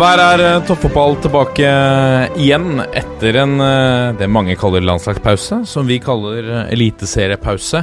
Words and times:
Og 0.00 0.06
der 0.06 0.20
er 0.24 0.40
eh, 0.40 0.62
toppfotball 0.64 1.18
tilbake 1.20 1.70
igjen 2.40 2.78
etter 2.96 3.36
en 3.42 3.50
eh, 3.60 4.14
det 4.16 4.30
mange 4.32 4.54
kaller 4.56 4.80
landslagspause, 4.88 5.58
som 5.68 5.84
vi 5.84 5.98
kaller 6.00 6.46
eh, 6.46 6.70
eliteseriepause. 6.72 7.82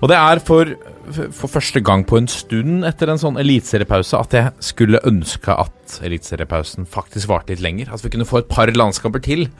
Og 0.00 0.08
det 0.08 0.16
er 0.16 0.40
for, 0.48 0.72
for 1.12 1.52
første 1.52 1.82
gang 1.84 2.06
på 2.08 2.22
en 2.22 2.30
stund 2.32 2.88
etter 2.88 3.12
en 3.12 3.20
sånn 3.20 3.36
eliteseriepause 3.44 4.16
at 4.16 4.38
jeg 4.38 4.64
skulle 4.70 5.02
ønske 5.12 5.52
at 5.52 5.98
eliteseriepausen 6.08 6.88
faktisk 6.88 7.28
varte 7.28 7.52
litt 7.52 7.66
lenger. 7.68 7.92
At 7.92 8.06
vi 8.06 8.14
kunne 8.16 8.30
få 8.32 8.40
et 8.40 8.48
par 8.48 8.72
landskamper 8.72 9.28
til. 9.28 9.50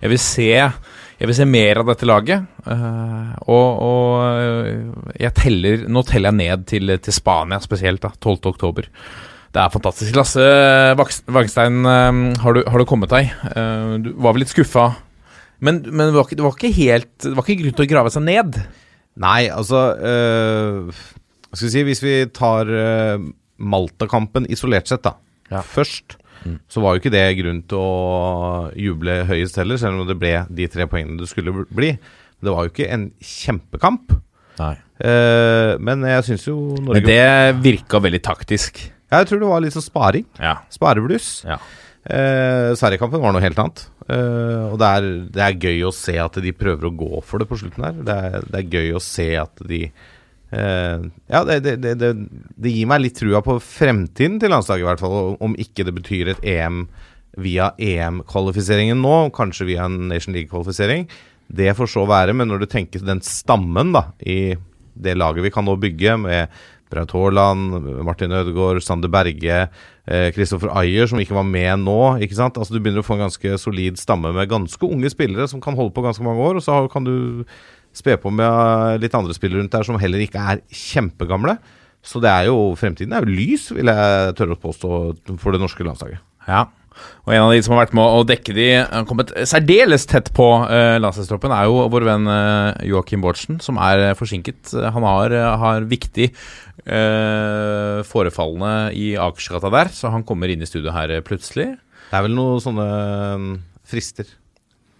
Jeg 0.00 0.16
vil 0.16 0.24
se, 0.24 0.50
jeg 0.56 1.28
vil 1.28 1.36
se 1.36 1.52
mer 1.52 1.84
av 1.84 1.92
dette 1.92 2.08
laget. 2.08 2.48
eh, 2.64 3.32
og 3.44 3.88
og 3.92 4.12
eh, 4.40 4.84
jeg 5.20 5.36
teller, 5.44 5.84
nå 5.84 6.08
teller 6.08 6.32
jeg 6.32 6.40
ned 6.40 6.68
til, 6.72 6.96
til 6.96 7.20
Spania 7.20 7.60
spesielt, 7.60 8.08
da, 8.08 8.16
12. 8.16 8.88
Det 9.54 9.60
er 9.62 9.70
fantastisk. 9.72 10.14
Lasse 10.16 10.42
Vaks- 10.98 11.22
eh, 11.88 12.34
har 12.42 12.52
du, 12.54 12.62
har 12.68 12.78
du 12.78 12.84
kommet 12.88 13.08
deg? 13.12 13.30
Eh, 13.48 13.94
Du 14.04 14.10
var 14.20 14.34
vel 14.36 14.44
litt 14.44 14.52
skuffa? 14.52 14.90
Men, 15.60 15.80
men 15.88 16.10
det, 16.10 16.14
var 16.14 16.26
ikke, 16.28 16.36
det 16.38 16.44
var 16.46 16.54
helt 16.76 17.08
Det 17.24 17.34
var 17.34 17.42
ikke 17.48 17.62
grunn 17.64 17.74
til 17.74 17.86
å 17.86 17.90
grave 17.90 18.10
seg 18.14 18.22
ned. 18.28 18.58
Nei, 19.18 19.48
altså 19.50 19.80
øh, 19.98 20.92
skal 21.50 21.64
vi 21.66 21.72
si 21.72 21.82
Hvis 21.88 22.02
vi 22.04 22.12
tar 22.30 22.68
øh, 22.70 23.24
Malta-kampen 23.58 24.46
isolert 24.52 24.86
sett, 24.86 25.02
da. 25.02 25.16
Ja. 25.50 25.64
Først. 25.66 26.14
Så 26.70 26.78
var 26.80 26.94
jo 26.94 27.00
ikke 27.02 27.10
det 27.10 27.24
grunn 27.40 27.64
til 27.66 27.80
å 27.82 28.68
juble 28.78 29.24
høyest 29.26 29.56
heller, 29.58 29.80
selv 29.80 29.98
om 30.04 30.06
det 30.06 30.14
ble 30.20 30.30
de 30.54 30.68
tre 30.70 30.86
poengene 30.86 31.18
det 31.18 31.26
skulle 31.32 31.64
bli. 31.74 31.88
Det 32.38 32.52
var 32.54 32.68
jo 32.68 32.70
ikke 32.70 32.86
en 32.94 33.08
kjempekamp. 33.18 34.14
Nei. 34.60 34.76
Eh, 35.02 35.72
men 35.82 36.06
jeg 36.06 36.28
syns 36.28 36.46
jo 36.46 36.54
Norge 36.78 37.00
Men 37.00 37.08
det 37.08 37.62
virka 37.66 37.98
veldig 38.04 38.22
taktisk. 38.22 38.78
Jeg 39.08 39.28
tror 39.28 39.40
det 39.40 39.50
var 39.50 39.62
litt 39.64 39.76
sånn 39.76 39.86
sparing. 39.86 40.26
Ja. 40.40 40.58
Sparebluss. 40.72 41.30
Ja. 41.48 41.58
Eh, 42.08 42.74
Sverigekampen 42.78 43.22
var 43.22 43.34
noe 43.34 43.44
helt 43.44 43.58
annet. 43.60 43.86
Eh, 44.08 44.68
og 44.68 44.78
det 44.80 44.88
er, 44.88 45.08
det 45.34 45.42
er 45.44 45.58
gøy 45.66 45.82
å 45.88 45.94
se 45.94 46.14
at 46.20 46.38
de 46.40 46.54
prøver 46.56 46.88
å 46.88 46.94
gå 46.96 47.22
for 47.24 47.42
det 47.42 47.48
på 47.50 47.58
slutten 47.60 47.84
her. 47.88 47.98
Det 48.04 48.16
er, 48.28 48.46
det 48.48 48.62
er 48.62 48.78
gøy 48.78 48.96
å 48.96 49.02
se 49.04 49.28
at 49.40 49.64
de 49.68 49.82
eh, 49.88 51.04
Ja, 51.28 51.42
det, 51.48 51.58
det, 51.66 51.76
det, 51.84 51.94
det, 52.00 52.12
det 52.56 52.72
gir 52.72 52.88
meg 52.88 53.04
litt 53.04 53.18
trua 53.20 53.42
på 53.44 53.58
fremtiden 53.64 54.38
til 54.40 54.52
landslaget, 54.54 54.86
i 54.86 54.90
hvert 54.90 55.04
fall. 55.04 55.36
Om 55.44 55.56
ikke 55.60 55.88
det 55.88 55.96
betyr 55.98 56.32
et 56.34 56.44
EM 56.56 56.86
via 57.38 57.72
EM-kvalifiseringen 57.78 58.98
nå, 59.04 59.28
kanskje 59.36 59.68
via 59.68 59.84
en 59.86 60.08
Nation 60.10 60.34
League-kvalifisering. 60.34 61.06
Det 61.48 61.72
får 61.76 61.92
så 61.92 62.04
være, 62.08 62.34
men 62.36 62.50
når 62.50 62.64
du 62.64 62.70
tenker 62.72 63.04
den 63.04 63.22
stammen 63.24 63.92
da 63.94 64.10
i 64.20 64.56
det 64.98 65.14
laget 65.14 65.44
vi 65.44 65.52
kan 65.54 65.64
nå 65.68 65.76
bygge, 65.80 66.16
med 66.24 66.56
Braut 66.92 67.12
Haaland, 67.16 67.76
Martin 68.06 68.32
Ødegaard, 68.32 68.82
Sander 68.84 69.10
Berge, 69.12 69.66
Kristoffer 70.34 70.70
Ayer, 70.80 71.04
som 71.10 71.20
ikke 71.20 71.36
var 71.36 71.44
med 71.44 71.82
nå. 71.84 71.98
ikke 72.24 72.38
sant? 72.38 72.56
Altså 72.56 72.72
Du 72.72 72.80
begynner 72.80 73.02
å 73.02 73.06
få 73.06 73.18
en 73.18 73.26
ganske 73.26 73.58
solid 73.60 74.00
stamme 74.00 74.32
med 74.32 74.48
ganske 74.48 74.88
unge 74.88 75.10
spillere 75.12 75.48
som 75.50 75.60
kan 75.60 75.76
holde 75.76 75.92
på 75.92 76.04
ganske 76.06 76.24
mange 76.24 76.40
år. 76.40 76.60
Og 76.60 76.64
så 76.64 76.78
kan 76.92 77.04
du 77.04 77.44
spe 77.96 78.16
på 78.20 78.32
med 78.32 78.46
eh, 78.46 79.00
litt 79.02 79.16
andre 79.16 79.36
spillere 79.36 79.62
rundt 79.62 79.74
der 79.74 79.86
som 79.86 79.98
heller 80.00 80.24
ikke 80.24 80.42
er 80.54 80.64
kjempegamle. 80.72 81.58
Så 82.04 82.22
det 82.22 82.30
er 82.30 82.48
jo 82.48 82.72
fremtiden 82.78 83.14
er 83.16 83.26
jo 83.26 83.34
lys, 83.34 83.68
vil 83.74 83.90
jeg 83.90 84.34
tørre 84.38 84.54
å 84.54 84.62
påstå, 84.62 84.90
for 85.42 85.54
det 85.54 85.60
norske 85.60 85.84
landslaget. 85.84 86.22
Ja. 86.46 86.66
Og 87.26 87.34
en 87.34 87.44
av 87.44 87.52
de 87.52 87.60
som 87.64 87.74
har 87.74 87.84
vært 87.84 87.96
med 87.98 88.16
å 88.18 88.22
dekke 88.28 88.54
de, 88.56 88.68
har 88.80 89.06
kommet 89.08 89.34
særdeles 89.48 90.06
tett 90.08 90.30
på 90.36 90.46
uh, 90.64 90.96
landslagstroppen, 91.02 91.52
er 91.52 91.68
jo 91.68 91.84
vår 91.92 92.06
venn 92.08 92.30
uh, 92.30 92.78
Joakim 92.88 93.24
Bårdsen, 93.24 93.60
som 93.64 93.80
er 93.82 94.10
eh, 94.10 94.16
forsinket. 94.18 94.72
Han 94.94 95.04
har, 95.06 95.34
eh, 95.34 95.50
har 95.62 95.86
viktig 95.88 96.30
uh, 96.88 98.00
forefallende 98.08 98.72
i 98.96 99.12
Akersgata 99.20 99.70
der, 99.72 99.92
så 99.94 100.12
han 100.14 100.24
kommer 100.26 100.50
inn 100.52 100.64
i 100.64 100.68
studio 100.68 100.94
her 100.94 101.12
eh, 101.12 101.24
plutselig. 101.24 101.70
Det 102.08 102.16
er 102.16 102.24
vel 102.24 102.36
noen 102.36 102.62
sånne 102.64 102.88
frister. 103.88 104.28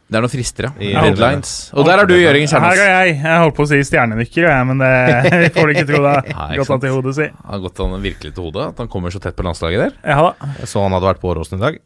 Det 0.09 0.17
er 0.17 0.25
noen 0.25 0.33
frister, 0.33 0.69
ja. 0.69 0.71
I 0.81 0.93
Deadlines. 0.97 1.51
Og 1.77 1.85
der 1.85 2.01
er 2.01 2.09
du, 2.09 2.15
Jørgen 2.17 2.47
Her 2.47 2.53
Kjernås. 2.55 2.79
er 2.81 2.93
jeg. 2.95 3.17
Jeg 3.21 3.41
holdt 3.43 3.57
på 3.59 3.65
å 3.67 3.69
si 3.69 3.81
stjernenykker, 3.85 4.47
men 4.71 4.81
det 4.81 4.93
får 5.57 5.69
du 5.69 5.75
ikke 5.75 5.89
tro 5.91 6.01
det. 6.07 6.15
Ikke 6.33 6.57
Godt 6.63 6.73
an 6.77 6.85
til 6.87 6.95
hodet 6.97 7.13
si. 7.19 7.27
Har 7.51 7.61
gått 7.67 7.83
han 7.85 7.99
virkelig 8.07 8.33
til 8.33 8.47
hodet 8.47 8.71
at 8.71 8.81
han 8.81 8.89
kommer 8.89 9.13
så 9.13 9.21
tett 9.21 9.37
på 9.37 9.45
landslaget 9.45 9.85
der. 9.85 9.99
Ja 10.09 10.31
da. 10.31 10.53
Jeg 10.63 10.71
så 10.73 10.87
han 10.87 10.97
hadde 10.97 11.11
vært 11.11 11.21
på 11.21 11.29
Åråsen 11.35 11.61
i 11.61 11.65
dag. 11.67 11.77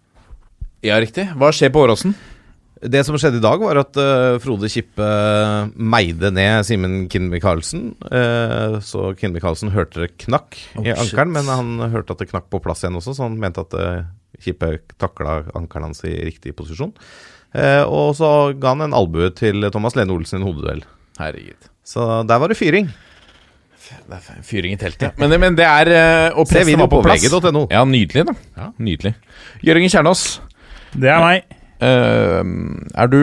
Ja, 0.87 1.01
riktig. 1.03 1.27
Hva 1.39 1.51
skjer 1.55 1.75
på 1.75 1.83
Åråsen? 1.83 2.15
Det 2.83 3.03
som 3.07 3.15
skjedde 3.15 3.39
i 3.39 3.43
dag, 3.43 3.61
var 3.63 3.79
at 3.79 3.99
uh, 3.99 4.39
Frode 4.43 4.67
Kippe 4.71 5.09
meide 5.79 6.33
ned 6.35 6.65
Simen 6.67 7.05
Kinmi 7.11 7.39
Karlsen. 7.43 7.93
Uh, 8.07 8.79
så 8.83 9.13
Kinn 9.19 9.35
Michaelsen 9.35 9.71
hørte 9.75 10.03
det 10.03 10.17
knakk 10.25 10.59
i 10.59 10.81
Oh, 10.81 10.87
i 10.89 10.95
ankelen, 10.95 11.35
men 11.37 11.47
han 11.51 11.93
hørte 11.95 12.17
at 12.17 12.25
det 12.25 12.31
knakk 12.33 12.49
på 12.51 12.59
plass 12.65 12.83
igjen 12.83 12.99
også, 12.99 13.15
så 13.15 13.29
han 13.29 13.39
mente 13.43 13.63
at 13.63 13.77
uh, 13.79 14.03
Kippe 14.43 14.73
takla 14.99 15.45
ankelen 15.55 15.91
hans 15.93 16.03
i 16.09 16.17
riktig 16.27 16.57
posisjon. 16.59 16.91
Eh, 17.53 17.83
og 17.85 18.15
så 18.17 18.29
ga 18.57 18.73
han 18.75 18.87
en 18.89 18.95
albue 18.97 19.29
til 19.37 19.67
Thomas 19.71 19.97
Lene 19.99 20.15
Olsen 20.15 20.39
i 20.39 20.43
en 20.43 20.47
hodeduell. 20.49 20.85
Herregud. 21.21 21.69
Så 21.85 22.07
der 22.29 22.39
var 22.41 22.49
det 22.53 22.57
fyring. 22.57 22.89
Det 23.93 24.17
er 24.17 24.39
fyring 24.47 24.73
i 24.73 24.79
teltet. 24.81 25.19
Men, 25.21 25.35
men 25.43 25.57
det 25.59 25.67
er 25.69 25.91
å 26.33 26.41
Og 26.41 26.49
Se 26.49 26.55
pressen 26.57 26.81
var 26.81 26.89
på 26.89 27.03
på 27.03 27.11
plass. 27.11 27.27
.no. 27.53 27.67
Ja, 27.69 27.83
nydelig, 27.85 28.25
da. 28.31 28.35
Ja. 28.57 28.71
Nydelig. 28.81 29.13
Jørgen 29.67 29.91
Kjernås, 29.93 30.23
Det 30.95 31.11
er 31.13 31.21
meg. 31.21 31.45
eh, 31.83 32.41
er 33.03 33.13
du 33.13 33.21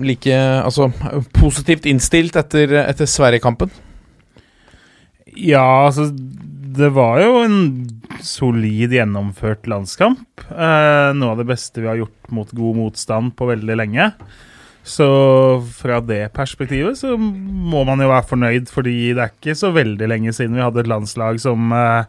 like 0.00 0.32
altså, 0.64 0.88
positivt 1.36 1.84
innstilt 1.90 2.36
etter, 2.40 2.72
etter 2.86 3.04
Sverige-kampen? 3.10 3.68
Ja, 5.36 5.66
altså 5.90 6.08
Det 6.70 6.90
var 6.94 7.18
jo 7.22 7.40
en 7.42 7.56
solid 8.22 8.92
gjennomført 8.94 9.66
landskamp. 9.70 10.44
Eh, 10.50 11.10
noe 11.16 11.34
av 11.34 11.40
det 11.40 11.48
beste 11.48 11.82
vi 11.82 11.88
har 11.90 11.98
gjort 11.98 12.30
mot 12.34 12.52
god 12.54 12.78
motstand 12.78 13.34
på 13.38 13.48
veldig 13.50 13.78
lenge. 13.80 14.10
Så 14.86 15.06
fra 15.76 16.00
det 16.00 16.30
perspektivet 16.36 16.98
så 16.98 17.16
må 17.16 17.82
man 17.88 18.00
jo 18.00 18.08
være 18.10 18.28
fornøyd, 18.30 18.70
fordi 18.72 19.12
det 19.16 19.24
er 19.24 19.34
ikke 19.34 19.56
så 19.58 19.72
veldig 19.74 20.08
lenge 20.08 20.32
siden 20.36 20.56
vi 20.56 20.64
hadde 20.64 20.82
et 20.84 20.90
landslag 20.90 21.40
som 21.42 21.72
eh, 21.76 22.06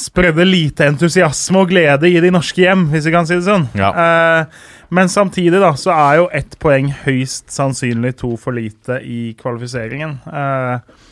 spredde 0.00 0.46
lite 0.48 0.88
entusiasme 0.88 1.64
og 1.64 1.72
glede 1.72 2.08
i 2.08 2.20
de 2.22 2.32
norske 2.32 2.64
hjem, 2.64 2.86
hvis 2.92 3.08
vi 3.08 3.14
kan 3.14 3.28
si 3.28 3.36
det 3.36 3.46
sånn. 3.46 3.66
Ja. 3.76 3.90
Eh, 3.92 4.70
men 4.94 5.10
samtidig 5.12 5.60
da, 5.60 5.74
så 5.80 5.92
er 5.94 6.20
jo 6.22 6.30
ett 6.32 6.56
poeng 6.62 6.92
høyst 7.04 7.52
sannsynlig 7.52 8.14
to 8.22 8.34
for 8.40 8.56
lite 8.56 9.00
i 9.04 9.34
kvalifiseringen. 9.40 10.18
Eh, 10.24 11.04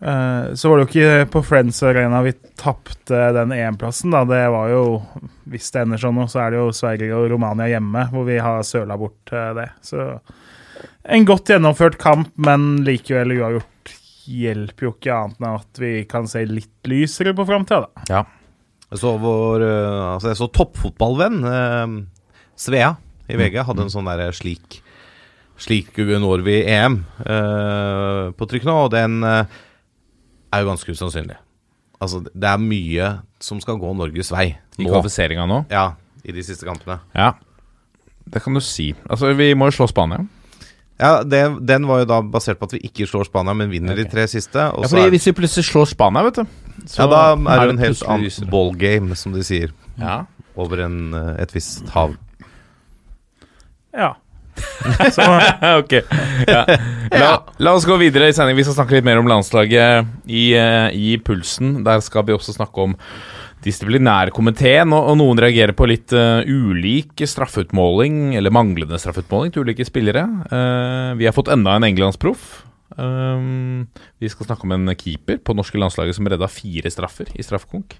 så 0.00 0.68
var 0.68 0.76
det 0.76 0.84
jo 0.84 0.88
ikke 0.90 1.28
på 1.32 1.40
Friends 1.46 1.78
Arena 1.86 2.18
vi 2.24 2.32
tapte 2.60 3.20
den 3.32 3.54
EM-plassen. 3.56 4.10
da. 4.12 4.24
Det 4.28 4.42
var 4.52 4.68
jo, 4.68 4.82
Hvis 5.48 5.70
det 5.72 5.84
ender 5.84 6.02
sånn 6.02 6.18
nå, 6.18 6.26
så 6.28 6.42
er 6.42 6.52
det 6.52 6.58
jo 6.60 6.72
Sverige 6.76 7.16
og 7.16 7.28
Romania 7.32 7.70
hjemme 7.70 8.08
hvor 8.12 8.26
vi 8.28 8.36
har 8.42 8.66
søla 8.66 8.98
bort 9.00 9.32
eh, 9.32 9.52
det. 9.56 9.68
Så 9.86 10.08
en 11.04 11.26
godt 11.28 11.52
gjennomført 11.52 11.98
kamp, 12.00 12.32
men 12.40 12.84
likevel 12.84 13.36
uavgjort 13.38 13.94
hjelper 14.24 14.86
jo 14.86 14.94
ikke 14.94 15.16
annet 15.16 15.42
enn 15.42 15.50
at 15.50 15.80
vi 15.82 15.92
kan 16.08 16.28
se 16.30 16.44
litt 16.48 16.88
lysere 16.88 17.34
på 17.36 17.44
framtida, 17.48 17.84
da. 17.84 18.06
Ja. 18.08 18.22
Jeg 18.90 19.00
så 19.02 19.14
vår 19.20 19.64
eh, 19.66 20.06
altså 20.14 20.30
jeg 20.30 20.38
så 20.38 20.48
toppfotballvenn 20.54 21.38
eh, 21.50 21.94
Svea 22.60 22.94
i 23.26 23.38
VG 23.40 23.62
hadde 23.66 23.86
en 23.86 23.92
sånn 23.92 24.08
derre 24.08 24.30
slik 24.36 24.80
Slik 25.60 25.96
når 25.96 26.42
vi 26.46 26.56
EM 26.66 26.98
eh, 27.24 28.32
på 28.34 28.48
trykk 28.50 28.66
nå, 28.66 28.74
og 28.86 28.92
den 28.94 29.20
eh, 29.26 29.60
er 30.54 30.62
jo 30.64 30.70
ganske 30.70 30.94
usannsynlig. 30.94 31.36
Altså, 32.02 32.20
det 32.26 32.48
er 32.50 32.60
mye 32.60 33.10
som 33.42 33.60
skal 33.62 33.78
gå 33.80 33.92
Norges 33.96 34.30
vei 34.34 34.48
I 34.78 34.84
kvalifiseringa 34.86 35.44
nå? 35.48 35.60
Ja, 35.72 35.92
i 36.24 36.32
de 36.34 36.42
siste 36.44 36.66
kampene. 36.66 36.98
Ja. 37.14 37.32
Det 38.26 38.42
kan 38.42 38.56
du 38.56 38.60
si. 38.64 38.92
Altså, 39.10 39.32
vi 39.36 39.52
må 39.54 39.68
jo 39.70 39.76
slå 39.78 39.86
Spania. 39.90 40.24
Ja, 41.00 41.22
det, 41.26 41.40
Den 41.66 41.86
var 41.90 42.04
jo 42.04 42.06
da 42.08 42.20
basert 42.22 42.58
på 42.60 42.68
at 42.68 42.74
vi 42.76 42.80
ikke 42.86 43.06
slår 43.10 43.26
Spania, 43.28 43.54
men 43.58 43.70
vinner 43.72 43.96
de 43.98 44.04
tre 44.08 44.26
siste. 44.30 44.68
Og 44.72 44.84
Ja, 44.84 44.88
så 44.88 44.94
fordi 44.96 45.06
er, 45.06 45.10
Hvis 45.16 45.26
vi 45.26 45.32
plutselig 45.40 45.64
slår 45.68 45.88
Spania, 45.90 46.22
vet 46.22 46.42
du 46.42 46.44
så 46.90 47.04
ja, 47.04 47.06
da 47.08 47.18
er 47.54 47.60
det 47.64 47.72
en 47.74 47.78
helt 47.80 48.02
annen 48.10 48.50
ballgame, 48.50 49.16
som 49.16 49.32
de 49.32 49.42
sier, 49.46 49.70
Ja. 49.98 50.24
over 50.56 50.82
en, 50.84 51.14
eh, 51.14 51.42
et 51.42 51.52
visst 51.54 51.88
hav. 51.94 52.16
Ja. 53.94 54.14
Så 55.14 55.24
ok. 55.80 55.94
Ja. 56.48 56.64
La, 57.14 57.30
la 57.62 57.72
oss 57.76 57.86
gå 57.86 57.96
videre 58.00 58.28
i 58.30 58.34
sending. 58.34 58.56
Vi 58.58 58.64
skal 58.66 58.78
snakke 58.80 58.96
litt 58.96 59.06
mer 59.06 59.20
om 59.20 59.28
landslaget 59.30 60.08
i, 60.26 60.48
eh, 60.58 60.88
i 60.90 61.14
Pulsen. 61.22 61.76
Der 61.86 62.02
skal 62.02 62.26
vi 62.26 62.34
også 62.34 62.56
snakke 62.56 62.88
om 62.88 62.96
disiplinærkomiteen, 63.64 64.92
og, 64.92 65.12
og 65.12 65.18
noen 65.20 65.40
reagerer 65.40 65.72
på 65.76 65.86
litt 65.88 66.12
uh, 66.12 66.44
ulik 66.44 67.22
straffeutmåling, 67.24 68.34
eller 68.36 68.52
manglende 68.52 68.98
straffeutmåling 69.00 69.54
til 69.54 69.64
ulike 69.64 69.86
spillere. 69.88 70.26
Uh, 70.50 71.14
vi 71.16 71.28
har 71.28 71.36
fått 71.36 71.48
enda 71.54 71.78
en 71.78 71.86
englandsproff. 71.88 72.64
Um, 72.98 73.86
vi 74.20 74.28
skal 74.28 74.50
snakke 74.50 74.68
om 74.68 74.74
en 74.76 74.92
keeper 74.98 75.40
på 75.40 75.56
norske 75.56 75.80
landslaget 75.80 76.18
som 76.18 76.28
redda 76.28 76.50
fire 76.50 76.92
straffer 76.92 77.30
i 77.32 77.46
straffekonk. 77.46 77.96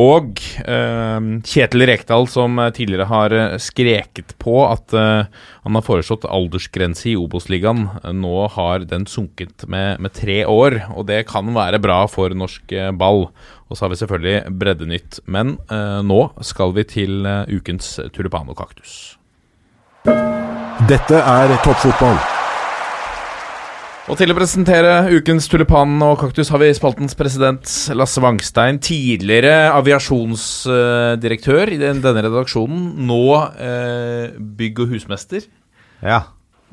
Og 0.00 0.38
eh, 0.64 1.24
Kjetil 1.44 1.84
Rekdal, 1.84 2.24
som 2.30 2.56
eh, 2.58 2.70
tidligere 2.72 3.08
har 3.10 3.34
eh, 3.36 3.56
skreket 3.60 4.32
på 4.40 4.62
at 4.64 4.94
eh, 4.96 5.28
han 5.66 5.76
har 5.76 5.84
foreslått 5.84 6.24
aldersgrense 6.24 7.10
i 7.12 7.16
Obos-ligaen, 7.20 7.84
nå 8.16 8.46
har 8.56 8.86
den 8.88 9.04
sunket 9.06 9.66
med, 9.68 10.00
med 10.00 10.16
tre 10.16 10.42
år. 10.48 10.78
Og 10.96 11.06
det 11.12 11.26
kan 11.28 11.52
være 11.52 11.82
bra 11.82 12.06
for 12.08 12.32
norsk 12.32 12.72
eh, 12.72 12.92
ball. 12.96 13.28
Og 13.68 13.76
så 13.76 13.84
har 13.84 13.92
vi 13.92 14.00
selvfølgelig 14.00 14.56
Breddenytt. 14.60 15.20
Men 15.28 15.58
eh, 15.68 16.00
nå 16.00 16.22
skal 16.40 16.72
vi 16.76 16.88
til 16.88 17.28
ukens 17.52 17.98
tulipan 18.16 18.48
og 18.48 18.62
kaktus. 18.64 19.18
Dette 20.88 21.20
er 21.20 21.52
toppfotball. 21.62 22.41
Og 24.10 24.18
til 24.18 24.32
å 24.32 24.34
presentere 24.34 24.92
ukens 25.14 25.46
tulipan 25.48 25.92
og 26.02 26.16
kaktus 26.20 26.48
har 26.50 26.58
vi 26.60 26.72
spaltens 26.74 27.14
president 27.16 27.62
Lasse 27.94 28.20
Wangstein. 28.22 28.80
Tidligere 28.82 29.68
aviasjonsdirektør 29.76 31.70
i 31.70 31.78
den, 31.80 32.00
denne 32.02 32.24
redaksjonen. 32.26 32.80
Nå 33.06 33.20
eh, 33.62 34.34
bygg- 34.58 34.82
og 34.84 34.90
husmester. 34.96 35.46
Ja. 36.02 36.18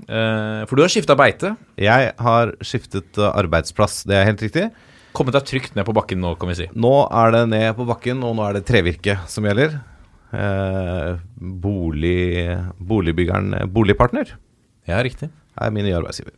Eh, 0.09 0.65
for 0.65 0.73
du 0.79 0.83
har 0.83 0.91
skifta 0.91 1.15
beite. 1.19 1.53
Jeg 1.79 2.11
har 2.17 2.55
skiftet 2.65 3.21
eh, 3.21 3.29
arbeidsplass, 3.43 4.01
det 4.09 4.17
er 4.17 4.27
helt 4.31 4.43
riktig. 4.47 4.65
Kommet 5.15 5.37
deg 5.37 5.45
trygt 5.49 5.77
ned 5.77 5.85
på 5.87 5.95
bakken 5.95 6.21
nå, 6.25 6.33
kan 6.41 6.49
vi 6.51 6.57
si. 6.63 6.67
Nå 6.73 6.95
er 7.13 7.37
det 7.37 7.45
ned 7.53 7.69
på 7.77 7.85
bakken, 7.89 8.25
og 8.25 8.35
nå 8.41 8.45
er 8.49 8.57
det 8.57 8.65
trevirke 8.67 9.19
som 9.29 9.45
gjelder. 9.45 9.77
Eh, 10.33 11.13
bolig, 11.37 12.19
boligbyggeren 12.89 13.53
eh, 13.61 13.69
Boligpartner 13.69 14.33
Ja, 14.89 14.99
riktig. 15.05 15.29
er 15.57 15.71
min 15.73 15.85
nye 15.85 15.97
arbeidsgiver. 16.01 16.33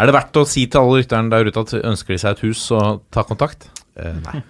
Er 0.00 0.08
det 0.08 0.16
verdt 0.16 0.40
å 0.40 0.46
si 0.48 0.64
til 0.70 0.80
alle 0.80 1.02
lytterne 1.02 1.32
der 1.32 1.50
ute 1.50 1.62
at 1.66 1.76
ønsker 1.82 2.16
de 2.16 2.22
seg 2.22 2.36
et 2.36 2.42
hus, 2.48 2.64
så 2.70 2.80
ta 3.12 3.24
kontakt? 3.28 3.68
Uh, 4.00 4.16
nei. 4.22 4.40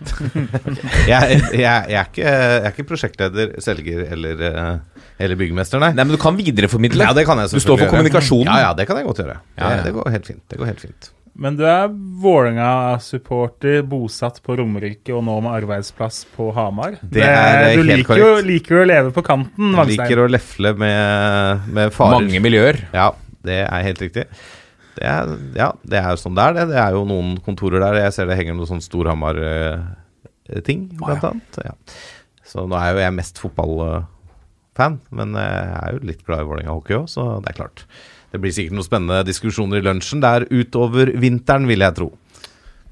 jeg, 1.11 1.39
jeg, 1.57 1.59
jeg, 1.59 1.97
er 1.99 2.05
ikke, 2.05 2.23
jeg 2.23 2.59
er 2.61 2.69
ikke 2.71 2.87
prosjektleder, 2.87 3.55
selger 3.65 4.05
eller, 4.15 4.43
eh, 4.47 5.07
eller 5.25 5.39
byggmester, 5.41 5.81
nei. 5.83 5.91
Nei, 5.97 6.05
men 6.05 6.15
du 6.15 6.21
kan 6.23 6.37
videreformidle. 6.39 7.09
Ja, 7.09 7.17
det 7.17 7.25
kan 7.27 7.41
jeg 7.43 7.51
Du 7.57 7.63
står 7.63 7.81
for 7.83 7.97
kommunikasjonen. 7.97 8.53
Ja, 8.53 8.69
ja, 8.69 8.77
det 8.79 8.87
kan 8.91 9.01
jeg 9.01 9.09
godt 9.09 9.25
gjøre. 9.25 9.41
Ja, 9.57 9.73
ja. 9.79 9.81
Det, 9.89 9.95
går 9.97 10.13
helt 10.15 10.29
fint. 10.31 10.45
Det 10.53 10.61
går 10.61 10.71
helt 10.71 10.85
fint. 10.85 11.11
Men 11.41 11.57
du 11.57 11.65
er 11.65 11.89
Vålerenga-supporter, 12.21 13.81
bosatt 13.89 14.43
på 14.45 14.59
Romerike 14.61 15.15
og 15.17 15.25
nå 15.25 15.39
med 15.47 15.55
arbeidsplass 15.63 16.23
på 16.35 16.51
Hamar. 16.55 16.99
Det 17.01 17.25
er 17.25 17.73
du 17.73 17.81
helt 17.81 17.91
liker 17.95 18.09
korrekt. 18.11 18.45
Du 18.45 18.51
liker 18.53 18.83
å 18.83 18.87
leve 18.87 19.13
på 19.17 19.25
kanten, 19.25 19.71
Jeg 19.71 19.81
Vangstein. 19.81 20.05
liker 20.05 20.25
å 20.27 20.31
lefle 20.31 20.75
med, 20.85 21.69
med 21.81 21.95
farer. 21.97 22.19
Mange 22.21 22.43
miljøer. 22.45 22.83
Ja, 22.93 23.13
det 23.47 23.63
er 23.65 23.87
helt 23.89 24.05
riktig. 24.05 24.29
Det 25.01 25.09
er, 25.09 25.31
ja, 25.57 25.71
det 25.89 25.97
er 25.97 26.11
jo 26.13 26.21
sånn 26.21 26.37
det 26.37 26.45
er, 26.45 26.53
det. 26.59 26.65
Det 26.75 26.81
er 26.83 26.93
jo 26.93 27.07
noen 27.09 27.39
kontorer 27.45 27.81
der. 27.81 28.03
Jeg 28.05 28.13
ser 28.17 28.29
det 28.29 28.37
henger 28.37 28.55
noen 28.59 28.69
sånn 28.69 28.85
Storhamar-ting, 28.85 30.81
blant 31.01 31.25
annet. 31.25 31.53
Ja. 31.65 31.73
Så 32.45 32.67
nå 32.69 32.77
er 32.77 32.93
jo 32.93 33.05
jeg 33.05 33.17
mest 33.17 33.41
fotballfan, 33.41 35.01
men 35.17 35.29
jeg 35.39 35.77
er 35.81 35.97
jo 35.97 36.09
litt 36.11 36.25
glad 36.27 36.45
i 36.45 36.49
Vålerenga 36.51 36.77
hockey 36.77 36.95
òg, 36.99 37.07
så 37.09 37.23
det 37.41 37.49
er 37.53 37.61
klart. 37.63 37.79
Det 38.31 38.39
blir 38.43 38.53
sikkert 38.55 38.77
noen 38.77 38.87
spennende 38.87 39.27
diskusjoner 39.27 39.81
i 39.81 39.87
lunsjen 39.87 40.23
der 40.23 40.47
utover 40.51 41.11
vinteren, 41.19 41.67
vil 41.71 41.87
jeg 41.87 41.97
tro. 41.97 42.11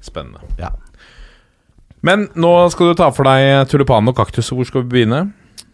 Spennende. 0.03 0.41
Ja. 0.59 0.73
Men 2.05 2.27
nå 2.39 2.53
skal 2.73 2.91
du 2.91 2.99
ta 2.99 3.09
for 3.15 3.27
deg 3.27 3.69
tulipan 3.71 4.09
og 4.09 4.17
kaktus. 4.17 4.51
Hvor 4.55 4.67
skal 4.67 4.85
vi 4.85 4.95
begynne? 4.95 5.27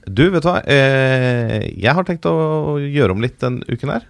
Du, 0.05 0.27
vet 0.33 0.43
du 0.43 0.49
hva? 0.49 0.59
Eh, 0.69 1.71
jeg 1.81 1.93
har 1.97 2.05
tenkt 2.05 2.27
å 2.29 2.77
gjøre 2.81 3.15
om 3.15 3.23
litt 3.23 3.39
den 3.41 3.61
uken 3.69 3.95
her. 3.95 4.05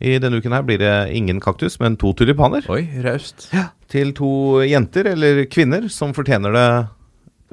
I 0.00 0.18
denne 0.20 0.42
uken 0.42 0.52
her 0.52 0.64
blir 0.66 0.80
det 0.82 0.92
ingen 1.16 1.40
kaktus, 1.40 1.78
men 1.80 1.96
to 1.96 2.12
tulipaner. 2.16 2.66
Oi, 2.72 2.84
raust. 3.04 3.48
til 3.88 4.12
to 4.18 4.60
jenter, 4.66 5.08
eller 5.14 5.44
kvinner, 5.48 5.88
som 5.92 6.12
fortjener 6.16 6.52
det 6.52 6.68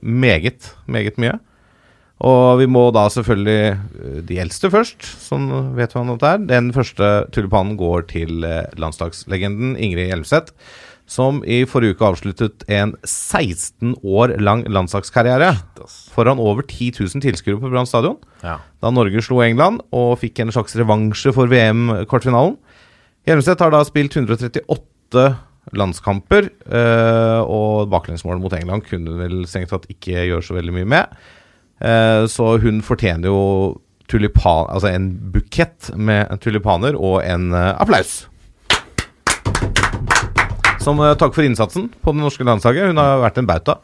meget, 0.03 0.73
meget 0.91 1.19
mye. 1.21 1.37
Og 2.23 2.61
vi 2.61 2.67
må 2.71 2.85
da 2.95 3.07
selvfølgelig 3.11 3.61
eh, 3.73 4.19
de 4.27 4.39
eldste 4.39 4.69
først, 4.71 5.03
sånn 5.25 5.49
vet 5.75 5.95
man 5.97 6.13
at 6.13 6.21
det 6.21 6.29
er. 6.29 6.45
Den 6.53 6.71
første 6.75 7.09
tulipanen 7.35 7.75
går 7.79 8.07
til 8.13 8.45
eh, 8.47 8.69
landslagslegenden 8.79 9.75
Ingrid 9.75 10.11
Hjelmseth, 10.11 10.55
som 11.09 11.41
i 11.43 11.63
forrige 11.67 11.97
uke 11.97 12.07
avsluttet 12.07 12.63
en 12.71 12.93
16 13.03 13.97
år 14.03 14.37
lang 14.39 14.63
landslagskarriere 14.71 15.51
foran 16.13 16.39
over 16.39 16.63
10 16.63 16.93
000 17.01 17.23
tilskuere 17.25 17.59
på 17.59 17.71
Brann 17.73 17.89
stadion 17.89 18.17
Ja. 18.43 18.59
da 18.81 18.91
Norge 18.93 19.21
slo 19.21 19.41
England 19.43 19.81
og 19.91 20.19
fikk 20.21 20.39
en 20.39 20.53
slags 20.55 20.75
revansje 20.79 21.33
for 21.35 21.51
VM-kvartfinalen. 21.51 22.55
Hjelmeset 23.27 23.59
har 23.59 23.71
da 23.71 23.83
spilt 23.87 24.15
138 24.15 25.27
landskamper, 25.79 26.49
eh, 26.67 27.41
og 27.47 27.87
baklengsmålet 27.91 28.41
mot 28.43 28.53
England 28.53 28.83
kunne 28.87 29.15
vel 29.19 29.45
strengt 29.47 29.71
tatt 29.71 29.87
ikke 29.91 30.25
gjøre 30.27 30.43
så 30.43 30.57
veldig 30.57 30.73
mye 30.75 30.89
med. 30.95 31.23
Eh, 31.79 32.25
så 32.27 32.57
hun 32.63 32.81
fortjener 32.83 33.31
jo 33.31 33.79
tulipan, 34.11 34.67
altså 34.69 34.91
en 34.91 35.09
bukett 35.33 35.93
med 35.95 36.27
tulipaner 36.43 36.95
og 36.99 37.23
en 37.23 37.51
eh, 37.55 37.71
applaus. 37.79 38.25
Som 40.83 40.99
eh, 41.03 41.13
takk 41.19 41.33
for 41.35 41.45
innsatsen 41.47 41.89
på 42.03 42.13
det 42.15 42.21
norske 42.23 42.45
landslaget. 42.47 42.91
Hun 42.91 42.99
har 43.01 43.21
vært 43.23 43.39
en 43.41 43.47
bauta. 43.49 43.77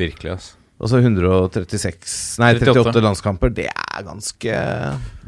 Virkelig, 0.00 0.36
altså. 0.36 0.54
Altså 0.84 0.98
136 0.98 2.40
Nei, 2.42 2.48
38, 2.58 2.72
38 2.82 3.02
landskamper. 3.04 3.52
Det 3.54 3.68
er 3.70 4.02
ganske 4.04 4.56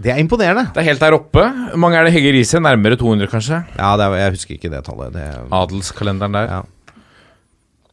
Det 0.03 0.11
er 0.13 0.19
imponerende. 0.21 0.67
Det 0.75 0.83
er 0.83 0.89
helt 0.91 1.01
der 1.05 1.15
oppe. 1.17 1.45
Hvor 1.71 1.81
mange 1.81 1.97
er 2.01 2.09
det 2.09 2.13
Hegge 2.17 2.33
Riise? 2.35 2.59
Nærmere 2.61 2.99
200, 2.99 3.31
kanskje? 3.31 3.61
Ja, 3.79 3.93
det 3.97 4.09
er, 4.09 4.17
jeg 4.25 4.35
husker 4.35 4.57
ikke 4.59 4.73
det 4.75 4.83
tallet. 4.85 5.15
Det, 5.15 5.27
Adelskalenderen 5.55 6.35
der. 6.35 6.51
Ja. 6.51 6.63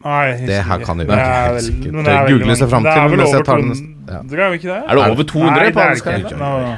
Nei, 0.04 0.24
det 0.50 0.58
her 0.68 0.82
kan 0.84 1.00
jo 1.00 1.06
Det 1.08 1.16
ikke 1.16 1.28
er 1.30 1.46
helt 1.54 1.64
sikkert. 1.64 1.94
er 2.12 2.26
Google 2.28 2.56
seg 2.60 2.74
mange. 2.74 2.84
til. 2.84 2.90
Det 2.90 2.98
er 2.98 3.14
vel 3.14 3.22
over 3.24 3.46
tar 3.48 3.62
den 3.62 3.70
neste- 3.70 3.94
200, 3.94 4.10
ja. 4.10 4.18
er 4.18 4.58
det? 4.58 4.80
Er 4.90 4.96
det 5.00 5.06
over 5.14 5.24
200 5.24 5.54
Nei, 5.54 5.70
på 5.72 5.80
er 5.80 5.86
adelskalenderen? 5.86 6.78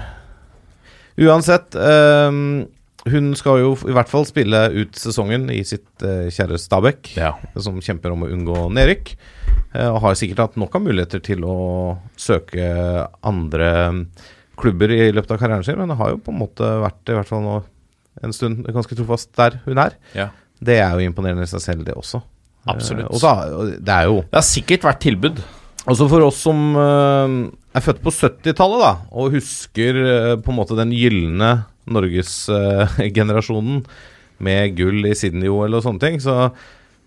Uansett, 1.26 1.76
øhm, 1.80 2.68
hun 3.12 3.34
skal 3.38 3.60
jo 3.62 3.74
i 3.86 3.94
hvert 3.96 4.10
fall 4.10 4.26
spille 4.28 4.62
ut 4.74 4.98
sesongen 4.98 5.48
i 5.54 5.60
sitt 5.68 5.88
uh, 6.06 6.26
kjære 6.34 6.58
Stabæk, 6.62 7.12
Ja. 7.20 7.34
som 7.62 7.78
kjemper 7.84 8.14
om 8.16 8.26
å 8.26 8.32
unngå 8.34 8.66
nedrykk. 8.74 9.14
Uh, 9.76 9.92
og 9.94 10.00
har 10.06 10.18
sikkert 10.20 10.42
hatt 10.44 10.58
nok 10.62 10.76
av 10.78 10.86
muligheter 10.88 11.22
til 11.26 11.46
å 11.46 11.58
søke 12.18 12.66
andre 13.26 13.72
mm, 13.92 14.02
klubber 14.60 14.94
i 14.96 15.12
løpet 15.14 15.36
av 15.36 15.42
karrieren 15.42 15.66
sin, 15.68 15.78
men 15.78 15.92
det 15.92 16.00
har 16.00 16.14
jo 16.16 16.22
på 16.24 16.34
en 16.34 16.40
måte 16.40 16.70
vært 16.82 17.12
i 17.12 17.18
hvert 17.18 17.30
fall 17.30 17.44
nå 17.46 17.58
en 18.24 18.34
stund 18.34 18.64
ganske 18.72 18.96
trofast 18.96 19.34
der 19.36 19.60
hun 19.66 19.82
er. 19.82 19.98
Ja. 20.16 20.30
Det 20.64 20.80
er 20.80 20.96
jo 20.96 21.10
imponerende 21.10 21.44
i 21.44 21.52
seg 21.52 21.62
selv, 21.62 21.84
det 21.86 21.98
også. 22.00 22.24
Absolutt. 22.72 23.10
Uh, 23.10 23.14
og 23.14 23.22
så 23.22 23.36
det 23.78 23.94
er 23.94 24.10
jo 24.10 24.22
Det 24.24 24.40
har 24.40 24.48
sikkert 24.48 24.88
vært 24.88 25.04
tilbud. 25.04 25.44
Altså 25.86 26.08
for 26.10 26.24
oss 26.26 26.40
som 26.42 26.62
eh, 26.82 27.34
er 27.78 27.84
født 27.86 28.00
på 28.02 28.10
70-tallet, 28.10 28.80
da, 28.82 28.94
og 29.14 29.36
husker 29.36 30.00
eh, 30.02 30.32
på 30.42 30.50
en 30.50 30.58
måte 30.58 30.78
den 30.80 30.90
gylne 30.98 31.52
norgesgenerasjonen 31.92 33.86
med 34.46 34.76
gull 34.76 35.06
i 35.08 35.16
Sydney-OL 35.16 35.78
og 35.78 35.86
sånne 35.86 36.02
ting, 36.02 36.20
så 36.24 36.50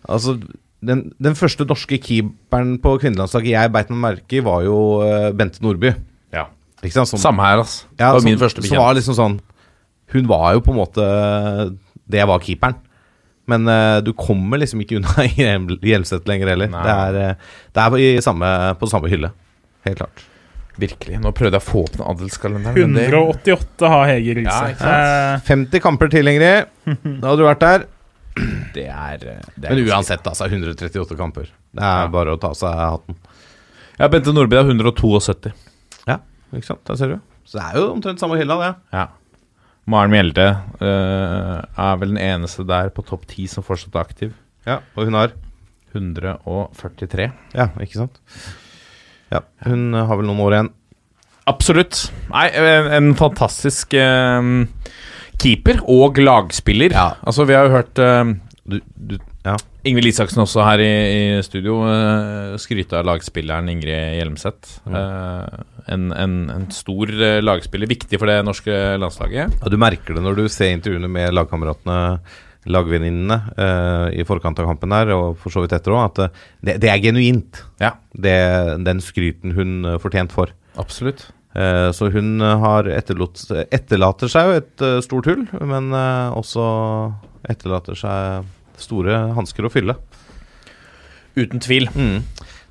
altså 0.08 0.38
den, 0.84 1.08
den 1.18 1.34
første 1.38 1.66
norske 1.68 1.98
keeperen 2.00 2.76
på 2.82 2.94
kvinnelandslaget 3.02 3.50
jeg 3.52 3.72
beit 3.74 3.90
meg 3.92 4.02
merke 4.04 4.38
i, 4.38 4.44
var 4.46 4.62
jo 4.66 4.78
uh, 5.02 5.30
Bente 5.36 5.62
Nordby. 5.64 5.92
Ja. 6.34 6.46
Ikke? 6.82 6.94
Som, 7.02 7.18
Samme 7.18 7.44
her, 7.44 7.64
altså. 7.64 7.88
ja, 7.96 8.06
det 8.06 8.12
var 8.14 8.22
som, 8.22 8.30
min 8.30 8.40
første 8.40 8.62
som 8.62 8.78
var 8.78 8.94
liksom 8.94 9.16
sånn 9.18 9.40
Hun 10.14 10.28
var 10.30 10.52
jo 10.54 10.60
på 10.62 10.70
en 10.70 10.78
måte 10.78 11.06
Det 12.06 12.22
var 12.30 12.44
keeperen. 12.44 12.78
Men 13.48 13.66
uh, 13.66 13.98
du 14.04 14.12
kommer 14.16 14.60
liksom 14.60 14.84
ikke 14.84 15.00
unna 15.00 15.26
Hjelmseth 15.88 16.28
lenger 16.28 16.52
heller. 16.52 16.70
Nei. 16.72 16.84
Det 16.84 16.94
er, 16.94 17.20
eh, 17.22 17.54
det 17.74 17.84
er 17.84 18.02
i 18.04 18.08
samme, 18.24 18.48
på 18.78 18.88
samme 18.90 19.10
hylle. 19.10 19.32
Helt 19.88 20.02
klart. 20.02 20.26
Virkelig. 20.78 21.18
Nå 21.20 21.32
prøvde 21.34 21.58
jeg 21.58 21.64
å 21.64 21.66
få 21.72 21.80
opp 21.84 21.96
den 21.96 22.06
adelskalenderen. 22.06 22.74
men 22.78 22.94
det- 22.94 23.08
188 23.10 23.88
har 23.90 24.06
Hege 24.12 24.34
Riise. 24.38 24.76
Ja, 24.78 25.34
eh. 25.34 25.40
50 25.48 25.80
kamper 25.82 26.08
til, 26.12 26.28
Ingrid. 26.30 26.66
Da 27.20 27.28
hadde 27.32 27.38
du 27.42 27.46
vært 27.48 27.64
der. 27.64 27.86
Det 28.74 28.84
er, 28.86 29.14
eh, 29.26 29.40
det 29.58 29.64
er 29.70 29.74
Men 29.74 29.88
uansett, 29.88 30.22
altså. 30.22 30.46
138 30.46 31.16
kamper. 31.18 31.48
Det 31.74 31.82
er 31.82 32.04
Ja. 32.04 32.08
bare 32.08 32.36
å 32.36 32.40
ta 32.40 32.48
av 32.52 32.54
seg 32.54 32.74
hatten. 32.78 33.16
Ja, 33.98 34.06
Bente 34.08 34.32
Nordby 34.32 34.54
har 34.56 34.64
172. 34.64 35.52
Ja, 36.06 36.18
ikke 36.54 36.64
sant. 36.64 36.84
Der 36.86 36.94
ser 36.96 37.08
du. 37.08 37.20
Så 37.44 37.58
det 37.58 37.64
er 37.66 37.80
jo 37.80 37.92
omtrent 37.96 38.20
samme 38.20 38.38
hylla, 38.38 38.56
det. 38.62 38.76
Ja. 38.92 39.06
Maren 39.88 40.10
Mjelde 40.12 40.46
uh, 40.82 41.64
er 41.76 41.96
vel 41.96 42.14
den 42.14 42.18
eneste 42.22 42.64
der 42.68 42.90
på 42.90 43.02
topp 43.08 43.24
10 43.26 43.48
som 43.48 43.64
fortsatt 43.64 43.94
er 43.96 44.04
aktiv. 44.04 44.32
Ja, 44.68 44.78
Og 44.96 45.06
hun 45.08 45.14
har 45.14 45.32
143. 45.94 47.32
Ja, 47.56 47.68
ikke 47.80 47.96
sant. 48.04 48.20
Ja, 49.32 49.44
hun 49.66 49.92
har 49.94 50.16
vel 50.16 50.28
noen 50.28 50.44
år 50.44 50.56
igjen. 50.56 50.72
Absolutt. 51.48 52.02
Nei, 52.28 52.48
en, 52.98 53.14
fantastisk 53.16 53.96
uh, 53.96 54.66
keeper 55.40 55.80
og 55.88 56.20
lagspiller. 56.20 56.92
Ja. 56.92 57.14
Altså, 57.24 57.48
vi 57.48 57.56
har 57.56 57.68
jo 57.68 57.76
hørt 57.78 58.02
uh, 58.04 58.34
Du, 58.68 58.80
du, 58.96 59.16
ja. 59.46 59.54
Ingvild 59.88 60.10
Isaksen 60.10 60.42
også 60.42 60.64
her 60.66 60.82
i, 60.82 60.92
i 61.38 61.42
studio 61.46 61.78
uh, 61.86 62.56
skryte 62.60 62.98
av 62.98 63.06
lagspilleren 63.08 63.70
Ingrid 63.72 64.18
Hjelmseth. 64.18 64.80
Eh, 64.88 65.62
en, 65.94 66.10
en, 66.12 66.34
en 66.52 66.66
stor 66.74 67.12
eh, 67.14 67.38
lagspiller, 67.40 67.88
viktig 67.88 68.18
for 68.20 68.28
det 68.28 68.42
norske 68.44 68.74
landslaget. 69.00 69.54
Ja, 69.62 69.70
Du 69.72 69.78
merker 69.80 70.18
det 70.18 70.24
når 70.24 70.42
du 70.42 70.44
ser 70.52 70.74
intervjuene 70.74 71.08
med 71.12 71.32
lagkameratene, 71.36 72.18
lagvenninnene, 72.66 73.36
uh, 73.56 74.08
i 74.12 74.24
forkant 74.26 74.58
av 74.58 74.66
kampen 74.70 74.92
her, 74.92 75.12
og 75.14 75.38
for 75.40 75.54
så 75.54 75.62
vidt 75.62 75.76
etter 75.76 75.94
òg, 75.94 76.02
at 76.08 76.18
eh, 76.24 76.44
det, 76.66 76.74
det 76.82 76.90
er 76.92 77.02
genuint. 77.02 77.62
Ja, 77.80 77.94
Det, 78.12 78.34
den 78.84 79.00
skryten 79.04 79.54
hun 79.56 79.84
eh, 79.84 79.98
fortjent 80.02 80.34
for. 80.34 80.54
absolutt. 80.76 81.28
Så 81.58 82.06
hun 82.12 82.38
har 82.38 82.86
etterlot, 82.92 83.40
etterlater 83.74 84.30
seg 84.30 84.46
jo 84.46 84.58
et 84.60 84.82
stort 85.02 85.26
hull, 85.26 85.40
men 85.66 85.88
også 85.90 86.66
etterlater 87.50 87.98
seg 87.98 88.46
store 88.78 89.16
hansker 89.34 89.66
å 89.66 89.72
fylle. 89.72 89.96
Uten 91.34 91.58
tvil. 91.64 91.88
Mm. 91.96 92.20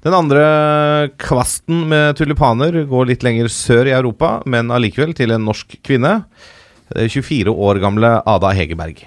Den 0.06 0.16
andre 0.16 0.44
kvasten 1.20 1.88
med 1.90 2.16
tulipaner 2.20 2.84
går 2.88 3.10
litt 3.10 3.26
lenger 3.26 3.50
sør 3.52 3.90
i 3.90 3.96
Europa, 3.98 4.38
men 4.48 4.72
allikevel 4.72 5.12
til 5.18 5.34
en 5.36 5.44
norsk 5.50 5.80
kvinne. 5.84 6.22
Eh, 6.96 7.10
24 7.12 7.52
år 7.52 7.82
gamle 7.84 8.14
Ada 8.24 8.54
Hegerberg. 8.56 9.02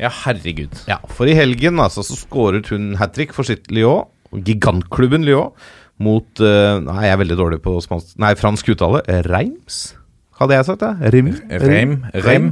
Ja, 0.00 0.10
herregud. 0.24 0.74
Ja, 0.90 0.98
For 1.16 1.28
i 1.30 1.34
helgen 1.36 1.80
altså, 1.80 2.04
så 2.04 2.18
skåret 2.18 2.68
hun 2.72 2.94
hat 3.00 3.14
trick 3.16 3.32
for 3.36 3.48
sitt 3.48 3.70
Lyon, 3.72 4.04
gigantklubben 4.44 5.24
Lyon, 5.24 5.52
mot 5.96 6.42
uh, 6.44 6.76
Nei, 6.84 7.06
jeg 7.06 7.14
er 7.14 7.20
veldig 7.22 7.38
dårlig 7.38 7.58
på 7.64 7.72
spansk 7.80 8.18
Nei, 8.20 8.34
fransk 8.36 8.68
uttale. 8.74 9.00
Reims, 9.24 9.94
hadde 10.40 10.58
jeg 10.58 10.68
sagt 10.68 10.84
det? 10.84 11.12
Rim? 11.14 11.30
Reim. 11.48 12.00
Reim. 12.26 12.50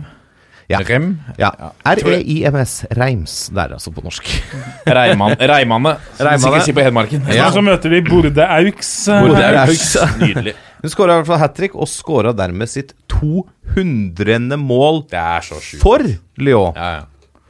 Ja. 0.73 0.79
Rem. 0.81 1.11
Ja. 1.37 1.51
R-e-i-m-s. 1.85 2.87
Reims. 2.97 3.35
Det 3.53 3.61
er 3.67 3.75
altså, 3.77 3.93
på 3.93 4.01
norsk. 4.05 4.31
Reiman, 4.97 5.37
Reimane, 5.37 5.97
som 6.17 6.25
vi 6.25 6.31
Reimane. 6.31 6.63
sier 6.65 6.77
på 6.79 6.85
Hedmarken. 6.87 7.27
Ja. 7.29 7.51
så 7.53 7.61
møter 7.65 7.93
de 7.93 8.01
Borde 8.07 8.47
Auks. 8.49 8.93
eh, 9.13 9.27
Borde. 9.27 9.51
Auks. 9.67 9.91
Nydelig. 10.23 10.55
Hun 10.85 10.93
skåra 10.93 11.17
i 11.17 11.21
hvert 11.21 11.29
fall 11.31 11.41
hat 11.41 11.55
trick, 11.57 11.77
og 11.77 11.89
skåra 11.89 12.33
dermed 12.37 12.69
sitt 12.73 12.93
200. 13.13 14.57
mål 14.61 15.05
Det 15.13 15.21
er 15.21 15.45
så 15.45 15.61
for 15.81 16.05
Lyon. 16.41 16.73
Ja, 16.77 16.89
ja. 16.99 17.05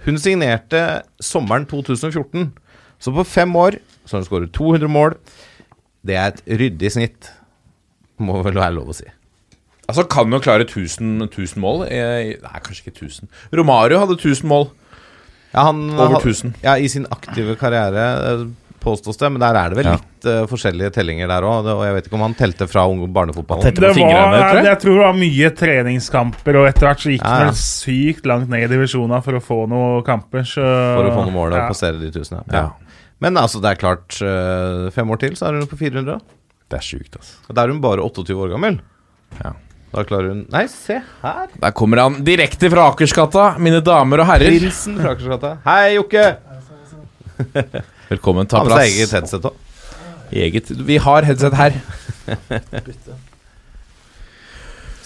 Hun 0.04 0.18
signerte 0.20 1.02
sommeren 1.24 1.64
2014, 1.70 2.50
så 3.00 3.12
på 3.14 3.24
fem 3.26 3.54
år 3.56 3.78
så 4.04 4.16
har 4.16 4.22
hun 4.22 4.28
skåret 4.28 4.52
200 4.56 4.88
mål. 4.92 5.14
Det 6.04 6.16
er 6.20 6.32
et 6.34 6.42
ryddig 6.60 6.90
snitt, 6.92 7.30
må 8.20 8.42
vel 8.44 8.54
være 8.60 8.74
lov 8.76 8.90
å 8.92 8.96
si. 8.98 9.06
Altså, 9.88 10.04
kan 10.08 10.32
jo 10.32 10.38
klare 10.40 10.64
1000, 10.64 11.26
1000 11.28 11.60
mål. 11.60 11.86
Eh, 11.92 12.34
Nei, 12.40 12.60
kanskje 12.64 12.86
ikke 12.86 12.98
1000. 13.06 13.28
Romario 13.56 13.98
hadde 14.00 14.16
1000 14.16 14.48
mål. 14.48 14.68
Ja, 15.54 15.66
han, 15.70 15.82
Over 15.92 16.16
ha- 16.16 16.20
1000. 16.20 16.54
Ja, 16.64 16.74
I 16.80 16.88
sin 16.88 17.06
aktive 17.12 17.56
karriere, 17.60 18.04
eh, 18.32 18.46
påstås 18.84 19.16
det, 19.20 19.30
men 19.32 19.40
der 19.42 19.56
er 19.58 19.72
det 19.72 19.78
vel 19.80 19.88
Ja. 19.88 19.94
litt 19.96 20.28
uh, 20.28 20.44
forskjellige 20.50 20.92
tellinger 20.98 21.30
der 21.32 21.46
òg. 21.48 21.66
Og 21.72 21.82
jeg 21.86 21.96
vet 21.96 22.06
ikke 22.10 22.18
om 22.20 22.24
han 22.26 22.36
telte 22.38 22.68
fra 22.70 22.84
barnefotballen. 23.18 23.74
Det 23.74 23.82
var, 23.82 23.96
fingrene, 23.96 24.38
tror 24.38 24.60
jeg. 24.60 24.68
jeg 24.68 24.80
tror 24.84 24.94
det 24.98 25.04
var 25.06 25.18
mye 25.18 25.50
treningskamper, 25.62 26.60
og 26.60 26.68
etter 26.70 26.88
hvert 26.90 27.02
så 27.04 27.12
gikk 27.14 27.24
Ja, 27.24 27.34
han 27.48 27.58
sykt 27.58 28.28
langt 28.30 28.52
ned 28.52 28.68
i 28.68 28.70
divisjonen 28.76 29.24
for 29.24 29.40
å 29.40 29.42
få 29.42 29.60
noen 29.72 30.04
kamper. 30.06 30.46
Så, 30.46 30.62
For 30.62 31.08
å 31.10 31.14
få 31.16 31.26
noen 31.26 31.36
mål 31.40 31.56
og 31.58 31.68
passere 31.72 31.98
de 32.00 32.12
tusen. 32.14 32.40
Ja. 32.52 32.64
Ja. 32.64 32.96
Men 33.24 33.36
altså, 33.40 33.60
det 33.64 33.74
er 33.74 33.80
klart, 33.80 34.20
Uh, 34.20 34.90
fem 34.94 35.08
år 35.10 35.20
til 35.22 35.36
så 35.38 35.48
er 35.48 35.60
hun 35.60 35.68
på 35.70 35.78
400. 35.80 36.20
Det 36.70 36.78
er 36.80 36.84
sjukt, 36.84 37.16
altså. 37.16 37.38
Og 37.48 37.54
Da 37.56 37.64
er 37.64 37.72
hun 37.72 37.80
bare 37.84 38.04
28 38.04 38.36
år 38.36 38.52
gammel. 38.56 38.80
Ja. 39.40 39.52
Da 39.94 40.02
klarer 40.02 40.32
hun 40.32 40.40
Nei, 40.50 40.64
se 40.66 40.96
her! 41.22 41.48
Der 41.62 41.70
kommer 41.76 42.00
han 42.02 42.16
direkte 42.26 42.66
fra 42.72 42.88
Akersgata, 42.90 43.44
mine 43.62 43.78
damer 43.84 44.24
og 44.24 44.26
herrer. 44.32 44.50
Prinsen 44.58 44.96
fra 44.98 45.12
Akersgata. 45.14 45.52
Hei, 45.68 45.94
Jokke! 45.94 46.24
Velkommen, 48.10 48.46
ta 48.50 48.60
plass 48.64 48.76
Han 48.78 48.84
seg 48.84 48.98
eget 48.98 49.14
headset 49.16 49.46
òg. 49.48 49.60
Eget. 50.34 50.70
Vi 50.88 50.96
har 51.00 51.26
headset 51.28 51.54
her. 51.56 51.76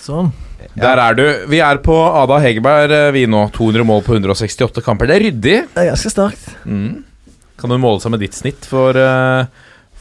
Sånn. 0.02 0.30
Der 0.78 0.98
er 1.02 1.14
du. 1.18 1.24
Vi 1.52 1.60
er 1.62 1.78
på 1.84 1.94
Ada 1.94 2.38
Hegerberg, 2.42 2.94
eh, 2.96 3.10
vi 3.14 3.26
nå. 3.30 3.44
200 3.54 3.84
mål 3.86 4.02
på 4.06 4.16
168 4.16 4.82
kamper. 4.84 5.10
Det 5.10 5.18
er 5.18 5.24
ryddig. 5.28 5.56
Det 5.74 5.82
er 5.84 5.90
ganske 5.92 6.12
sterkt. 6.14 6.48
Mm. 6.64 7.04
Kan 7.58 7.74
du 7.74 7.78
måle 7.82 8.00
seg 8.02 8.14
med 8.14 8.22
ditt 8.24 8.36
snitt 8.38 8.66
for 8.70 8.96
eh, 8.98 9.46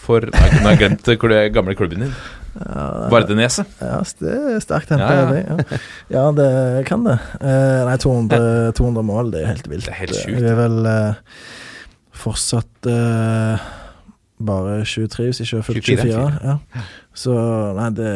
For 0.08 0.24
Nei, 0.30 0.48
kunne 0.54 0.64
har 0.64 0.76
jeg 0.76 0.82
glemt 0.84 1.10
den 1.10 1.54
gamle 1.54 1.76
klubben 1.78 2.06
din. 2.06 2.14
Ja, 2.58 2.86
Vardeneset. 3.12 3.70
Ja, 3.84 4.00
det 4.24 4.34
er 4.56 4.62
sterkt 4.64 4.94
henta. 4.94 5.10
Ja, 5.12 5.20
ja. 5.20 5.30
det, 5.30 5.42
Ja. 5.46 5.80
ja, 6.16 6.26
det 6.38 6.86
kan 6.88 7.04
det. 7.06 7.18
Eh, 7.42 7.82
nei, 7.86 7.98
200, 8.02 8.72
200 8.78 9.06
mål, 9.06 9.32
det 9.36 9.44
er 9.44 9.52
helt 9.52 9.68
vilt. 9.70 9.86
Det 9.86 9.94
er 9.94 10.00
helt 10.06 10.16
sjukt. 10.18 10.40
Jeg 10.40 10.54
er 10.54 10.58
vel 10.58 10.80
eh, 10.90 11.36
fortsatt 12.20 12.90
uh, 12.90 13.68
bare 14.38 14.82
23, 14.86 15.30
hvis 15.30 15.42
ikke 15.44 15.56
jeg 15.56 15.62
har 15.62 15.68
fylt 15.68 15.86
24, 15.86 16.10
24. 16.12 16.42
Ja. 16.44 16.84
Så 17.18 17.38
nei, 17.78 17.90
det 17.98 18.12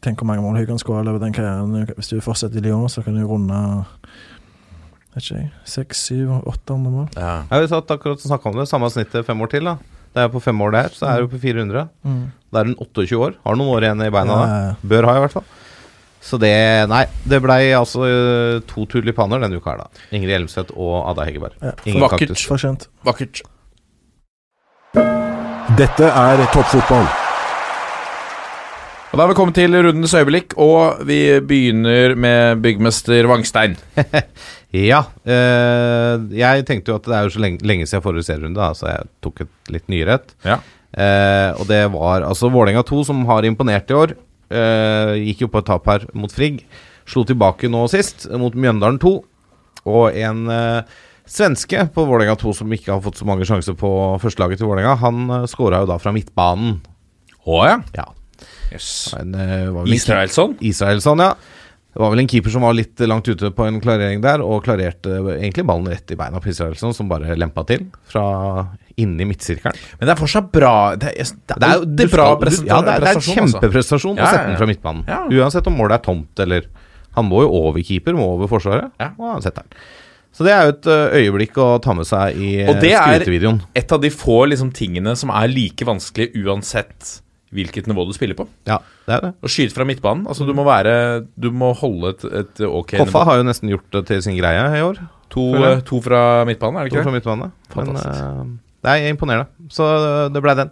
Tenk 0.00 0.16
hvor 0.22 0.30
mange 0.30 0.40
mål 0.40 0.56
hun 0.56 0.64
kan 0.64 0.78
skåre 0.80 1.04
over 1.04 1.20
den 1.20 1.34
karrieren. 1.36 1.90
Hvis 1.92 2.08
du 2.08 2.22
fortsetter 2.24 2.56
i 2.56 2.62
Lyon, 2.64 2.88
så 2.88 3.02
kan 3.04 3.18
du 3.18 3.20
runde 3.28 3.58
Vet 5.10 5.26
ikke 5.26 5.40
jeg 5.42 5.50
600-800 5.66 6.92
mål. 6.94 7.08
Ja. 7.18 7.42
Jeg 7.50 7.68
har 7.68 7.82
akkurat 7.82 8.22
snakka 8.22 8.48
om 8.48 8.60
det. 8.60 8.68
Samme 8.70 8.88
snittet 8.94 9.26
fem 9.26 9.40
år 9.42 9.50
til. 9.50 9.66
da 9.66 9.74
Det 10.14 10.22
er 10.22 10.28
på 10.30 10.40
fem 10.40 10.60
år 10.62 10.70
der, 10.70 10.88
så 10.94 11.10
er 11.10 11.20
du 11.20 11.28
på 11.28 11.40
400. 11.42 11.88
Mm. 12.06 12.22
Da 12.52 12.62
er 12.62 12.70
hun 12.70 12.76
28 12.78 13.18
år. 13.18 13.34
Har 13.44 13.58
noen 13.58 13.74
år 13.74 13.88
igjen 13.88 14.06
i 14.06 14.10
beina 14.14 14.36
da. 14.38 14.46
ja, 14.46 14.60
ja. 14.68 14.74
Bør 14.94 15.10
ha, 15.10 15.16
i 15.18 15.24
hvert 15.26 15.34
fall. 15.34 15.48
Så 16.20 16.36
det 16.40 16.52
Nei, 16.90 17.06
det 17.24 17.40
blei 17.44 17.70
altså 17.76 18.04
eh, 18.04 18.58
to 18.68 18.84
tulipaner 18.90 19.40
denne 19.40 19.56
uka 19.56 19.72
her, 19.72 19.86
da. 19.86 20.04
Ingrid 20.12 20.34
Hjelmseth 20.34 20.76
og 20.76 21.08
Ada 21.10 21.24
Hegerberg. 21.28 21.56
Ja. 21.64 21.72
Ingen 21.88 22.04
Vakkert. 22.04 22.28
kaktus. 22.28 22.44
Fortjent. 22.50 22.86
Vakkert. 23.08 23.42
Dette 25.78 26.12
er 26.12 26.44
toppfotball. 26.52 27.08
Og 29.10 29.18
Da 29.18 29.24
er 29.24 29.30
vi 29.32 29.34
kommet 29.34 29.56
til 29.58 29.74
rundens 29.74 30.12
øyeblikk, 30.14 30.54
og 30.60 31.00
vi 31.08 31.40
begynner 31.42 32.14
med 32.14 32.62
byggmester 32.62 33.26
Vangstein. 33.30 33.76
Ja. 34.70 35.00
Øh, 35.26 36.28
jeg 36.30 36.62
tenkte 36.62 36.92
jo 36.92 36.98
at 37.00 37.06
det 37.08 37.14
er 37.16 37.24
jo 37.26 37.32
så 37.34 37.40
lenge, 37.42 37.58
lenge 37.66 37.88
siden 37.90 38.04
forrige 38.04 38.22
serierunde, 38.28 38.68
så 38.78 38.86
jeg 38.86 39.08
tok 39.24 39.40
et 39.42 39.72
litt 39.74 39.88
nyere 39.90 40.20
et. 40.20 40.34
Ja. 40.46 40.60
Uh, 40.90 41.60
og 41.62 41.68
det 41.70 41.80
var 41.90 42.22
altså 42.26 42.48
Vålerenga 42.50 42.82
2 42.86 43.00
som 43.06 43.24
har 43.26 43.46
imponert 43.46 43.90
i 43.90 43.96
år. 43.98 44.14
Eh, 44.50 45.12
gikk 45.28 45.44
jo 45.44 45.50
på 45.52 45.62
et 45.62 45.68
tap 45.68 45.86
her 45.90 46.06
mot 46.18 46.32
Frigg. 46.34 46.64
Slo 47.10 47.22
tilbake 47.26 47.70
nå 47.70 47.84
sist, 47.90 48.26
mot 48.38 48.54
Mjøndalen 48.54 48.98
2. 49.02 49.12
Og 49.90 50.18
en 50.18 50.42
eh, 50.52 50.96
svenske 51.30 51.86
på 51.94 52.04
Vålerenga 52.08 52.36
2 52.40 52.54
som 52.60 52.72
ikke 52.74 52.92
har 52.92 53.02
fått 53.04 53.20
så 53.20 53.28
mange 53.28 53.46
sjanser 53.48 53.76
på 53.78 53.90
førstelaget 54.22 54.60
til 54.60 54.70
Vålerenga, 54.70 54.96
han 55.00 55.22
uh, 55.30 55.46
skåra 55.50 55.84
jo 55.84 55.90
da 55.90 55.98
fra 56.02 56.12
midtbanen. 56.14 56.80
Å 57.46 57.60
ja. 57.68 57.78
Ja. 57.96 58.08
Yes. 58.74 58.90
Eh, 59.16 59.22
en 59.22 59.94
Israelsson. 59.94 60.58
Israelsson, 60.60 61.22
ja. 61.22 61.34
Det 61.90 61.98
var 61.98 62.12
vel 62.12 62.20
en 62.22 62.28
keeper 62.30 62.52
som 62.54 62.62
var 62.62 62.74
litt 62.78 63.00
langt 63.02 63.26
ute 63.26 63.48
på 63.50 63.64
en 63.66 63.80
klarering 63.82 64.20
der, 64.22 64.42
og 64.46 64.62
klarerte 64.62 65.16
egentlig 65.34 65.64
ballen 65.66 65.88
rett 65.90 66.12
i 66.14 66.18
beina 66.18 66.38
på 66.42 66.52
Israelsson, 66.52 66.94
som 66.94 67.08
bare 67.10 67.34
lempa 67.34 67.64
til 67.66 67.88
fra 68.12 68.22
inni 69.00 69.26
midtsirkelen. 69.26 69.74
Men 69.98 70.06
det 70.06 70.12
er 70.14 70.20
fortsatt 70.20 70.52
bra. 70.54 70.74
Det 71.00 71.10
er, 71.10 71.32
det 71.32 71.56
er, 71.56 71.62
det 71.64 71.70
er, 71.70 71.86
det 71.98 72.04
er 72.06 72.12
bra 72.12 72.28
prestasjon. 72.38 72.68
Ja, 72.70 72.78
det 72.86 72.92
er, 72.94 73.00
det 73.06 73.14
altså. 73.16 73.34
kjempeprestasjon 73.38 74.20
å 74.20 74.28
sette 74.28 74.44
den 74.52 74.60
fra 74.60 74.68
midtbanen. 74.70 75.02
Ja. 75.10 75.18
Uansett 75.40 75.66
om 75.66 75.74
målet 75.80 75.98
er 75.98 76.04
tomt 76.06 76.44
eller 76.46 76.68
Han 77.18 77.26
må 77.26 77.40
jo 77.42 77.48
over 77.66 77.82
keeper, 77.82 78.14
må 78.14 78.28
over 78.36 78.46
forsvaret, 78.46 78.92
Ja. 79.02 79.08
og 79.18 79.32
han 79.32 79.42
setter 79.42 79.64
den. 79.66 79.80
Så 80.30 80.44
det 80.46 80.52
er 80.54 80.68
jo 80.68 80.74
et 80.76 80.86
øyeblikk 81.18 81.56
å 81.58 81.80
ta 81.82 81.90
med 81.98 82.06
seg 82.06 82.36
i 82.38 82.50
Og 82.70 82.76
det 82.78 82.92
er- 82.94 83.24
Et 83.74 83.92
av 83.92 84.00
de 84.00 84.10
få 84.14 84.46
liksom, 84.46 84.70
tingene 84.70 85.16
som 85.18 85.30
er 85.34 85.48
like 85.50 85.82
vanskelig 85.84 86.30
uansett 86.38 87.16
hvilket 87.52 87.86
nivå 87.90 88.04
du 88.06 88.12
spiller 88.14 88.34
på. 88.38 88.46
Ja, 88.68 88.78
det 89.06 89.14
er 89.16 89.20
det. 89.24 89.30
Og 89.42 89.50
skyte 89.50 89.74
fra 89.74 89.84
midtbanen. 89.84 90.26
Altså, 90.30 90.46
du 90.46 90.52
må 90.54 90.62
være 90.64 91.24
Du 91.40 91.50
må 91.50 91.72
holde 91.74 92.12
et, 92.14 92.24
et 92.24 92.60
ok 92.66 92.96
Koffa 92.98 93.04
nivå. 93.18 93.24
har 93.24 93.36
jo 93.40 93.42
nesten 93.48 93.68
gjort 93.72 93.90
det 93.92 94.04
til 94.06 94.22
sin 94.22 94.36
greie 94.38 94.66
i 94.78 94.82
år. 94.86 95.00
To, 95.30 95.44
eh, 95.64 95.80
to 95.86 96.00
fra 96.02 96.44
midtbanen, 96.44 96.76
er 96.80 96.84
det 96.84 96.92
To 96.92 96.98
ikke 96.98 97.04
fra 97.04 97.10
det? 97.10 97.18
midtbane. 97.20 97.50
Men 97.74 97.86
Fantastisk. 97.86 98.22
ø, 98.22 98.44
det 98.82 98.90
er 98.94 99.08
imponerende. 99.10 99.46
Så 99.70 99.88
det 100.34 100.42
blei 100.42 100.54
den. 100.54 100.70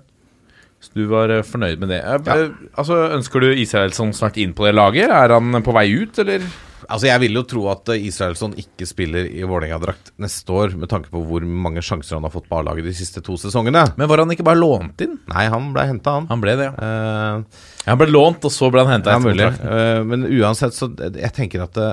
Så 0.80 0.90
du 0.94 1.08
var 1.10 1.30
eh, 1.34 1.42
fornøyd 1.42 1.78
med 1.82 1.88
det. 1.88 2.00
Eh, 2.04 2.18
Ja. 2.26 2.36
eh, 2.44 2.50
Altså, 2.78 2.94
Ønsker 3.18 3.40
du 3.40 3.48
Israelsson 3.52 4.12
snart 4.12 4.36
inn 4.38 4.54
på 4.54 4.64
det 4.66 4.74
laget? 4.74 5.10
Er 5.10 5.28
han 5.34 5.62
på 5.62 5.72
vei 5.74 5.88
ut, 6.02 6.18
eller? 6.18 6.42
Altså 6.86 7.08
Jeg 7.08 7.20
vil 7.24 7.34
jo 7.38 7.42
tro 7.48 7.64
at 7.72 7.90
Israelsson 7.96 8.54
ikke 8.60 8.86
spiller 8.88 9.26
i 9.26 9.42
Vålerenga-drakt 9.42 10.12
neste 10.22 10.54
år, 10.54 10.76
med 10.78 10.90
tanke 10.92 11.10
på 11.10 11.22
hvor 11.26 11.42
mange 11.42 11.82
sjanser 11.84 12.16
han 12.18 12.26
har 12.28 12.32
fått 12.34 12.46
på 12.48 12.60
A-laget 12.60 12.86
de 12.86 12.94
siste 12.96 13.22
to 13.24 13.34
sesongene. 13.40 13.82
Men 13.98 14.10
var 14.10 14.22
han 14.22 14.30
ikke 14.34 14.46
bare 14.46 14.60
lånt 14.60 15.02
inn? 15.04 15.18
Nei, 15.32 15.48
han 15.50 15.72
ble 15.74 15.86
henta, 15.90 16.14
han. 16.20 16.28
Han 16.30 16.44
ble 16.44 16.54
det, 16.60 16.70
ja. 16.70 16.74
Eh, 16.78 17.62
Han 17.88 17.98
ble 18.00 18.10
lånt, 18.12 18.44
og 18.46 18.54
så 18.54 18.70
ble 18.70 18.84
han 18.86 18.94
henta 18.98 19.16
Ja, 19.16 19.18
etter 19.18 19.34
kontrakten. 19.34 19.74
Eh, 19.74 20.02
men 20.12 20.26
uansett, 20.38 20.76
så 20.78 20.90
jeg 21.02 21.34
tenker 21.36 21.66
at 21.66 21.74
det, 21.78 21.90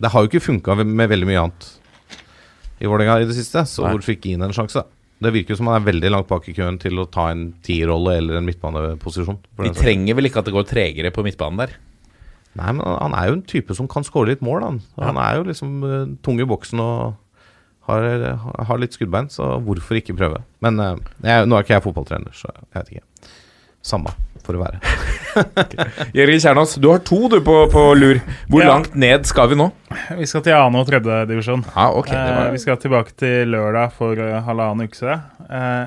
det 0.00 0.12
har 0.14 0.24
jo 0.24 0.30
ikke 0.32 0.44
funka 0.48 0.78
med 0.82 1.10
veldig 1.12 1.28
mye 1.28 1.42
annet 1.46 1.72
i 2.80 2.88
Vålerenga 2.88 3.22
i 3.24 3.28
det 3.28 3.36
siste, 3.38 3.62
så 3.68 3.86
hvorfor 3.88 4.12
ikke 4.16 4.30
gi 4.30 4.36
ham 4.36 4.48
en 4.48 4.56
sjanse? 4.56 4.82
Det 5.16 5.30
virker 5.32 5.54
jo 5.54 5.60
som 5.62 5.70
han 5.70 5.78
er 5.80 5.86
veldig 5.86 6.10
langt 6.12 6.28
bak 6.28 6.44
i 6.50 6.52
køen 6.56 6.76
til 6.80 6.98
å 7.00 7.06
ta 7.08 7.30
en 7.32 7.46
tierrolle 7.64 8.18
eller 8.20 8.36
en 8.36 8.44
midtbaneposisjon. 8.48 9.38
De 9.56 9.64
Vi 9.64 9.72
trenger 9.78 10.18
vel 10.18 10.28
ikke 10.28 10.42
at 10.42 10.48
det 10.50 10.52
går 10.56 10.66
tregere 10.68 11.12
på 11.14 11.24
midtbanen 11.24 11.62
der? 11.62 11.72
Nei, 12.56 12.72
men 12.72 12.82
han 12.86 13.14
er 13.18 13.30
jo 13.30 13.36
en 13.38 13.46
type 13.46 13.76
som 13.76 13.88
kan 13.90 14.06
skåre 14.06 14.32
litt 14.32 14.44
mål, 14.44 14.62
han. 14.64 14.82
Han 15.02 15.20
er 15.20 15.38
jo 15.40 15.46
liksom 15.50 15.74
uh, 15.84 16.02
tung 16.24 16.40
i 16.40 16.48
boksen 16.48 16.80
og 16.82 17.16
har, 17.86 18.06
har 18.66 18.80
litt 18.82 18.96
skuddbein, 18.96 19.28
så 19.30 19.56
hvorfor 19.62 20.00
ikke 20.00 20.16
prøve? 20.18 20.40
Men 20.64 20.80
uh, 20.82 20.94
jeg, 21.22 21.46
nå 21.46 21.58
er 21.58 21.66
ikke 21.66 21.76
jeg 21.76 21.84
fotballtrener, 21.84 22.32
så 22.34 22.50
jeg 22.54 22.80
vet 22.80 22.96
ikke. 22.96 23.34
Samme 23.86 24.14
for 24.46 24.56
å 24.58 24.62
være. 24.62 24.80
Jørgen 26.16 26.40
Kjernås, 26.42 26.76
du 26.82 26.88
har 26.90 27.02
to 27.06 27.18
du 27.30 27.38
på, 27.44 27.54
på 27.72 27.82
lur. 27.98 28.20
Hvor 28.50 28.62
Ja. 28.62 28.70
langt 28.72 28.94
ned 28.98 29.26
skal 29.28 29.50
vi 29.50 29.58
nå? 29.58 29.68
Vi 30.18 30.26
skal 30.30 30.42
til 30.46 30.54
annen 30.56 30.80
og 30.80 30.88
tredjedivisjon. 30.88 31.64
Ja, 31.74 31.90
ok, 31.98 32.10
det 32.10 32.24
Eh, 32.46 32.50
vi 32.54 32.62
skal 32.62 32.78
tilbake 32.82 33.14
til 33.18 33.52
lørdag 33.54 33.92
for 33.98 34.18
uh, 34.18 34.40
halvannen 34.46 34.86
uke 34.86 34.98
siden. 34.98 35.22
Eh, 35.50 35.86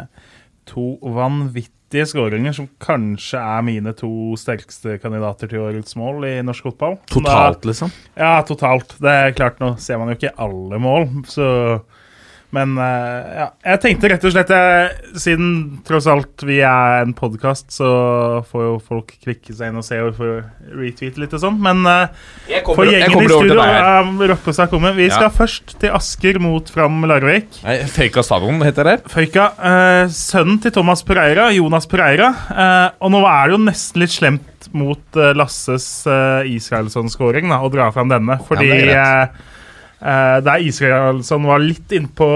to 0.70 0.98
vanvittige 1.04 1.76
skåringer 1.89 2.53
som 2.53 2.67
kanskje 2.79 3.39
er 3.41 3.62
mine 3.65 3.93
to 3.98 4.36
sterkeste 4.38 5.00
kandidater 5.01 5.48
til 5.50 5.60
årets 5.60 5.96
mål 5.96 6.24
i 6.25 6.41
norsk 6.46 6.63
fotball. 6.63 6.98
Totalt, 7.10 7.62
da- 7.63 7.67
liksom? 7.69 7.91
Ja, 8.15 8.41
totalt. 8.46 8.96
Det 9.01 9.10
er 9.10 9.31
klart, 9.31 9.60
nå 9.60 9.75
ser 9.79 9.98
man 9.98 10.08
jo 10.10 10.15
ikke 10.15 10.36
alle 10.38 10.77
mål, 10.79 11.08
så 11.25 11.81
Men 12.56 12.72
eh, 12.82 13.34
ja, 13.38 13.46
jeg 13.62 13.79
tenkte 13.84 14.10
rett 14.10 14.24
og 14.25 14.32
slett 14.34 14.51
Siden 15.22 15.50
tross 15.86 16.08
alt 16.10 16.41
vi 16.48 16.56
er 16.65 17.03
en 17.03 17.12
podkast, 17.13 17.68
så 17.75 17.89
får 18.50 18.63
jo 18.65 18.72
folk 18.82 19.12
klikke 19.22 19.53
seg 19.53 19.70
inn 19.70 19.77
og 19.77 19.86
se 19.86 20.00
og 20.01 20.15
få 20.18 20.29
retweete 20.79 21.22
litt 21.22 21.36
og 21.38 21.44
sånn. 21.44 21.60
Men 21.62 21.84
eh, 21.86 22.24
Jeg 22.50 22.63
for 22.65 22.79
kommer, 22.79 22.94
gjengen 22.96 23.25
i 23.25 23.29
studio 23.29 23.60
er 23.62 24.32
Roppestad 24.34 24.72
kommer. 24.74 24.96
Vi 24.98 25.10
skal 25.12 25.27
Ja. 25.29 25.34
først 25.36 25.75
til 25.82 25.94
Asker 25.94 26.39
mot 26.41 26.70
Fram 26.74 27.03
Larvik. 27.10 27.62
Nei, 27.68 27.77
Føyka 27.91 28.24
stadion 28.25 28.63
heter 28.65 28.89
det. 28.89 28.96
Føyka. 29.13 29.50
Eh, 29.70 30.03
sønnen 30.15 30.58
til 30.63 30.74
Thomas 30.74 31.06
Pereira, 31.06 31.51
Jonas 31.53 31.86
Pereira. 31.91 32.32
Eh, 32.50 32.89
og 33.03 33.13
nå 33.13 33.22
er 33.29 33.46
det 33.51 33.58
jo 33.60 33.62
nesten 33.68 34.01
litt 34.01 34.15
slemt 34.15 34.70
mot 34.74 35.18
eh, 35.22 35.34
Lasses 35.38 35.86
eh, 36.10 36.50
Israelsson-skåring 36.58 37.53
å 37.53 37.70
dra 37.74 37.91
fram 37.94 38.10
denne. 38.12 38.39
Fordi 38.50 38.70
det 38.89 39.06
er 40.01 40.38
eh, 40.38 40.41
der 40.46 40.63
Israelsson 40.63 41.44
var 41.50 41.60
litt 41.63 41.91
innpå 41.96 42.27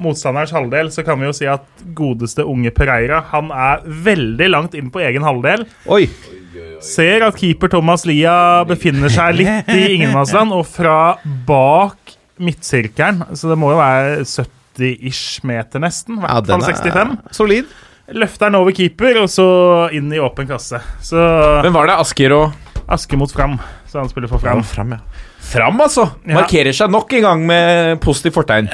motstanderens 0.00 0.52
halvdel, 0.56 0.88
så 0.94 1.04
kan 1.04 1.20
vi 1.20 1.26
jo 1.28 1.34
si 1.36 1.48
at 1.50 1.66
godeste 1.96 2.44
unge 2.48 2.70
Pereira 2.74 3.20
han 3.32 3.50
er 3.52 3.82
veldig 3.84 4.48
langt 4.52 4.74
inn 4.78 4.88
på 4.94 5.02
egen 5.04 5.22
halvdel. 5.26 5.66
Oi! 5.92 6.06
Ser 6.82 7.22
at 7.28 7.36
keeper 7.38 7.70
Thomas 7.72 8.02
Lia 8.08 8.64
befinner 8.68 9.12
seg 9.12 9.36
litt 9.38 9.68
i 9.72 9.84
ingenmannsland, 9.96 10.52
og 10.56 10.66
fra 10.66 11.16
bak 11.48 12.16
midtsirkelen, 12.42 13.22
så 13.38 13.52
det 13.52 13.58
må 13.60 13.70
jo 13.74 13.78
være 13.78 14.24
70-ish 14.26 15.44
meter 15.46 15.82
nesten, 15.84 16.18
i 16.18 16.24
Ja, 16.26 16.40
hvert 16.40 16.48
den 16.48 16.64
fall 16.64 16.74
65, 16.74 17.14
er 17.30 17.36
solid. 17.38 17.70
løfter 18.18 18.48
han 18.50 18.58
over 18.58 18.74
keeper, 18.74 19.20
og 19.22 19.28
så 19.30 19.46
inn 19.94 20.10
i 20.12 20.18
åpen 20.20 20.48
kasse. 20.50 20.80
Så 21.04 21.20
Hvem 21.62 21.76
var 21.76 21.92
det? 21.92 22.00
Asker 22.02 22.34
og 22.40 22.58
Aske 22.92 23.16
mot 23.16 23.30
Fram, 23.30 23.54
så 23.88 24.00
han 24.02 24.10
spiller 24.10 24.28
for 24.32 24.42
Fram. 24.42 24.64
Fram, 24.66 24.96
ja. 24.96 25.00
Fram, 25.42 25.80
altså! 25.82 26.08
Ja. 26.26 26.38
Markerer 26.40 26.74
seg 26.76 26.92
nok 26.92 27.12
en 27.18 27.24
gang 27.26 27.46
med 27.48 28.00
positivt 28.04 28.36
fortegn. 28.38 28.70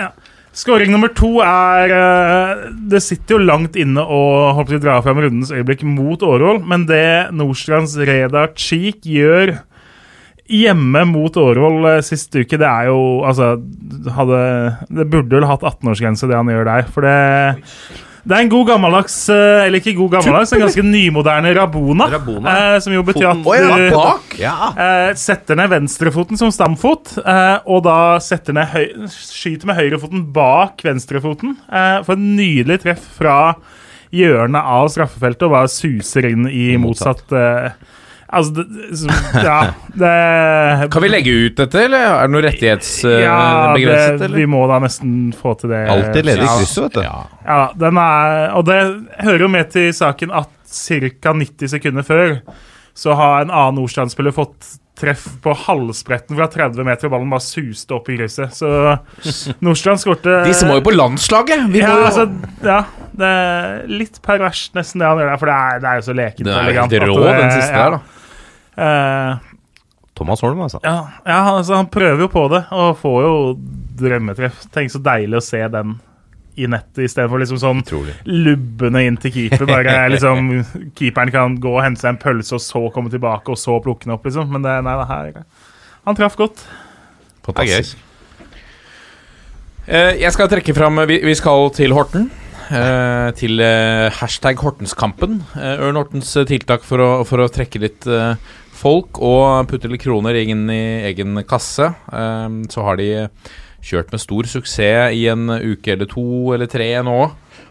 Skåring 0.58 0.90
nummer 0.90 1.10
to 1.14 1.36
er 1.44 1.92
eh, 1.94 2.62
Det 2.90 2.98
sitter 3.04 3.36
jo 3.36 3.44
langt 3.46 3.76
inne 3.78 4.02
å 4.02 4.20
håper 4.56 4.80
dra 4.82 4.96
fram 5.04 5.20
rundens 5.22 5.52
øyeblikk 5.54 5.84
mot 5.86 6.22
Årvoll, 6.24 6.60
men 6.66 6.86
det 6.88 7.30
Nordstrands 7.36 7.94
Reda 8.00 8.48
Cheek 8.58 9.06
gjør 9.06 9.54
hjemme 10.48 11.04
mot 11.10 11.36
Årvoll 11.38 11.86
eh, 11.92 12.02
sist 12.04 12.34
uke, 12.34 12.58
det 12.58 12.66
er 12.66 12.88
jo 12.88 12.98
Altså 13.28 13.52
hadde, 14.16 14.42
Det 14.88 15.08
burde 15.12 15.36
vel 15.36 15.48
hatt 15.48 15.66
18-årsgrense, 15.66 16.28
det 16.30 16.38
han 16.38 16.50
gjør 16.50 16.68
der. 16.68 16.88
For 16.94 17.06
det 17.06 17.16
det 18.26 18.36
er 18.36 18.42
en 18.44 18.50
god 18.52 18.66
gammeldags 18.68 19.16
eh, 19.32 19.66
Eller 19.66 19.78
ikke 19.80 19.94
god 19.96 20.10
gammeldags, 20.16 20.52
en 20.52 20.60
ganske 20.64 20.82
nymoderne 20.84 21.52
Rabona. 21.56 22.06
Rabona. 22.12 22.54
eh, 22.74 22.78
som 22.84 22.92
jo 22.92 23.02
betyr 23.06 23.28
at 23.30 23.42
du- 23.44 23.90
bak! 23.94 24.38
Ja. 24.38 24.54
Eh, 24.76 25.14
setter 25.14 25.56
ned 25.56 25.70
venstrefoten 25.70 26.36
som 26.38 26.50
stamfot, 26.54 27.16
eh, 27.24 27.58
og 27.66 27.82
da 27.86 28.18
setter 28.22 28.52
ned 28.56 28.66
høy 28.72 28.86
skyter 29.08 29.66
med 29.70 29.76
høyrefoten 29.76 30.26
bak 30.32 30.82
venstrefoten. 30.84 31.56
Eh, 31.70 32.02
for 32.04 32.12
et 32.14 32.24
nydelig 32.24 32.80
treff 32.82 33.04
fra 33.18 33.54
hjørnet 34.14 34.64
av 34.64 34.88
straffefeltet 34.88 35.42
og 35.48 35.52
bare 35.52 35.68
suser 35.68 36.30
inn 36.30 36.46
i 36.48 36.76
Motsatt. 36.80 37.24
motsatt 37.28 37.32
eh, 37.36 37.72
Altså, 38.28 38.60
det, 38.60 38.96
som- 39.00 39.10
ja 39.40 39.58
det, 39.96 40.88
Kan 40.92 41.02
vi 41.02 41.08
legge 41.08 41.32
ut 41.32 41.56
dette, 41.56 41.84
eller 41.86 42.02
er 42.04 42.26
det 42.26 42.34
noe 42.34 42.42
ja, 42.42 42.48
rettighetsbegrenset? 42.50 44.20
det, 44.20 44.30
vi 44.36 44.44
må 44.50 44.66
da 44.68 44.80
nesten 44.84 45.14
få 45.36 45.54
til 45.60 45.72
det. 45.72 45.84
Alltid 45.88 46.28
ledig 46.28 46.44
i 46.44 46.48
Ja, 46.48 46.56
krysset, 46.60 46.82
vet 46.84 46.98
du. 46.98 47.02
Ja. 47.06 47.22
Ja, 47.46 47.60
den 47.86 48.00
er, 48.02 48.42
og 48.58 48.66
det 48.68 48.80
hører 49.24 49.46
jo 49.46 49.52
med 49.52 49.72
til 49.72 49.88
saken 49.96 50.34
at 50.36 50.52
ca. 50.68 51.32
90 51.32 51.72
sekunder 51.72 52.04
før 52.04 52.36
så 52.98 53.14
har 53.14 53.46
en 53.46 53.54
annen 53.54 53.78
Nordstrand-spiller 53.78 54.34
fått 54.34 54.74
treff 54.98 55.28
på 55.42 55.52
halvspretten 55.54 56.34
fra 56.34 56.48
30 56.50 56.86
meter, 56.86 57.06
og 57.06 57.14
ballen 57.14 57.30
bare 57.30 57.44
suste 57.44 57.94
opp 57.94 58.08
i 58.10 58.16
krysset. 58.18 58.54
Så 58.58 58.68
Nordstrand 59.64 60.02
skårte 60.02 60.40
Disse 60.48 60.66
må 60.68 60.80
jo 60.80 60.84
på 60.88 60.94
landslaget! 60.96 61.68
Vi 61.70 61.82
ja, 61.82 61.92
må 61.92 62.02
jo 62.02 62.08
altså, 62.08 62.26
ja, 62.66 62.80
det 63.18 63.32
er 63.38 63.82
litt 64.00 64.18
perverst 64.24 64.74
nesten 64.78 65.02
det 65.02 65.10
han 65.10 65.22
gjør 65.22 65.30
der, 65.32 65.40
for 65.40 65.52
det 65.52 65.58
er, 65.58 65.82
det 65.84 65.90
er 65.90 66.00
jo 66.00 66.06
så 66.08 66.16
lekent. 66.18 66.50
Det 66.50 66.56
er 66.58 66.80
helt 66.82 66.96
rå, 67.06 67.20
den 67.28 67.52
siste 67.54 67.72
ja. 67.72 67.84
der, 67.84 67.98
da. 67.98 68.17
Eh, 68.78 69.54
Thomas 70.18 70.40
Holm, 70.42 70.60
altså. 70.64 70.80
ja, 70.82 70.96
ja 71.26 71.38
altså, 71.52 71.76
han 71.78 71.86
prøver 71.94 72.24
jo 72.24 72.28
på 72.32 72.44
det, 72.50 72.64
og 72.74 72.96
får 72.98 73.18
jo 73.22 73.34
drømmetreff. 74.00 74.64
Tenk 74.74 74.90
så 74.94 75.00
deilig 75.02 75.38
å 75.38 75.44
se 75.46 75.60
den 75.70 75.96
i 76.58 76.66
nettet 76.66 77.04
istedenfor 77.06 77.38
liksom 77.38 77.60
sånn 77.62 77.80
Utrolig. 77.84 78.16
lubbene 78.26 79.04
inn 79.06 79.18
til 79.22 79.30
keeper. 79.30 79.62
Bare 79.70 79.92
liksom 80.14 80.48
Keeperen 80.98 81.30
kan 81.30 81.54
gå 81.62 81.70
og 81.76 81.84
hente 81.84 82.02
seg 82.02 82.16
en 82.16 82.20
pølse, 82.22 82.56
og 82.58 82.64
så 82.64 82.82
komme 82.94 83.12
tilbake, 83.14 83.46
og 83.54 83.60
så 83.62 83.76
plukke 83.84 84.08
den 84.08 84.16
opp, 84.16 84.26
liksom. 84.26 84.50
Men 84.50 84.66
det, 84.66 84.74
nei, 84.88 84.96
det 84.98 85.06
her 85.12 85.38
Han 86.08 86.18
traff 86.18 86.34
godt. 86.40 86.64
Fantastisk. 87.46 88.02
Eh, 89.88 90.18
Jeg 90.20 90.34
skal 90.34 90.50
trekke 90.50 90.74
fram 90.76 90.98
Vi, 91.08 91.20
vi 91.24 91.34
skal 91.38 91.70
til 91.78 91.94
Horten. 91.96 92.26
eh, 92.68 93.30
til 93.38 93.62
hashtag 94.18 94.58
Hortenskampen. 94.60 95.38
Ørn 95.56 95.96
Hortens 95.96 96.34
tiltak 96.50 96.82
for 96.84 97.00
å, 97.00 97.10
for 97.24 97.40
å 97.40 97.48
trekke 97.54 97.80
litt 97.86 98.10
folk 98.78 99.20
og 99.24 99.68
putter 99.70 99.92
litt 99.92 100.04
kroner 100.04 100.38
inn 100.40 100.68
i 100.72 100.82
egen 101.10 101.42
kasse. 101.48 101.90
Eh, 102.12 102.60
så 102.72 102.86
har 102.86 103.00
de 103.00 103.10
kjørt 103.84 104.12
med 104.12 104.22
stor 104.22 104.48
suksess 104.50 105.14
i 105.14 105.26
en 105.30 105.48
uke 105.50 105.94
eller 105.94 106.08
to 106.10 106.54
eller 106.54 106.70
tre 106.70 106.90
nå. 107.06 107.18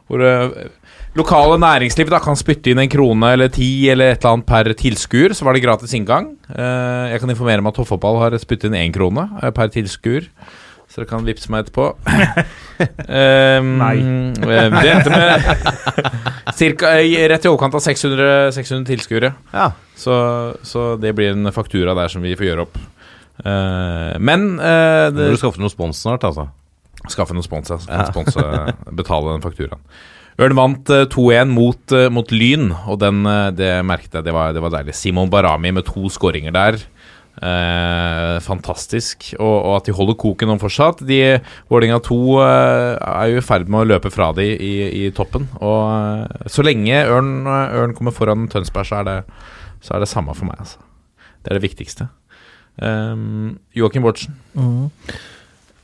Hvor 0.07 0.23
eh, 0.23 0.69
lokale 1.17 1.57
næringsliv 1.59 2.11
da 2.11 2.19
kan 2.23 2.37
spytte 2.39 2.71
inn 2.71 2.81
en 2.81 2.91
krone 2.91 3.33
eller 3.35 3.51
ti 3.53 3.89
eller 3.91 4.13
et 4.13 4.21
eller 4.21 4.37
annet 4.37 4.49
per 4.49 4.71
tilskuer. 4.77 5.35
Så 5.35 5.47
var 5.47 5.57
det 5.57 5.65
gratis 5.65 5.95
inngang. 5.97 6.31
Eh, 6.51 7.11
jeg 7.13 7.23
kan 7.23 7.33
informere 7.33 7.63
om 7.63 7.71
at 7.71 7.79
Toppfotball 7.79 8.21
har 8.23 8.37
spyttet 8.41 8.69
inn 8.71 8.79
én 8.79 8.95
krone 8.95 9.27
eh, 9.41 9.51
per 9.55 9.71
tilskuer. 9.73 10.29
Så 10.87 11.01
dere 11.01 11.09
kan 11.09 11.25
vippse 11.27 11.51
meg 11.51 11.65
etterpå. 11.65 11.89
um, 11.99 13.71
Nei. 13.83 13.95
Det 14.39 14.91
endte 14.93 15.11
med 15.11 16.53
cirka, 16.57 16.93
rett 17.31 17.47
i 17.47 17.51
overkant 17.51 17.75
av 17.75 17.83
600, 17.83 18.53
600 18.55 18.87
tilskuere. 18.87 19.33
Ja. 19.51 19.71
Så, 19.99 20.15
så 20.65 20.89
det 21.01 21.11
blir 21.17 21.35
en 21.35 21.51
faktura 21.55 21.95
der 21.97 22.13
som 22.13 22.23
vi 22.23 22.35
får 22.39 22.49
gjøre 22.49 22.67
opp. 22.67 22.79
Uh, 23.43 24.15
men 24.17 24.53
uh, 24.57 25.09
det, 25.13 25.27
må 25.27 25.35
du 25.35 25.41
skaffe 25.41 25.61
noe 25.61 25.73
spons 25.73 25.99
snart, 26.07 26.23
altså. 26.25 26.47
skaffe 27.11 27.35
noe 27.37 27.45
spons, 27.45 27.73
ja. 27.75 27.81
Ja. 27.91 28.07
spons 28.09 28.39
betale 28.97 29.35
den 29.35 29.43
fakturaen. 29.43 29.83
Ørn 30.37 30.53
vant 30.53 30.89
eh, 30.93 31.07
2-1 31.09 31.49
mot, 31.49 31.79
eh, 31.97 32.11
mot 32.13 32.29
Lyn, 32.29 32.67
og 32.85 32.99
den, 33.01 33.23
det 33.57 33.71
merket 33.89 34.19
jeg. 34.19 34.25
Det 34.27 34.35
var, 34.35 34.51
det 34.53 34.61
var 34.61 34.75
deilig. 34.75 34.93
Simon 34.93 35.31
Barami 35.33 35.71
med 35.73 35.87
to 35.87 36.11
skåringer 36.13 36.53
der. 36.53 36.77
Eh, 37.37 38.37
fantastisk. 38.41 39.27
Og, 39.37 39.55
og 39.67 39.75
at 39.77 39.85
de 39.89 39.93
holder 39.93 40.17
koken 40.17 40.49
om 40.55 40.59
fortsatt. 40.61 41.03
De, 41.05 41.19
Vålerenga 41.69 41.99
2 42.05 42.17
eh, 42.41 42.95
er 43.11 43.31
jo 43.33 43.41
i 43.41 43.45
ferd 43.45 43.69
med 43.69 43.83
å 43.83 43.89
løpe 43.93 44.09
fra 44.13 44.31
de 44.37 44.47
i, 44.55 44.73
i 45.03 45.11
toppen. 45.15 45.45
Og 45.61 45.79
eh, 45.91 46.49
så 46.49 46.65
lenge 46.65 47.03
Ørn, 47.05 47.31
Ørn 47.47 47.93
kommer 47.97 48.15
foran 48.15 48.47
Tønsberg, 48.51 48.89
så 48.89 49.01
er, 49.03 49.09
det, 49.11 49.17
så 49.85 49.95
er 49.97 50.05
det 50.05 50.09
samme 50.11 50.33
for 50.37 50.49
meg. 50.49 50.57
Altså. 50.65 50.81
Det 51.43 51.53
er 51.53 51.59
det 51.59 51.67
viktigste. 51.69 52.09
Um, 52.77 53.55
Joakim 53.73 54.03
Bortsen. 54.05 54.35
Mhm. 54.57 54.89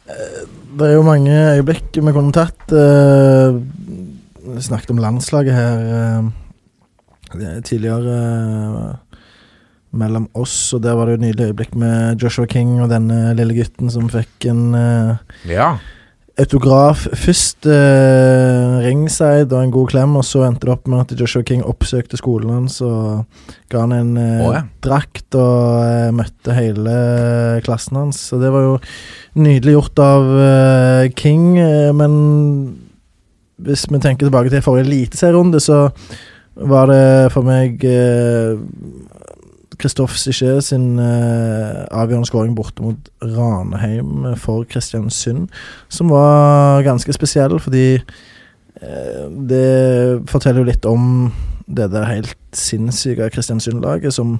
Eh, 0.09 0.41
Det 0.73 0.87
er 0.89 0.95
jo 0.97 1.05
mange 1.05 1.31
øyeblikk 1.55 1.95
vi 1.95 2.11
kunne 2.13 2.33
tatt. 2.35 2.71
eh, 2.73 3.55
Vi 4.43 4.61
snakket 4.61 4.91
om 4.91 4.97
landslaget 4.99 5.53
her 5.55 5.85
eh, 5.97 6.31
er 7.39 7.61
tidligere 7.65 8.17
eh, 8.17 8.97
mellom 9.93 10.27
oss, 10.37 10.73
og 10.75 10.83
der 10.83 10.95
var 10.97 11.07
det 11.07 11.15
jo 11.15 11.21
et 11.21 11.25
nydelig 11.27 11.49
øyeblikk 11.51 11.75
med 11.79 12.21
Joshua 12.21 12.47
King 12.49 12.79
og 12.81 12.89
denne 12.91 13.33
lille 13.37 13.55
gutten 13.57 13.91
som 13.93 14.09
fikk 14.11 14.47
en 14.49 14.73
uh, 14.73 15.19
Ja. 15.49 15.75
autograf. 16.39 17.05
Først 17.13 17.67
uh, 17.69 18.81
ringside 18.81 19.53
og 19.53 19.61
en 19.61 19.73
god 19.75 19.91
klem, 19.93 20.15
og 20.17 20.25
så 20.25 20.47
endte 20.47 20.65
det 20.65 20.73
opp 20.73 20.89
med 20.89 21.05
at 21.05 21.19
Joshua 21.19 21.45
King 21.45 21.61
oppsøkte 21.63 22.17
skolen 22.17 22.55
hans 22.55 22.79
og 22.81 23.25
ga 23.69 23.85
han 23.85 23.93
en 23.93 24.17
uh, 24.17 24.47
oh, 24.47 24.53
ja. 24.57 24.63
drakt 24.81 25.37
og 25.37 26.17
møtte 26.17 26.57
hele 26.57 26.97
klassen 27.65 28.01
hans. 28.01 28.25
Så 28.31 28.41
det 28.41 28.49
var 28.53 28.65
jo 28.65 28.75
nydelig 29.37 29.77
gjort 29.77 30.01
av 30.01 30.33
King, 31.17 31.53
men 31.97 32.13
hvis 33.63 33.85
vi 33.89 34.01
tenker 34.01 34.27
tilbake 34.27 34.49
til 34.51 34.63
forrige 34.65 34.89
eliteserierunde, 34.89 35.61
så 35.61 35.87
var 36.53 36.89
det 36.89 37.31
for 37.33 37.45
meg 37.45 37.81
eh, 37.87 38.53
Kristoff 39.83 40.15
Siché 40.15 40.55
sin 40.63 40.95
eh, 41.01 41.83
avgjørende 41.91 42.29
skåring 42.29 42.53
borte 42.55 42.85
mot 42.85 43.09
Ranheim 43.19 44.29
for 44.39 44.63
Kristiansund, 44.69 45.49
som 45.91 46.13
var 46.13 46.85
ganske 46.87 47.15
spesiell, 47.15 47.57
fordi 47.59 47.87
eh, 47.99 49.25
det 49.51 50.23
forteller 50.31 50.63
jo 50.63 50.69
litt 50.71 50.87
om 50.87 51.33
det 51.67 51.89
der 51.91 52.07
helt 52.07 52.39
sinnssyke 52.55 53.27
Kristiansund-laget 53.33 54.15
som 54.15 54.37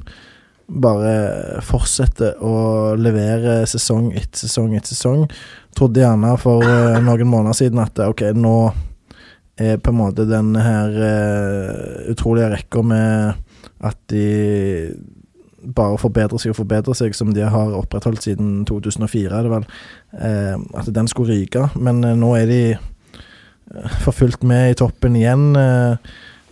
bare 0.68 1.60
fortsetter 1.66 2.40
å 2.40 2.96
levere 2.96 3.64
sesong 3.68 4.14
etter 4.16 4.46
sesong 4.46 4.78
etter 4.78 4.96
sesong. 4.96 5.26
Trodde 5.76 6.04
gjerne 6.04 6.38
for 6.40 6.64
eh, 6.64 7.02
noen 7.04 7.28
måneder 7.30 7.58
siden 7.58 7.84
at 7.84 8.00
ok, 8.00 8.30
nå 8.38 8.58
er 9.60 9.78
på 9.78 9.92
en 9.92 10.00
måte 10.00 10.26
denne 10.26 10.64
her 10.64 10.96
eh, 11.10 12.14
utrolige 12.14 12.54
rekka 12.56 12.86
med 12.86 13.44
at 13.84 14.00
de 14.10 14.24
bare 15.76 16.00
forbedrer 16.02 16.42
seg 16.42 16.54
og 16.54 16.60
forbedrer 16.60 16.98
seg, 16.98 17.16
som 17.16 17.32
de 17.36 17.46
har 17.48 17.78
opprettholdt 17.78 18.26
siden 18.26 18.64
2004, 18.70 19.32
er 19.32 19.46
det 19.48 19.54
vel, 19.54 19.66
eh, 20.20 20.56
at 20.80 20.92
den 20.96 21.10
skulle 21.12 21.38
ryke. 21.38 21.68
Men 21.76 22.04
eh, 22.04 22.18
nå 22.20 22.34
er 22.38 22.48
de 22.50 22.62
eh, 22.74 23.98
for 24.04 24.16
fullt 24.16 24.44
med 24.48 24.74
i 24.74 24.78
toppen 24.80 25.18
igjen. 25.20 25.52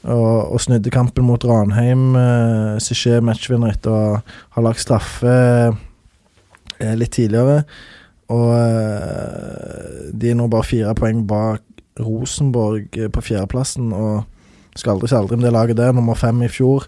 Og, 0.01 0.53
og 0.55 0.61
snudde 0.63 0.89
kampen 0.93 1.27
mot 1.27 1.43
Ranheim. 1.45 2.15
Eh, 2.17 2.75
Siché 2.81 3.19
matchvinner 3.21 3.75
etter 3.75 3.93
å 3.93 4.19
ha 4.55 4.63
lagt 4.65 4.81
straffe 4.81 5.35
litt 6.81 7.13
tidligere. 7.13 7.61
Og 8.31 8.47
de 10.17 10.31
er 10.31 10.37
nå 10.39 10.47
bare 10.49 10.65
fire 10.65 10.95
poeng 10.97 11.19
bak 11.29 11.61
Rosenborg 12.01 12.95
på 13.13 13.23
fjerdeplassen. 13.27 13.91
Og 13.93 14.23
skal 14.79 14.95
aldri 14.95 15.11
si 15.11 15.17
aldri 15.17 15.37
om 15.37 15.43
det 15.43 15.51
laget 15.53 15.77
der, 15.77 15.93
nummer 15.93 16.17
fem 16.17 16.41
i 16.45 16.49
fjor. 16.49 16.87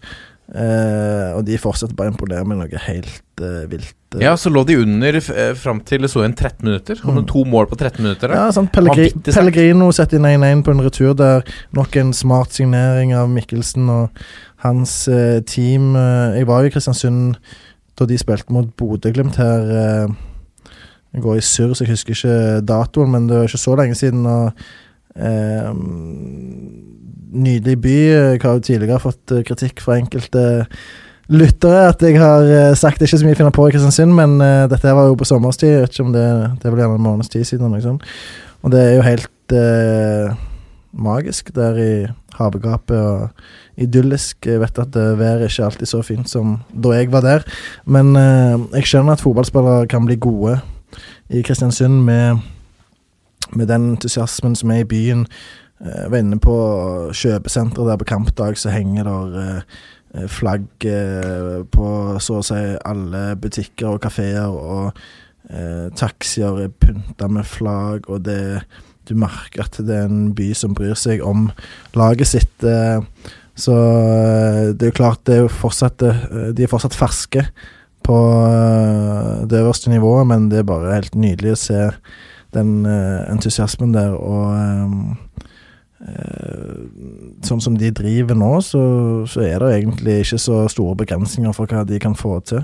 Eh, 0.54 1.30
og 1.34 1.42
de 1.48 1.58
fortsetter 1.58 1.96
bare 1.98 2.12
å 2.12 2.14
imponere 2.14 2.46
med 2.46 2.60
noe 2.60 2.82
helt 2.86 3.42
uh, 3.42 3.64
vilt. 3.72 3.96
Uh. 4.14 4.20
Ja, 4.22 4.36
så 4.38 4.52
lå 4.54 4.62
de 4.70 4.76
under 4.78 5.18
uh, 5.18 5.56
fram 5.58 5.80
til 5.82 6.06
det 6.06 6.12
så 6.14 6.22
en 6.22 6.36
13 6.36 6.62
minutter. 6.68 7.00
Kom 7.02 7.18
Mm. 7.18 7.26
to 7.32 7.42
mål 7.50 7.66
på 7.72 7.78
13 7.80 8.04
minutter? 8.04 8.30
da? 8.30 8.36
Ja, 8.44 8.52
sant. 8.54 8.70
Pellegri 8.76 9.10
Pellegrino 9.26 9.90
setter 9.92 10.20
inn 10.22 10.30
1-1 10.30 10.62
på 10.64 10.76
en 10.76 10.84
retur 10.86 11.16
der. 11.18 11.42
Nok 11.74 11.98
en 11.98 12.14
smart 12.14 12.54
signering 12.54 13.16
av 13.18 13.32
Mikkelsen 13.34 13.90
og 13.90 14.24
hans 14.62 15.10
team. 15.50 15.96
Jeg 16.38 16.48
var 16.48 16.62
jo 16.62 16.70
i 16.70 16.72
Kristiansund 16.72 17.36
da 17.98 18.06
de 18.06 18.18
spilte 18.18 18.54
mot 18.54 18.70
Bodø-Glimt 18.78 19.36
her. 19.42 20.08
Jeg 21.14 21.22
går 21.22 21.36
i 21.38 21.42
surr, 21.46 21.74
så 21.74 21.84
jeg 21.84 21.94
husker 21.94 22.16
ikke 22.16 22.62
datoen, 22.66 23.12
men 23.12 23.28
det 23.30 23.38
var 23.38 23.50
ikke 23.50 23.62
så 23.62 23.76
lenge 23.78 23.98
siden. 23.98 24.26
Og, 24.26 24.54
nydelig 27.34 27.78
by. 27.82 27.98
Jeg 28.14 28.42
har 28.44 28.58
jo 28.58 28.64
tidligere 28.64 29.02
fått 29.02 29.34
eh, 29.34 29.44
kritikk 29.48 29.82
fra 29.84 29.98
enkelte 30.00 30.46
lyttere 31.32 31.88
at 31.90 32.04
jeg 32.04 32.20
har 32.20 32.46
eh, 32.46 32.78
sagt 32.78 33.02
ikke 33.02 33.18
så 33.18 33.26
mye 33.26 33.36
å 33.36 33.42
finne 33.42 33.56
på 33.56 33.68
i 33.68 33.74
Kristiansund, 33.74 34.14
men 34.18 34.38
eh, 34.44 34.66
dette 34.72 34.96
var 34.96 35.10
jo 35.10 35.20
på 35.20 35.28
sommerstid. 35.28 35.80
Vet 35.84 35.96
ikke 35.96 36.08
om 36.08 36.16
det, 36.16 36.26
det 36.62 36.68
er 36.68 36.76
vel 36.76 36.84
gjerne 36.84 37.00
en 37.00 37.08
måneds 37.08 37.32
tid 37.34 37.48
siden. 37.48 37.78
Sånt. 37.84 38.06
Og 38.64 38.74
det 38.74 38.82
er 38.82 38.94
jo 38.98 39.08
helt 39.08 39.56
eh, 39.58 40.36
magisk 40.94 41.54
der 41.56 41.80
i 41.82 41.94
havgapet 42.38 42.98
og 42.98 43.82
idyllisk. 43.82 44.46
Jeg 44.46 44.62
vet 44.62 44.82
at 44.84 44.98
eh, 45.00 45.14
været 45.20 45.48
ikke 45.50 45.70
alltid 45.70 45.90
så 45.90 46.04
fint 46.06 46.30
som 46.30 46.58
da 46.70 46.94
jeg 46.98 47.12
var 47.14 47.26
der, 47.26 47.48
men 47.86 48.16
eh, 48.20 48.60
jeg 48.80 48.92
skjønner 48.92 49.18
at 49.18 49.24
fotballspillere 49.24 49.90
kan 49.92 50.06
bli 50.08 50.20
gode 50.22 50.60
i 51.34 51.42
Kristiansund 51.42 52.04
med, 52.06 52.44
med 53.52 53.68
den 53.68 53.94
entusiasmen 53.96 54.56
som 54.56 54.72
er 54.72 54.84
i 54.84 54.90
byen. 54.90 55.26
Eh, 55.84 56.04
Jeg 56.04 56.12
var 56.12 56.18
inne 56.24 56.40
på 56.40 56.56
kjøpesenteret 57.12 57.92
der 57.92 57.98
på 57.98 58.08
kampdag, 58.14 58.58
så 58.58 58.70
henger 58.74 59.04
der 59.10 59.42
eh, 59.42 60.28
flagg 60.30 60.86
eh, 60.86 61.64
på 61.74 61.90
så 62.22 62.40
å 62.40 62.46
si 62.46 62.62
alle 62.86 63.36
butikker 63.36 63.96
og 63.96 64.02
kafeer, 64.02 64.48
og 64.54 64.94
eh, 65.50 65.90
taxier 65.98 66.64
er 66.66 66.74
pynta 66.80 67.28
med 67.28 67.46
flagg, 67.46 68.10
og 68.10 68.24
det 68.26 68.64
Du 69.04 69.18
merker 69.20 69.66
at 69.66 69.76
det 69.84 69.92
er 69.92 70.06
en 70.08 70.30
by 70.32 70.54
som 70.56 70.72
bryr 70.74 70.96
seg 70.96 71.20
om 71.28 71.50
laget 71.94 72.30
sitt. 72.30 72.64
Eh, 72.64 73.02
så 73.54 73.74
eh, 73.76 74.70
det 74.72 74.86
er 74.88 74.92
jo 74.94 74.96
klart, 74.96 75.26
det 75.28 75.36
er 75.36 75.42
jo 75.44 75.50
fortsatt 75.52 76.02
eh, 76.08 76.54
De 76.56 76.64
er 76.64 76.72
fortsatt 76.72 76.96
ferske 76.96 77.44
på 78.08 78.16
eh, 78.48 79.44
det 79.52 79.60
øverste 79.60 79.92
nivået, 79.92 80.28
men 80.28 80.48
det 80.50 80.62
er 80.62 80.70
bare 80.72 80.96
helt 80.96 81.16
nydelig 81.20 81.52
å 81.52 81.60
se 81.60 81.82
den 82.56 82.86
eh, 82.90 83.24
entusiasmen 83.32 83.94
der, 83.96 84.16
og 84.18 84.54
eh, 84.58 85.46
eh, 86.08 86.74
Sånn 87.44 87.60
som 87.60 87.76
de 87.76 87.90
driver 87.92 88.38
nå, 88.40 88.52
så, 88.64 88.82
så 89.28 89.44
er 89.44 89.60
det 89.60 89.72
egentlig 89.78 90.22
ikke 90.24 90.40
så 90.40 90.62
store 90.72 90.96
begrensninger 91.02 91.52
for 91.56 91.68
hva 91.68 91.84
de 91.88 92.00
kan 92.00 92.16
få 92.16 92.38
til. 92.48 92.64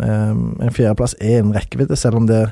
Eh, 0.00 0.30
en 0.66 0.74
fjerdeplass 0.74 1.16
er 1.20 1.40
en 1.40 1.54
rekkevidde, 1.54 1.96
selv 1.96 2.20
om 2.20 2.26
det 2.28 2.44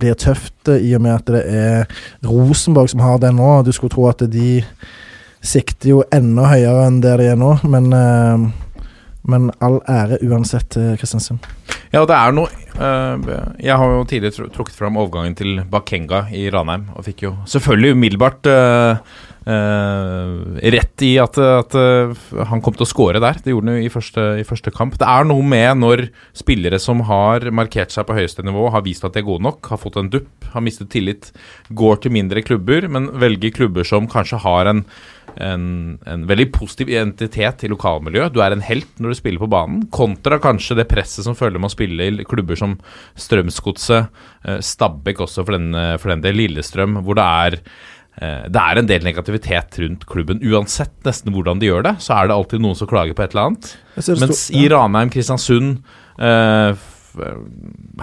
blir 0.00 0.16
tøft 0.20 0.68
eh, 0.72 0.84
i 0.88 0.94
og 0.96 1.02
med 1.04 1.18
at 1.18 1.32
det 1.32 1.42
er 1.48 1.96
Rosenborg 2.24 2.92
som 2.92 3.02
har 3.04 3.18
den 3.20 3.36
nå. 3.40 3.50
Du 3.64 3.72
skulle 3.76 3.92
tro 3.92 4.06
at 4.08 4.24
de 4.32 4.62
sikter 5.44 5.90
jo 5.90 6.04
enda 6.14 6.48
høyere 6.48 6.86
enn 6.88 7.02
der 7.04 7.20
de 7.20 7.32
er 7.34 7.40
nå, 7.40 7.56
men 7.68 7.90
eh, 7.92 8.46
men 9.30 9.50
all 9.64 9.80
ære 9.90 10.20
uansett 10.26 10.70
til 10.74 10.94
Kristiansund. 11.00 11.44
Ja, 11.94 12.02
det 12.08 12.16
er 12.16 12.32
noe 12.34 12.48
uh, 12.74 13.28
Jeg 13.62 13.76
har 13.78 13.92
jo 13.92 14.00
tidligere 14.10 14.48
trukket 14.52 14.74
fram 14.74 14.96
overgangen 14.98 15.36
til 15.38 15.60
Bakenga 15.70 16.24
i 16.34 16.48
Ranheim, 16.52 16.88
og 16.96 17.06
fikk 17.06 17.26
jo 17.28 17.36
selvfølgelig 17.50 17.94
umiddelbart 17.94 18.50
uh, 18.50 19.04
uh, 19.46 20.58
rett 20.74 21.04
i 21.04 21.12
at, 21.22 21.38
at 21.38 21.76
eh, 21.78 22.12
han 22.48 22.62
kom 22.64 22.76
til 22.76 22.86
å 22.86 22.88
score 22.88 23.22
der. 23.22 23.38
Det 23.42 23.52
gjorde 23.52 23.70
han 23.70 23.80
jo 23.80 23.86
i 23.86 23.92
første, 23.92 24.26
i 24.40 24.46
første 24.46 24.72
kamp. 24.74 24.98
Det 25.00 25.08
er 25.08 25.28
noe 25.28 25.44
med 25.46 25.80
når 25.82 26.06
spillere 26.36 26.80
som 26.82 27.02
har 27.08 27.46
markert 27.54 27.94
seg 27.94 28.08
på 28.08 28.16
høyeste 28.16 28.44
nivå, 28.46 28.68
har 28.74 28.84
vist 28.86 29.04
at 29.06 29.16
de 29.16 29.22
er 29.22 29.28
gode 29.28 29.44
nok, 29.46 29.62
har 29.70 29.80
fått 29.80 29.98
en 30.00 30.10
dupp, 30.12 30.48
har 30.54 30.64
mistet 30.64 30.90
tillit, 30.94 31.30
går 31.70 32.02
til 32.02 32.14
mindre 32.16 32.44
klubber, 32.46 32.88
men 32.90 33.10
velger 33.20 33.54
klubber 33.54 33.86
som 33.88 34.08
kanskje 34.10 34.42
har 34.44 34.70
en 34.70 34.84
en, 35.42 35.96
en 36.06 36.26
veldig 36.28 36.48
positiv 36.54 36.90
identitet 36.92 37.64
i 37.66 37.70
lokalmiljøet. 37.72 38.34
Du 38.34 38.40
er 38.44 38.54
en 38.54 38.64
helt 38.64 39.00
når 39.02 39.14
du 39.14 39.18
spiller 39.18 39.42
på 39.42 39.50
banen, 39.50 39.82
kontra 39.94 40.38
kanskje 40.42 40.78
det 40.78 40.88
presset 40.90 41.26
som 41.26 41.36
følger 41.38 41.62
med 41.62 41.70
å 41.70 41.74
spille 41.74 42.08
i 42.08 42.28
klubber 42.28 42.58
som 42.58 42.76
Strømsgodset, 43.20 44.22
eh, 44.46 44.60
Stabæk 44.64 45.24
også 45.26 45.44
for 45.44 45.56
den, 45.56 45.74
eh, 45.74 45.96
for 45.98 46.14
den 46.14 46.24
del, 46.24 46.38
Lillestrøm, 46.38 47.00
hvor 47.06 47.18
det 47.18 47.26
er 47.26 47.58
eh, 48.20 48.46
det 48.48 48.62
er 48.62 48.80
en 48.80 48.90
del 48.90 49.06
negativitet 49.06 49.78
rundt 49.82 50.06
klubben. 50.10 50.42
Uansett 50.42 50.94
nesten 51.06 51.34
hvordan 51.34 51.62
de 51.62 51.70
gjør 51.70 51.86
det, 51.90 51.96
så 52.04 52.18
er 52.18 52.30
det 52.30 52.38
alltid 52.38 52.62
noen 52.62 52.78
som 52.78 52.90
klager 52.90 53.16
på 53.16 53.26
et 53.26 53.34
eller 53.34 53.50
annet. 53.50 53.70
Mens 54.22 54.48
i 54.54 54.66
Ranheim, 54.70 55.10
Kristiansund, 55.14 55.80
eh, 56.18 56.74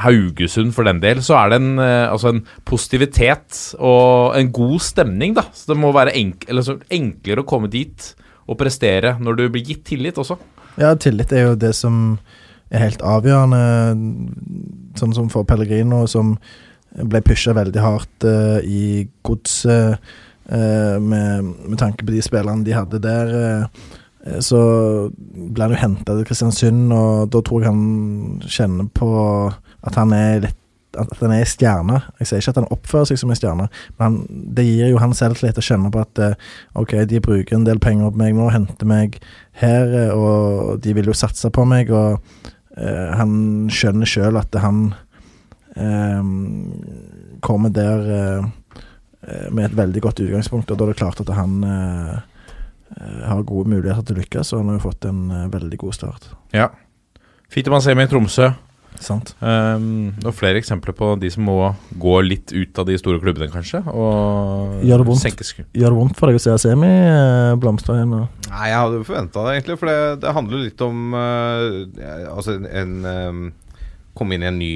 Haugesund 0.02 0.74
for 0.76 0.88
den 0.88 1.02
del, 1.04 1.22
så 1.26 1.38
er 1.40 1.52
det 1.52 1.60
en, 1.62 1.72
eh, 1.80 2.08
altså 2.12 2.32
en 2.32 2.42
positivitet 2.68 3.60
og 3.80 4.38
en 4.38 4.52
god 4.56 4.80
stemning, 4.84 5.36
da. 5.38 5.46
Så 5.54 5.74
det 5.74 5.80
må 5.82 5.92
være 5.96 6.16
enk 6.18 6.48
enklere 6.50 7.44
å 7.44 7.48
komme 7.48 7.72
dit 7.72 8.14
og 8.48 8.58
prestere 8.60 9.18
når 9.20 9.38
du 9.38 9.46
blir 9.50 9.66
gitt 9.66 9.86
tillit 9.92 10.18
også. 10.20 10.40
Ja, 10.80 10.94
tillit 10.96 11.32
er 11.36 11.50
jo 11.50 11.60
det 11.60 11.74
som 11.76 12.18
er 12.72 12.86
helt 12.86 13.04
avgjørende. 13.04 13.62
Sånn 15.00 15.16
som 15.16 15.30
for 15.32 15.48
Pellegrino, 15.48 16.06
som 16.08 16.38
ble 16.92 17.22
pusha 17.24 17.54
veldig 17.56 17.82
hardt 17.84 18.28
uh, 18.28 18.60
i 18.64 19.08
godset 19.24 20.00
uh, 20.52 20.98
med, 21.00 21.52
med 21.68 21.78
tanke 21.80 22.04
på 22.06 22.12
de 22.12 22.24
spillerne 22.24 22.66
de 22.68 22.76
hadde 22.76 23.00
der. 23.04 23.36
eh, 23.36 24.00
så 24.44 24.62
ble 25.12 25.66
han 25.66 25.74
jo 25.74 25.82
henta 25.82 26.14
til 26.14 26.26
Kristiansund, 26.30 26.92
og 26.94 27.32
da 27.34 27.42
tror 27.42 27.64
jeg 27.64 27.72
han 27.72 28.42
kjenner 28.46 28.90
på 28.94 29.12
at 29.50 29.98
han 29.98 30.14
er 30.14 30.44
litt 30.44 30.58
at 31.00 31.22
han 31.22 31.32
er 31.32 31.48
stjerne. 31.48 32.02
Jeg 32.20 32.28
sier 32.28 32.42
ikke 32.42 32.52
at 32.52 32.60
han 32.60 32.74
oppfører 32.74 33.08
seg 33.08 33.20
som 33.22 33.32
en 33.32 33.38
stjerne, 33.40 33.68
men 33.96 34.04
han, 34.04 34.18
det 34.58 34.66
gir 34.68 34.92
jo 34.92 35.00
han 35.00 35.16
selvtillit 35.16 35.60
å 35.62 35.64
kjenne 35.64 35.92
på 35.94 36.02
at 36.02 36.20
eh, 36.20 36.50
ok, 36.80 36.98
de 37.08 37.22
bruker 37.24 37.56
en 37.56 37.68
del 37.68 37.80
penger 37.80 38.12
på 38.12 38.20
meg 38.20 38.36
nå, 38.36 38.50
henter 38.52 38.90
meg 38.90 39.16
her, 39.62 39.88
eh, 39.88 40.12
og 40.12 40.82
de 40.84 40.96
vil 40.98 41.12
jo 41.12 41.16
satse 41.16 41.52
på 41.54 41.64
meg, 41.70 41.94
og 41.96 42.20
uh, 42.76 43.10
han 43.16 43.70
skjønner 43.72 44.10
sjøl 44.10 44.40
at 44.42 44.60
han 44.64 44.90
eh, 45.80 46.20
kommer 47.42 47.72
der 47.74 48.12
eh, 48.18 48.50
eh, 49.28 49.48
med 49.52 49.70
et 49.70 49.78
veldig 49.78 50.04
godt 50.04 50.22
utgangspunkt, 50.26 50.72
og 50.72 50.78
da 50.78 50.86
er 50.86 50.94
det 50.94 51.00
klart 51.02 51.24
at 51.24 51.34
han 51.36 51.64
eh, 51.64 52.12
eh, 52.12 52.31
har 53.00 53.44
gode 53.48 53.70
muligheter 53.72 54.04
til 54.10 54.18
å 54.18 54.22
lykkes, 54.24 54.54
og 54.54 54.60
han 54.64 54.68
har 54.74 54.80
jo 54.80 54.86
fått 54.90 55.06
en 55.10 55.22
eh, 55.32 55.48
veldig 55.54 55.78
god 55.86 55.94
start. 55.98 56.28
Ja. 56.56 56.70
Fint 57.52 57.68
at 57.68 57.74
man 57.76 57.82
ser 57.84 57.96
meg 58.00 58.10
i 58.10 58.14
Tromsø. 58.14 58.52
Sant? 59.02 59.32
Um, 59.40 60.12
og 60.28 60.34
flere 60.36 60.60
eksempler 60.60 60.94
på 60.94 61.14
de 61.18 61.30
som 61.32 61.46
må 61.48 61.56
gå 61.98 62.18
litt 62.28 62.52
ut 62.52 62.78
av 62.78 62.86
de 62.90 62.98
store 63.00 63.22
klubbene, 63.24 63.48
kanskje. 63.50 63.80
Og 63.88 64.84
Gjør 64.86 65.02
det 65.02 65.08
vondt? 65.08 65.22
senke 65.24 65.48
Gjør 65.74 65.94
det 65.96 65.98
vondt 65.98 66.20
for 66.20 66.28
deg 66.30 66.38
å 66.38 66.44
se 66.44 66.58
Semi 66.68 66.90
eh, 66.92 67.56
blomstre 67.58 67.96
igjen? 67.98 68.12
Nei, 68.52 68.66
jeg 68.70 68.78
hadde 68.82 69.00
forventa 69.08 69.46
det, 69.48 69.54
egentlig. 69.56 69.78
For 69.80 69.90
det, 69.90 70.00
det 70.26 70.34
handler 70.36 70.66
litt 70.68 70.84
om 70.86 71.16
uh, 71.16 72.36
Altså 72.36 72.58
en, 72.60 72.68
en 72.68 72.94
eh, 73.08 73.40
Komme 74.20 74.36
inn 74.36 74.44
i 74.44 74.50
en 74.52 74.60
ny 74.60 74.72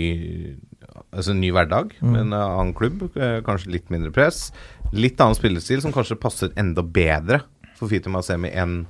Altså 1.11 1.35
en 1.35 1.43
ny 1.43 1.51
hverdag 1.55 1.91
Mm. 1.99 2.11
med 2.11 2.21
en 2.25 2.33
annen 2.39 2.73
klubb. 2.75 3.05
eh, 3.19 3.41
kanskje 3.45 3.71
litt 3.75 3.91
mindre 3.91 4.11
press. 4.15 4.49
Litt 4.95 5.19
annen 5.21 5.35
spillestil 5.37 5.81
som 5.83 5.93
kanskje 5.95 6.17
passer 6.19 6.51
enda 6.59 6.81
bedre 6.83 7.41
for 7.85 7.93
Fiti 7.93 8.11
Masemi 8.11 8.51
enn 8.51 8.83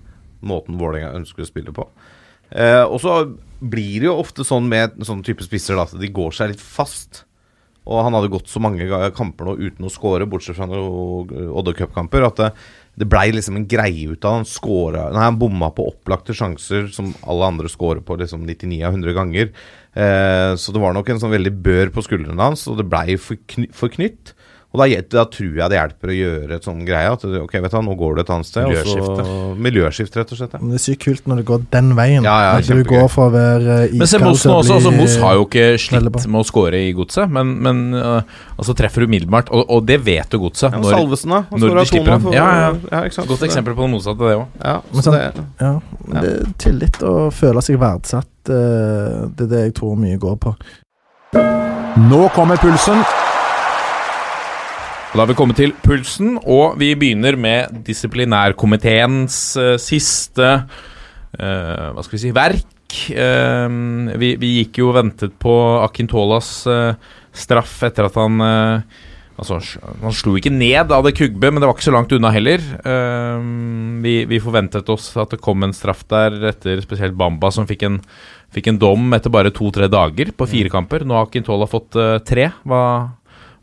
måten 0.45 0.79
Vålerenga 0.79 1.13
ønsker 1.17 1.45
å 1.45 1.49
spille 1.49 1.75
på. 1.75 1.87
Eh, 2.51 2.83
og 2.83 2.99
så 3.01 3.21
blir 3.59 4.01
det 4.01 4.09
jo 4.09 4.19
ofte 4.21 4.45
sånn 4.47 4.67
med 4.69 4.97
sånne 5.05 5.25
type 5.25 5.45
spisser 5.45 5.79
at 5.81 5.95
de 5.97 6.11
går 6.13 6.35
seg 6.35 6.53
litt 6.53 6.63
fast. 6.63 7.23
Og 7.85 8.01
han 8.01 8.15
hadde 8.17 8.31
gått 8.33 8.49
så 8.49 8.57
mange 8.63 8.87
kamper 9.13 9.45
nå 9.45 9.53
uten 9.59 9.85
å 9.85 9.91
score, 9.93 10.25
bortsett 10.29 10.57
fra 10.57 10.65
noen 10.65 11.51
Odde 11.53 11.75
Cup-kamper, 11.77 12.23
at 12.25 12.39
det, 12.39 12.47
det 12.97 13.07
blei 13.09 13.27
liksom 13.35 13.59
en 13.59 13.67
greie 13.69 14.07
ut 14.09 14.25
av. 14.25 14.39
Han 14.39 14.49
Skåra 14.49 15.11
Nei, 15.13 15.27
han 15.27 15.37
bomma 15.37 15.69
på 15.75 15.85
opplagte 15.91 16.33
sjanser 16.37 16.89
som 16.93 17.11
alle 17.29 17.51
andre 17.51 17.69
scorer 17.69 18.01
på 18.05 18.17
liksom 18.17 18.47
99 18.47 18.79
av 18.87 18.97
100 18.97 19.17
ganger. 19.19 19.53
Eh, 19.93 20.53
så 20.57 20.73
det 20.73 20.81
var 20.81 20.97
nok 20.97 21.13
en 21.13 21.21
sånn 21.21 21.35
veldig 21.35 21.53
bør 21.65 21.93
på 21.93 22.05
skuldrene 22.07 22.49
hans, 22.49 22.65
og 22.71 22.81
det 22.81 22.89
blei 22.89 23.19
for, 23.21 23.37
for. 23.77 23.93
Og 24.75 24.81
da, 24.81 24.87
da 25.15 25.23
tror 25.31 25.53
jeg 25.55 25.71
det 25.71 25.77
hjelper 25.77 26.11
å 26.11 26.15
gjøre 26.15 26.57
et 26.57 26.65
sånn 26.67 26.81
greie. 26.87 27.11
At 27.15 27.23
ok, 27.23 27.53
vet 27.63 27.71
du, 27.71 27.77
nå 27.85 27.95
går 27.99 28.17
du 28.17 28.21
et 28.25 28.31
annet 28.35 28.49
sted. 28.49 28.65
og 28.65 28.73
Miljøskifte. 28.73 29.25
Miljøskift, 29.67 30.17
rett 30.19 30.33
og 30.35 30.39
slett. 30.41 30.55
Ja. 30.57 30.61
Men 30.61 30.73
det 30.73 30.79
er 30.81 30.83
sykt 30.83 31.03
kult 31.05 31.29
når 31.31 31.41
det 31.41 31.45
går 31.47 31.63
den 31.71 31.91
veien. 31.97 32.27
Ja, 32.27 32.35
ja, 32.43 32.51
at 32.59 32.67
du 32.67 32.83
går 32.89 33.07
fra 33.13 33.29
å 33.29 33.33
være 33.33 33.77
eh, 33.85 33.95
Men 33.95 34.11
se 34.11 34.19
Moss 34.19 34.43
nå 34.43 34.57
også. 34.59 34.77
Altså, 34.81 34.93
Moss 34.97 35.17
har 35.23 35.39
jo 35.39 35.47
ikke 35.47 35.65
slitt 35.81 36.19
med 36.27 36.39
å 36.41 36.45
score 36.47 36.83
i 36.89 36.91
godset, 36.97 37.31
men, 37.31 37.55
men 37.65 37.81
uh, 37.95 38.37
altså 38.59 38.75
treffer 38.77 39.07
umiddelbart. 39.07 39.51
Og, 39.55 39.63
og 39.71 39.87
det 39.87 40.01
vet 40.03 40.35
jo 40.35 40.43
godset. 40.45 40.75
Ja, 40.75 40.83
når, 40.83 40.99
Salvesen, 40.99 41.35
da. 41.37 41.41
Han 41.51 41.63
når 41.63 41.73
skåra 41.73 41.87
slipper 41.93 42.15
den. 42.15 42.35
Ja, 42.35 42.47
ja. 42.59 42.71
ja, 42.91 43.27
godt 43.31 43.45
eksempel 43.47 43.77
på 43.77 43.87
det 43.87 43.93
motsatte, 43.95 44.19
det 44.27 44.39
òg. 44.41 44.47
Ja, 44.59 44.77
Men 44.91 45.01
så 45.01 45.11
sant- 45.11 45.19
det, 45.39 45.49
Ja, 45.63 45.73
det 46.11 46.31
er 46.35 46.55
tillit 46.67 47.03
og 47.07 47.29
føle 47.35 47.63
seg 47.63 47.79
verdsatt. 47.79 48.31
Uh, 48.51 49.31
Det 49.35 49.47
er 49.47 49.53
det 49.55 49.67
jeg 49.69 49.77
tror 49.79 49.95
mye 49.99 50.19
går 50.21 50.41
på. 50.43 50.57
Nå 52.09 52.25
kommer 52.35 52.59
pulsen. 52.59 52.99
Da 55.15 55.23
har 55.23 55.29
vi 55.29 55.35
kommet 55.39 55.55
til 55.55 55.71
pulsen, 55.79 56.33
og 56.43 56.73
vi 56.75 56.89
begynner 56.99 57.37
med 57.39 57.77
disiplinærkomiteens 57.87 59.37
uh, 59.55 59.77
siste 59.79 60.43
uh, 60.43 61.85
Hva 61.95 62.03
skal 62.03 62.17
vi 62.17 62.19
si 62.19 62.31
verk. 62.35 62.97
Uh, 63.15 64.11
vi, 64.19 64.33
vi 64.41 64.49
gikk 64.57 64.81
jo 64.81 64.89
og 64.89 64.97
ventet 64.97 65.37
på 65.39 65.55
Akintolas 65.85 66.51
straff 67.31 67.77
etter 67.87 68.09
at 68.09 68.19
han 68.19 68.43
Altså, 69.35 69.57
Han 70.03 70.15
slo 70.15 70.35
ikke 70.39 70.51
ned 70.51 70.91
av 70.95 71.07
det 71.07 71.15
Kugbe, 71.15 71.47
men 71.47 71.63
det 71.63 71.67
var 71.67 71.75
ikke 71.75 71.87
så 71.89 71.95
langt 71.95 72.11
unna 72.15 72.29
heller. 72.31 72.61
Vi, 74.03 74.13
vi 74.31 74.39
forventet 74.39 74.87
oss 74.91 75.09
at 75.19 75.31
det 75.35 75.41
kom 75.43 75.63
en 75.63 75.75
straff 75.75 76.05
der 76.11 76.37
etter 76.51 76.79
spesielt 76.83 77.17
Bamba, 77.19 77.51
som 77.51 77.67
fikk 77.67 77.83
en, 77.87 77.97
fikk 78.55 78.71
en 78.71 78.79
dom 78.79 79.11
etter 79.15 79.31
bare 79.31 79.51
to-tre 79.51 79.91
dager 79.91 80.31
på 80.31 80.47
fire 80.47 80.71
kamper. 80.71 81.03
Nå 81.03 81.19
har 81.19 81.27
Akintola 81.27 81.67
fått 81.67 81.99
uh, 81.99 82.15
tre. 82.23 82.47
Hva, 82.63 82.85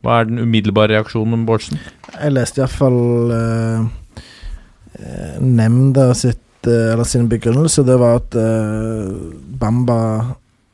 hva 0.03 0.21
er 0.21 0.31
den 0.31 0.43
umiddelbare 0.43 0.97
reaksjonen, 0.97 1.45
Bårdsen? 1.47 1.81
Jeg 2.17 2.35
leste 2.35 2.62
iallfall 2.62 3.31
uh, 3.31 3.85
uh, 4.99 5.37
nemnda 5.38 6.11
sitt 6.19 6.41
uh, 6.67 6.93
Eller 6.93 7.07
sin 7.09 7.29
begrunnelse. 7.31 7.85
Det 7.87 7.99
var 7.99 8.21
at 8.21 8.37
uh, 8.38 9.11
Bamba 9.59 10.01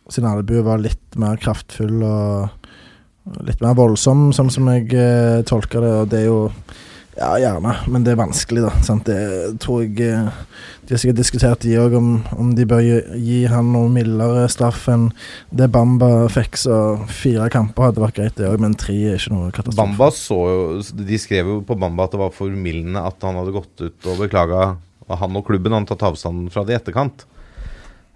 sin 0.08 0.24
albue 0.24 0.64
var 0.64 0.80
litt 0.80 1.18
mer 1.20 1.36
kraftfull 1.40 2.00
og 2.00 3.44
litt 3.44 3.60
mer 3.60 3.76
voldsom, 3.76 4.30
sånn 4.32 4.48
som 4.52 4.68
jeg 4.72 4.88
uh, 4.96 5.44
tolker 5.48 5.84
det. 5.84 5.94
Og 6.00 6.12
det 6.12 6.22
er 6.22 6.30
jo 6.30 6.40
Ja, 7.18 7.32
gjerne, 7.40 7.72
men 7.90 8.04
det 8.06 8.12
er 8.14 8.20
vanskelig, 8.20 8.62
da. 8.68 8.70
Sant? 8.86 9.08
Det 9.08 9.58
tror 9.62 9.82
jeg 9.82 9.98
eh, 10.06 10.28
De 10.86 10.94
har 10.94 11.00
sikkert 11.02 11.18
diskutert, 11.18 11.64
de 11.64 11.74
òg, 11.80 11.96
om, 11.98 12.10
om 12.38 12.52
de 12.54 12.66
bør 12.68 12.82
gi, 12.84 12.98
gi 13.24 13.38
han 13.50 13.72
noe 13.74 13.90
mildere 13.90 14.44
straff 14.52 14.86
enn 14.92 15.08
det 15.50 15.66
Bamba 15.74 16.28
fikk. 16.30 16.60
Så 16.62 16.76
fire 17.10 17.48
kamper 17.52 17.88
hadde 17.88 18.04
vært 18.04 18.20
greit, 18.20 18.36
det 18.38 18.46
òg, 18.46 18.60
men 18.62 18.76
tre 18.78 18.94
er 18.94 19.18
ikke 19.18 19.34
noe 19.34 19.50
katastrofe. 19.50 19.80
Bamba 19.82 20.10
så 20.14 20.38
jo 20.46 20.60
De 21.08 21.18
skrev 21.18 21.50
jo 21.54 21.58
på 21.66 21.78
Bamba 21.80 22.06
at 22.06 22.14
det 22.14 22.22
var 22.22 22.36
formildende 22.36 23.02
at 23.02 23.26
han 23.26 23.40
hadde 23.40 23.56
gått 23.56 23.82
ut 23.82 24.08
og 24.12 24.22
beklaga 24.22 24.76
Han 25.08 25.40
og 25.40 25.46
klubben 25.48 25.74
hadde 25.74 25.90
tatt 25.90 26.06
avstand 26.12 26.52
fra 26.54 26.66
det 26.68 26.76
i 26.76 26.78
etterkant. 26.78 27.26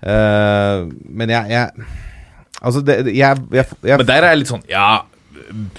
Uh, 0.02 0.90
men 1.10 1.30
jeg, 1.30 1.54
jeg 1.54 1.86
Altså, 2.62 2.80
det, 2.86 2.96
jeg, 3.14 3.38
jeg, 3.54 3.66
jeg 3.82 3.98
Men 3.98 4.06
der 4.06 4.22
er 4.22 4.32
jeg 4.34 4.40
litt 4.40 4.50
sånn 4.50 4.64
Ja, 4.70 5.04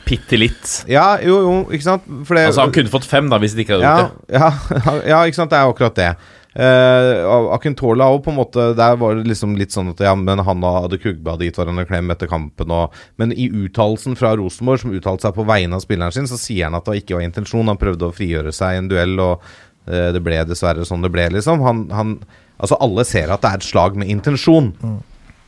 bitte 0.05 0.39
litt. 0.39 0.69
Ja, 0.91 1.17
jo, 1.23 1.39
jo, 1.45 1.57
ikke 1.73 1.87
sant? 1.87 2.07
For 2.27 2.37
det, 2.37 2.47
Altså 2.51 2.65
Han 2.65 2.73
kunne 2.75 2.91
fått 2.93 3.07
fem 3.09 3.29
da 3.31 3.39
hvis 3.41 3.55
de 3.57 3.65
ikke 3.65 3.77
hadde 3.77 3.89
ja, 3.89 4.05
gjort 4.05 4.23
det. 4.27 4.39
ja, 4.39 4.95
ja, 5.13 5.19
ikke 5.27 5.39
sant. 5.41 5.51
Det 5.53 5.59
er 5.59 5.73
akkurat 5.73 5.99
det. 5.99 6.13
Uh, 6.53 7.49
Akintola 7.55 8.11
òg, 8.13 8.19
på 8.21 8.29
en 8.29 8.35
måte 8.37 8.65
Der 8.77 8.99
var 9.01 9.15
det 9.17 9.23
liksom 9.25 9.55
litt 9.57 9.73
sånn 9.73 9.87
at 9.89 10.03
Ja, 10.05 10.11
men 10.13 10.37
han 10.37 10.61
hadde 10.61 10.99
Kugba 11.01 11.33
dit 11.41 11.55
hverandre 11.57 11.87
klem 11.89 12.13
etter 12.13 12.29
kampen 12.29 12.69
og 12.69 12.93
Men 13.17 13.33
i 13.33 13.47
uttalelsen 13.49 14.13
fra 14.19 14.35
Rosenborg, 14.37 14.83
som 14.83 14.93
uttalte 14.93 15.25
seg 15.25 15.33
på 15.33 15.47
vegne 15.49 15.79
av 15.79 15.81
spilleren 15.81 16.13
sin, 16.13 16.29
så 16.29 16.37
sier 16.37 16.69
han 16.69 16.77
at 16.77 16.85
det 16.85 16.99
ikke 17.01 17.17
var 17.17 17.25
intensjon. 17.25 17.71
Han 17.71 17.81
prøvde 17.81 18.05
å 18.05 18.13
frigjøre 18.13 18.53
seg 18.53 18.75
i 18.75 18.83
en 18.83 18.91
duell, 18.91 19.17
og 19.17 19.41
uh, 19.41 20.11
det 20.13 20.21
ble 20.21 20.43
dessverre 20.45 20.85
sånn 20.85 21.01
det 21.05 21.11
ble, 21.15 21.31
liksom. 21.39 21.65
Han, 21.65 21.87
han 21.93 22.17
Altså, 22.63 22.77
alle 22.79 23.03
ser 23.03 23.31
at 23.33 23.41
det 23.43 23.49
er 23.49 23.59
et 23.59 23.65
slag 23.65 23.97
med 23.99 24.07
intensjon. 24.13 24.69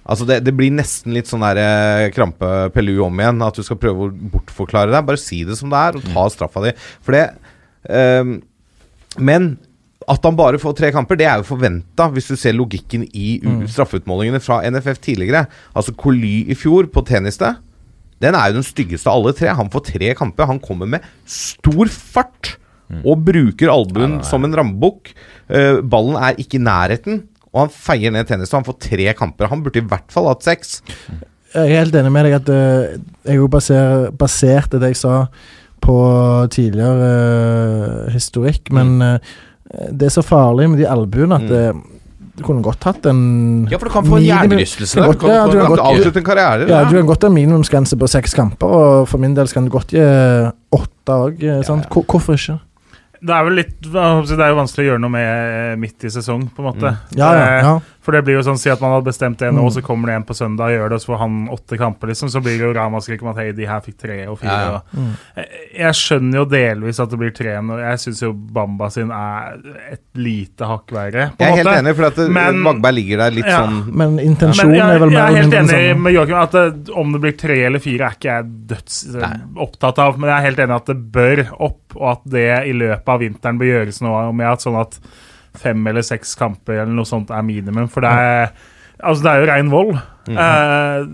Altså 0.05 0.25
det, 0.29 0.39
det 0.45 0.53
blir 0.53 0.69
nesten 0.75 1.15
litt 1.15 1.25
sånn 1.31 1.41
der 1.41 1.57
eh, 1.61 2.07
krampe 2.13 2.49
Pelu 2.75 2.99
om 3.05 3.19
igjen. 3.21 3.41
At 3.41 3.57
du 3.57 3.63
skal 3.65 3.79
prøve 3.81 4.05
å 4.09 4.13
bortforklare 4.35 4.93
det. 4.93 5.01
Bare 5.07 5.21
si 5.21 5.43
det 5.47 5.57
som 5.57 5.71
det 5.73 5.79
er, 5.81 5.97
og 5.97 6.09
ta 6.13 6.25
straffa 6.29 6.61
di. 6.67 6.73
For 7.01 7.17
det 7.17 7.23
ehm, 7.89 8.35
Men 9.17 9.55
at 10.05 10.21
han 10.27 10.35
bare 10.37 10.59
får 10.61 10.75
tre 10.77 10.91
kamper, 10.93 11.17
det 11.17 11.25
er 11.25 11.39
jo 11.41 11.47
forventa, 11.47 12.05
hvis 12.13 12.27
du 12.29 12.35
ser 12.37 12.53
logikken 12.53 13.07
i 13.17 13.39
u- 13.41 13.63
straffeutmålingene 13.65 14.37
fra 14.43 14.59
NFF 14.69 14.99
tidligere. 15.01 15.47
Altså 15.73 15.95
Coly 15.97 16.43
i 16.53 16.57
fjor, 16.59 16.85
på 16.93 17.01
tenniste, 17.07 17.55
den 18.21 18.37
er 18.37 18.51
jo 18.51 18.59
den 18.59 18.67
styggeste 18.67 19.09
av 19.09 19.17
alle 19.17 19.33
tre. 19.33 19.49
Han 19.57 19.71
får 19.73 19.87
tre 19.89 20.11
kamper. 20.19 20.45
Han 20.51 20.61
kommer 20.61 20.85
med 20.93 21.07
stor 21.25 21.89
fart 21.89 22.53
og 23.01 23.23
bruker 23.25 23.71
albuen 23.73 24.19
som 24.29 24.45
en 24.45 24.53
rambukk. 24.53 25.09
Eh, 25.49 25.79
ballen 25.81 26.19
er 26.21 26.37
ikke 26.37 26.59
i 26.59 26.63
nærheten, 26.67 27.23
og 27.55 27.63
han 27.63 27.71
feier 27.71 28.11
ned 28.11 28.27
tennis. 28.27 28.51
og 28.51 28.59
Han 28.59 28.67
får 28.67 28.77
tre 28.83 29.07
kamper. 29.15 29.47
Han 29.47 29.63
burde 29.63 29.79
i 29.79 29.87
hvert 29.87 30.11
fall 30.11 30.27
hatt 30.27 30.43
seks. 30.43 30.81
Jeg 31.55 31.63
er 31.63 31.79
helt 31.79 31.95
enig 31.95 32.11
med 32.11 32.27
deg 32.27 32.35
at 32.35 32.51
uh, 32.51 32.95
jeg 33.23 33.39
jo 33.39 33.47
baser, 33.51 34.09
baserte 34.19 34.81
det 34.81 34.91
jeg 34.91 34.99
sa 35.05 35.21
på 35.85 35.95
tidligere 36.51 37.07
uh, 37.07 38.11
historikk, 38.11 38.73
men 38.75 38.97
uh, 38.99 39.37
det 39.87 40.09
er 40.09 40.15
så 40.17 40.23
farlig 40.25 40.67
med 40.73 40.81
de 40.83 40.89
albuene 40.89 41.37
at 41.39 41.47
mm. 41.47 41.79
du 42.35 42.43
kunne 42.43 42.63
godt 42.65 42.83
hatt 42.89 43.07
en 43.07 43.23
Ja, 43.71 43.79
for 43.79 43.87
du 43.87 43.93
kan 43.93 44.07
få 44.09 44.19
en 44.19 44.27
hjernerystelse 44.27 44.99
der. 44.99 45.15
Du 45.15 45.23
kan 45.23 45.31
ja, 45.31 45.47
du 45.47 45.55
kan 45.61 45.71
godt- 45.71 45.85
Avslutte 45.87 46.21
en 46.25 46.27
karriere. 46.27 46.67
Ja, 46.67 46.83
du 46.89 46.99
kan 46.99 47.07
godt 47.07 47.23
ha 47.23 47.31
minimumsgrense 47.31 47.95
på 48.03 48.11
seks 48.11 48.35
kamper, 48.35 48.67
og 48.67 49.07
for 49.07 49.23
min 49.23 49.37
del 49.37 49.47
kan 49.47 49.63
du 49.63 49.71
godt 49.71 49.95
gi 49.95 50.03
åtte 50.03 51.19
òg. 51.29 51.39
Hvorfor 52.03 52.35
ikke? 52.35 52.59
Det 53.21 53.33
er 53.35 53.43
vel 53.47 53.55
litt 53.59 53.75
Det 53.85 54.37
er 54.39 54.51
jo 54.51 54.57
vanskelig 54.59 54.85
å 54.85 54.87
gjøre 54.89 55.01
noe 55.03 55.13
med 55.13 55.29
eh, 55.29 55.75
midt 55.79 56.05
i 56.07 56.11
sesong, 56.13 56.47
på 56.55 56.63
en 56.63 56.67
måte. 56.71 56.91
Ja, 57.15 57.29
ja, 57.35 57.45
Eh, 57.45 57.59
ja. 57.63 57.75
For 58.05 58.13
det 58.13 58.21
blir 58.27 58.35
jo 58.37 58.43
sånn, 58.45 58.59
Si 58.61 58.69
at 58.69 58.79
man 58.81 58.91
hadde 58.93 59.07
bestemt 59.09 59.39
det 59.41 59.49
nå, 59.51 59.57
Mm. 59.63 59.65
og 59.65 59.71
så 59.73 59.81
kommer 59.81 60.05
det 60.11 60.15
en 60.15 60.23
på 60.29 60.35
søndag 60.37 60.69
og 60.69 60.75
gjør 60.77 60.89
det, 60.89 60.93
og 60.93 61.01
så 61.01 61.09
får 61.09 61.17
han 61.23 61.47
åtte 61.49 61.77
kamper, 61.81 62.07
liksom. 62.11 62.29
Så 62.29 62.41
blir 62.43 62.59
det 62.59 62.67
jo 62.67 62.73
ramaskrik 62.77 63.21
om 63.23 63.29
at 63.33 63.37
hei, 63.41 63.51
de 63.51 63.65
her 63.65 63.81
fikk 63.81 63.97
tre 63.97 64.27
og 64.29 64.37
fire. 64.39 64.51
Ja, 64.51 64.59
ja. 64.69 64.75
Og, 64.75 64.81
Mm. 64.93 65.15
jeg, 65.35 65.47
jeg 65.79 65.93
skjønner 65.97 66.35
jo 66.37 66.45
delvis 66.45 66.99
at 67.01 67.09
det 67.09 67.19
blir 67.19 67.33
tre, 67.33 67.55
og 67.57 67.79
jeg 67.81 67.97
syns 68.05 68.21
jo 68.21 68.31
Bamba 68.33 68.89
sin 68.91 69.09
er 69.11 69.57
et 69.91 70.01
lite 70.15 70.61
hakk 70.69 70.87
verre. 70.91 71.31
Jeg 71.39 71.47
er 71.49 71.51
måte. 71.51 71.63
helt 71.65 71.85
enig, 71.85 71.95
for 71.95 72.05
at 72.05 72.17
Men- 72.29 72.63
Vagberg 72.63 72.93
ligger 72.93 73.17
der 73.17 73.31
litt 73.31 73.45
Ja. 73.45 73.65
sånn 73.65 73.85
Men 73.91 74.15
Men 74.15 74.25
intensjonen 74.35 74.75
jeg, 74.75 74.81
er 74.95 74.99
vel 74.99 75.09
jeg 75.09 75.17
mer 75.17 75.25
er 75.25 75.25
helt 75.25 75.37
eller 75.37 75.41
mindre 75.41 75.57
enig 75.57 75.67
den 75.67 75.95
samme. 75.95 76.01
med 76.03 76.13
Joakim 76.13 76.41
at 76.43 76.51
det, 76.51 76.89
om 76.95 77.11
det 77.11 77.21
blir 77.21 77.37
tre 77.37 77.63
eller 77.65 77.79
fire, 77.79 78.01
er 78.05 78.11
ikke 78.11 78.31
jeg 78.35 78.67
døds 78.67 79.15
Nei. 79.15 79.41
opptatt 79.57 79.97
av. 79.99 80.17
Men 80.19 80.29
jeg 80.29 80.37
er 80.37 80.45
helt 80.45 80.59
enig 80.69 80.75
at 80.75 80.85
det 80.85 81.11
bør 81.11 81.47
opp, 81.59 81.81
og 81.95 82.11
at 82.11 82.29
det 82.29 82.67
i 82.67 82.73
løpet 82.73 83.07
av 83.09 83.19
vinteren 83.19 83.57
bør 83.57 83.65
gjøres 83.85 84.01
noe 84.01 84.31
med 84.31 84.45
at 84.47 84.59
sånn 84.59 84.79
at 84.79 84.99
fem 85.59 85.87
eller 85.87 86.05
seks 86.05 86.35
kamper 86.39 86.81
eller 86.81 86.93
noe 86.95 87.09
sånt 87.09 87.33
er 87.33 87.45
minimum. 87.45 87.89
For 87.91 88.05
det 88.05 88.11
er, 88.11 88.51
altså 89.01 89.25
det 89.25 89.31
er 89.31 89.41
jo 89.41 89.49
rein 89.51 89.71
vold. 89.73 89.95
Mm 90.25 90.37
-hmm. 90.37 91.01
uh, 91.01 91.07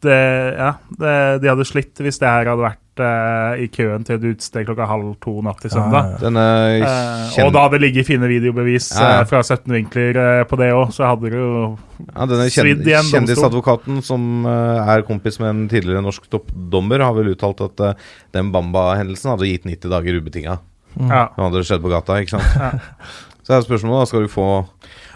det, 0.00 0.54
ja, 0.58 0.74
det, 0.88 1.38
de 1.42 1.48
hadde 1.50 1.64
slitt 1.66 1.98
hvis 1.98 2.20
det 2.22 2.28
her 2.30 2.46
hadde 2.46 2.62
vært 2.62 3.00
eh, 3.02 3.64
i 3.64 3.66
køen 3.72 4.04
til 4.06 4.16
et 4.16 4.26
utested 4.36 4.66
klokka 4.68 4.86
halv 4.86 5.16
to 5.24 5.34
natt 5.42 5.58
til 5.64 5.72
søndag. 5.72 6.12
Ja, 6.22 6.30
ja. 6.30 6.92
Eh, 7.32 7.44
og 7.44 7.50
da 7.56 7.64
hadde 7.64 7.78
det 7.78 7.82
ligget 7.88 8.06
fine 8.06 8.28
videobevis 8.30 8.92
Ja, 8.94 9.08
ja. 9.16 9.24
fra 9.24 9.42
17 9.42 9.72
vinkler 9.72 10.44
på 10.46 10.56
det 10.60 10.70
òg, 10.76 10.92
så 10.94 11.10
hadde 11.10 11.30
det 11.30 11.40
jo 11.40 11.76
Ja, 12.06 12.26
denne 12.26 12.46
kjen 12.46 12.62
Svidd 12.62 12.86
i 12.86 12.94
en 12.94 13.02
domstol. 13.02 13.18
kjendisadvokaten 13.18 14.02
som 14.02 14.46
er 14.46 15.02
kompis 15.08 15.40
med 15.42 15.48
en 15.48 15.68
tidligere 15.68 16.04
norsk 16.06 16.30
toppdommer, 16.30 17.02
har 17.02 17.14
vel 17.18 17.34
uttalt 17.34 17.60
at 17.66 17.98
den 18.32 18.52
Bamba-hendelsen 18.52 19.34
hadde 19.34 19.50
gitt 19.50 19.66
90 19.66 19.90
dager 19.90 20.20
ubetinga. 20.20 20.58
ja. 21.00 21.28
Nå 21.36 21.48
hadde 21.48 21.58
det 21.58 21.66
skjedd 21.66 21.82
på 21.82 21.90
gata, 21.90 22.20
ikke 22.22 22.38
sant? 22.38 22.80
Så 23.46 23.54
er 23.54 23.62
spørsmålet, 23.62 24.00
da. 24.02 24.06
Skal 24.10 24.24
du 24.26 24.30
få 24.32 24.46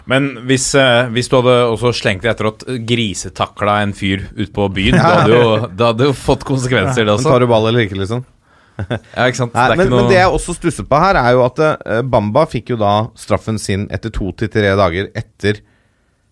Men 0.07 0.29
hvis, 0.47 0.69
eh, 0.79 1.09
hvis 1.11 1.27
du 1.29 1.35
hadde 1.41 1.55
også 1.73 1.91
slengt 1.93 2.23
deg 2.23 2.31
etter 2.31 2.47
at 2.47 2.63
grisetakla 2.87 3.81
en 3.83 3.91
fyr 3.93 4.23
ute 4.37 4.51
på 4.55 4.69
byen, 4.73 4.95
da 4.97 5.09
hadde 5.21 5.35
jo, 5.41 5.49
det 5.77 5.89
hadde 5.91 6.07
jo 6.07 6.13
fått 6.15 6.45
konsekvenser, 6.47 7.03
det 7.03 7.11
Men 7.11 7.17
også. 7.19 7.33
tar 7.35 7.43
du 7.43 7.47
ball 7.51 7.67
eller 7.69 7.83
ikke, 7.87 7.99
liksom? 7.99 8.23
Ja, 8.87 9.27
ikke 9.27 9.37
sant? 9.41 9.53
Nei, 9.53 9.65
det 9.67 9.75
er 9.75 9.77
men, 9.77 9.85
ikke 9.85 9.93
noe 9.93 10.01
men 10.05 10.09
det 10.13 10.17
jeg 10.21 10.31
også 10.39 10.55
stusser 10.57 10.87
på 10.89 11.01
her, 11.03 11.19
er 11.19 11.35
jo 11.35 11.43
at 11.45 11.59
eh, 11.67 12.01
Bamba 12.07 12.45
fikk 12.49 12.71
jo 12.73 12.79
da 12.81 12.93
straffen 13.19 13.59
sin 13.61 13.83
etter 13.93 14.09
to 14.15 14.31
til 14.39 14.49
tre 14.55 14.71
dager 14.79 15.11
etter 15.13 15.59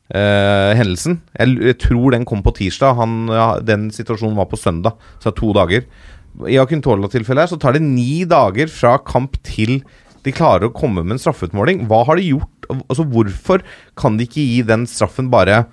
eh, 0.09 0.71
hendelsen. 0.79 1.19
Jeg, 1.37 1.51
l- 1.51 1.65
jeg 1.69 1.77
tror 1.83 2.15
den 2.15 2.25
kom 2.25 2.41
på 2.45 2.55
tirsdag. 2.57 2.95
Han, 2.99 3.17
ja, 3.33 3.49
den 3.61 3.89
situasjonen 3.93 4.39
var 4.39 4.49
på 4.49 4.57
søndag, 4.59 4.95
så 5.19 5.29
det 5.29 5.35
er 5.35 5.39
to 5.43 5.51
dager. 5.59 5.85
I 6.49 6.57
Akintola-tilfellet 6.61 7.43
her 7.45 7.51
så 7.51 7.59
tar 7.61 7.75
det 7.75 7.83
ni 7.85 8.23
dager 8.29 8.69
fra 8.71 8.95
kamp 9.03 9.35
til 9.45 9.81
de 10.25 10.33
klarer 10.35 10.67
å 10.69 10.73
komme 10.75 11.03
med 11.03 11.15
en 11.17 11.21
straffeutmåling. 11.21 11.85
Hva 11.89 12.03
har 12.09 12.19
de 12.19 12.27
gjort? 12.33 12.69
Altså 12.89 13.05
Hvorfor 13.09 13.63
kan 13.97 14.17
de 14.19 14.27
ikke 14.27 14.43
gi 14.45 14.61
den 14.67 14.85
straffen 14.89 15.29
bare 15.31 15.63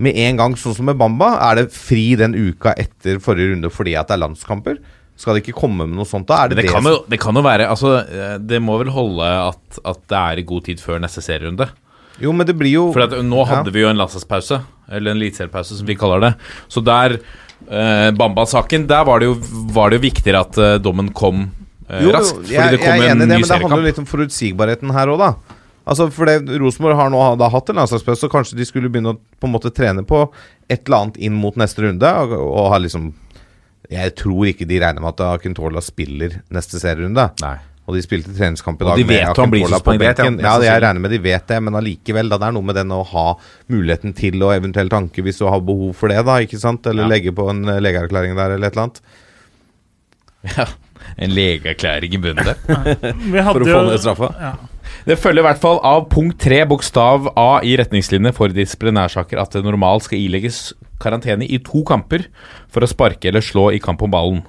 med 0.00 0.16
en 0.16 0.38
gang, 0.38 0.54
sånn 0.56 0.72
som 0.78 0.86
med 0.88 0.96
Bamba, 0.96 1.34
er 1.50 1.58
det 1.60 1.74
fri 1.76 2.14
den 2.16 2.32
uka 2.32 2.72
etter 2.80 3.18
forrige 3.20 3.52
runde 3.52 3.68
fordi 3.74 3.92
at 4.00 4.08
det 4.08 4.16
er 4.16 4.22
landskamper? 4.22 4.78
Skal 5.20 5.36
det 5.36 5.42
ikke 5.44 5.58
komme 5.60 5.84
med 5.84 5.98
noe 5.98 6.08
sånt 6.08 6.24
da? 6.30 6.38
Er 6.46 6.48
det 6.48 6.56
Det, 6.56 6.64
det, 6.64 6.72
kan 6.72 6.86
jo, 6.88 6.94
det 7.12 7.18
kan 7.20 7.36
jo 7.36 7.42
være 7.44 7.66
Altså, 7.68 7.90
eh, 8.08 8.38
det 8.40 8.62
må 8.64 8.78
vel 8.80 8.88
holde 8.94 9.26
at, 9.50 9.80
at 9.84 10.00
det 10.08 10.16
er 10.22 10.40
i 10.40 10.46
god 10.48 10.64
tid 10.70 10.80
før 10.80 11.02
neste 11.04 11.20
serierunde. 11.20 11.66
Jo, 12.20 12.32
men 12.32 12.48
det 12.48 12.56
blir 12.56 12.72
jo 12.72 12.86
For 12.96 13.04
at 13.04 13.12
nå 13.24 13.44
hadde 13.44 13.68
Ja. 13.68 13.74
vi 13.76 13.84
jo 13.84 13.90
en 13.92 14.00
landslagspause, 14.00 14.62
eller 14.88 15.12
en 15.12 15.20
eliteseriepause 15.20 15.76
som 15.76 15.86
vi 15.88 15.94
kaller 16.00 16.24
det. 16.24 16.32
Så 16.72 16.80
der, 16.84 17.18
eh, 17.68 18.10
Bamba-saken, 18.16 18.86
der 18.88 19.04
var 19.04 19.20
det, 19.20 19.28
jo, 19.28 19.36
var 19.76 19.90
det 19.92 20.00
jo 20.00 20.06
viktigere 20.08 20.40
at 20.40 20.56
eh, 20.58 20.78
dommen 20.80 21.12
kom 21.12 21.50
Jo, 22.04 22.12
raskt. 22.14 22.36
Fordi 22.36 22.54
jeg, 22.54 22.74
det 22.76 22.80
jeg 22.80 22.90
er 22.90 23.10
enig 23.10 23.24
i 23.24 23.26
det, 23.26 23.38
men 23.40 23.48
det 23.48 23.56
handler 23.62 23.88
litt 23.88 23.98
om 24.02 24.06
forutsigbarheten 24.06 24.92
her 24.94 25.10
òg, 25.14 25.18
da. 25.24 25.56
Altså, 25.90 26.06
for 26.14 26.28
det, 26.28 26.58
Rosenborg 26.60 26.94
har 26.98 27.08
nå 27.10 27.20
da 27.40 27.48
hatt 27.50 27.70
en 27.72 27.80
landslagspause, 27.80 28.20
så 28.22 28.30
kanskje 28.30 28.58
de 28.60 28.66
skulle 28.68 28.90
begynne 28.92 29.16
å 29.16 29.18
på 29.18 29.48
en 29.48 29.54
måte 29.56 29.72
trene 29.74 30.04
på 30.06 30.20
et 30.70 30.84
eller 30.86 31.00
annet 31.06 31.16
inn 31.18 31.34
mot 31.40 31.56
neste 31.58 31.82
runde, 31.82 32.06
og, 32.06 32.36
og 32.36 32.68
har 32.74 32.84
liksom 32.84 33.08
Jeg 33.90 34.12
tror 34.14 34.46
ikke 34.52 34.68
de 34.70 34.78
regner 34.78 35.02
med 35.02 35.16
at 35.16 35.24
Akintola 35.40 35.80
spiller 35.82 36.36
neste 36.54 36.78
serierunde. 36.78 37.24
Nei. 37.42 37.56
Og 37.90 37.96
de 37.96 38.02
spilte 38.04 38.30
treningskamp 38.36 38.78
i 38.78 38.84
Og 38.84 38.90
dag 38.92 39.00
de 39.00 39.06
vet 39.08 39.24
med 39.24 39.40
han 39.40 39.50
blir 39.50 39.64
på 39.64 39.70
suspendert, 39.72 40.20
ja, 40.44 40.52
jeg 40.62 40.82
regner 40.84 41.02
med 41.02 41.10
de 41.10 41.18
vet 41.24 41.48
det, 41.50 41.56
men 41.66 41.74
allikevel, 41.80 42.28
da. 42.30 42.38
Det 42.38 42.46
er 42.52 42.54
noe 42.54 42.68
med 42.68 42.76
den 42.78 42.92
å 42.94 43.00
ha 43.10 43.24
muligheten 43.72 44.14
til 44.14 44.44
å 44.46 44.52
eventuelt 44.54 44.94
anke 44.94 45.24
hvis 45.26 45.40
du 45.42 45.48
har 45.50 45.64
behov 45.66 45.96
for 45.98 46.12
det, 46.12 46.20
da, 46.28 46.36
ikke 46.44 46.60
sant? 46.62 46.86
Eller 46.86 47.08
Ja. 47.08 47.10
legge 47.16 47.32
på 47.34 47.48
en 47.50 47.64
eh, 47.66 47.80
legeerklæring 47.82 48.36
der, 48.38 48.54
eller 48.54 48.70
et 48.70 48.76
eller 48.78 48.86
annet. 48.86 49.02
Ja, 50.54 50.68
en 51.16 51.34
legeerklæring 51.36 52.14
i 52.16 52.20
bunnen 52.22 52.50
der. 52.50 52.60
Vi 53.34 53.40
hadde 53.40 53.54
For 53.54 53.66
å 53.66 53.72
få 53.72 53.82
ned 53.88 54.04
straffa. 54.04 54.30
Ja. 54.40 54.52
Det 55.06 55.16
følger 55.20 55.42
i 55.42 55.46
hvert 55.48 55.62
fall 55.62 55.78
av 55.86 56.06
punkt 56.12 56.40
3 56.42 56.62
bokstav 56.68 57.30
A 57.38 57.60
i 57.64 57.76
retningslinjene 57.80 58.34
for 58.36 58.52
disiplinærsaker 58.52 59.40
at 59.40 59.54
det 59.56 59.64
normalt 59.64 60.06
skal 60.06 60.20
ilegges 60.20 60.70
karantene 61.00 61.46
i 61.48 61.60
to 61.64 61.82
kamper 61.88 62.26
for 62.72 62.84
å 62.84 62.90
sparke 62.90 63.30
eller 63.30 63.44
slå 63.44 63.70
i 63.72 63.80
kamp 63.82 64.02
om 64.04 64.12
ballen. 64.12 64.42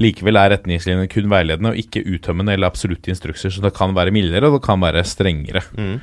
Likevel 0.00 0.38
er 0.40 0.54
retningslinjene 0.54 1.10
kun 1.12 1.28
veiledende 1.32 1.74
og 1.74 1.80
ikke 1.80 2.04
uttømmende 2.14 2.54
eller 2.54 2.70
absolutte 2.70 3.12
instrukser, 3.12 3.52
så 3.52 3.64
det 3.64 3.74
kan 3.76 3.92
være 3.96 4.14
mildere 4.14 4.48
og 4.48 4.56
det 4.56 4.64
kan 4.64 4.80
være 4.80 5.04
strengere. 5.08 5.64
Mm. 5.76 5.98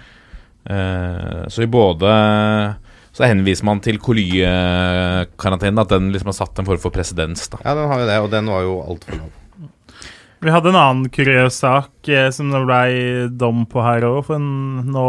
Uh, 0.69 1.47
så 1.49 1.63
i 1.63 1.71
både 1.71 2.09
Så 3.15 3.23
henviser 3.25 3.65
man 3.65 3.79
til 3.81 3.97
Coly-karantenen, 3.97 5.81
at 5.81 5.89
den 5.89 6.11
liksom 6.13 6.29
har 6.29 6.37
satt 6.37 6.59
en 6.61 6.67
form 6.67 6.79
for 6.83 6.93
presedens. 6.93 7.47
Ja, 7.63 7.73
den 7.73 7.89
har 7.89 8.03
jo 8.03 8.05
det, 8.07 8.19
og 8.21 8.29
den 8.31 8.51
var 8.51 8.61
jo 8.67 8.75
altfor 8.85 9.17
lav. 9.17 9.38
Vi 10.39 10.51
hadde 10.53 10.71
en 10.71 10.77
annen 10.79 11.09
kuriøs 11.11 11.57
sak 11.65 12.07
eh, 12.07 12.29
som 12.31 12.51
det 12.53 12.61
ble 12.63 13.25
dom 13.35 13.65
på 13.67 13.81
her 13.83 14.05
òg, 14.07 14.29
nå 14.39 15.07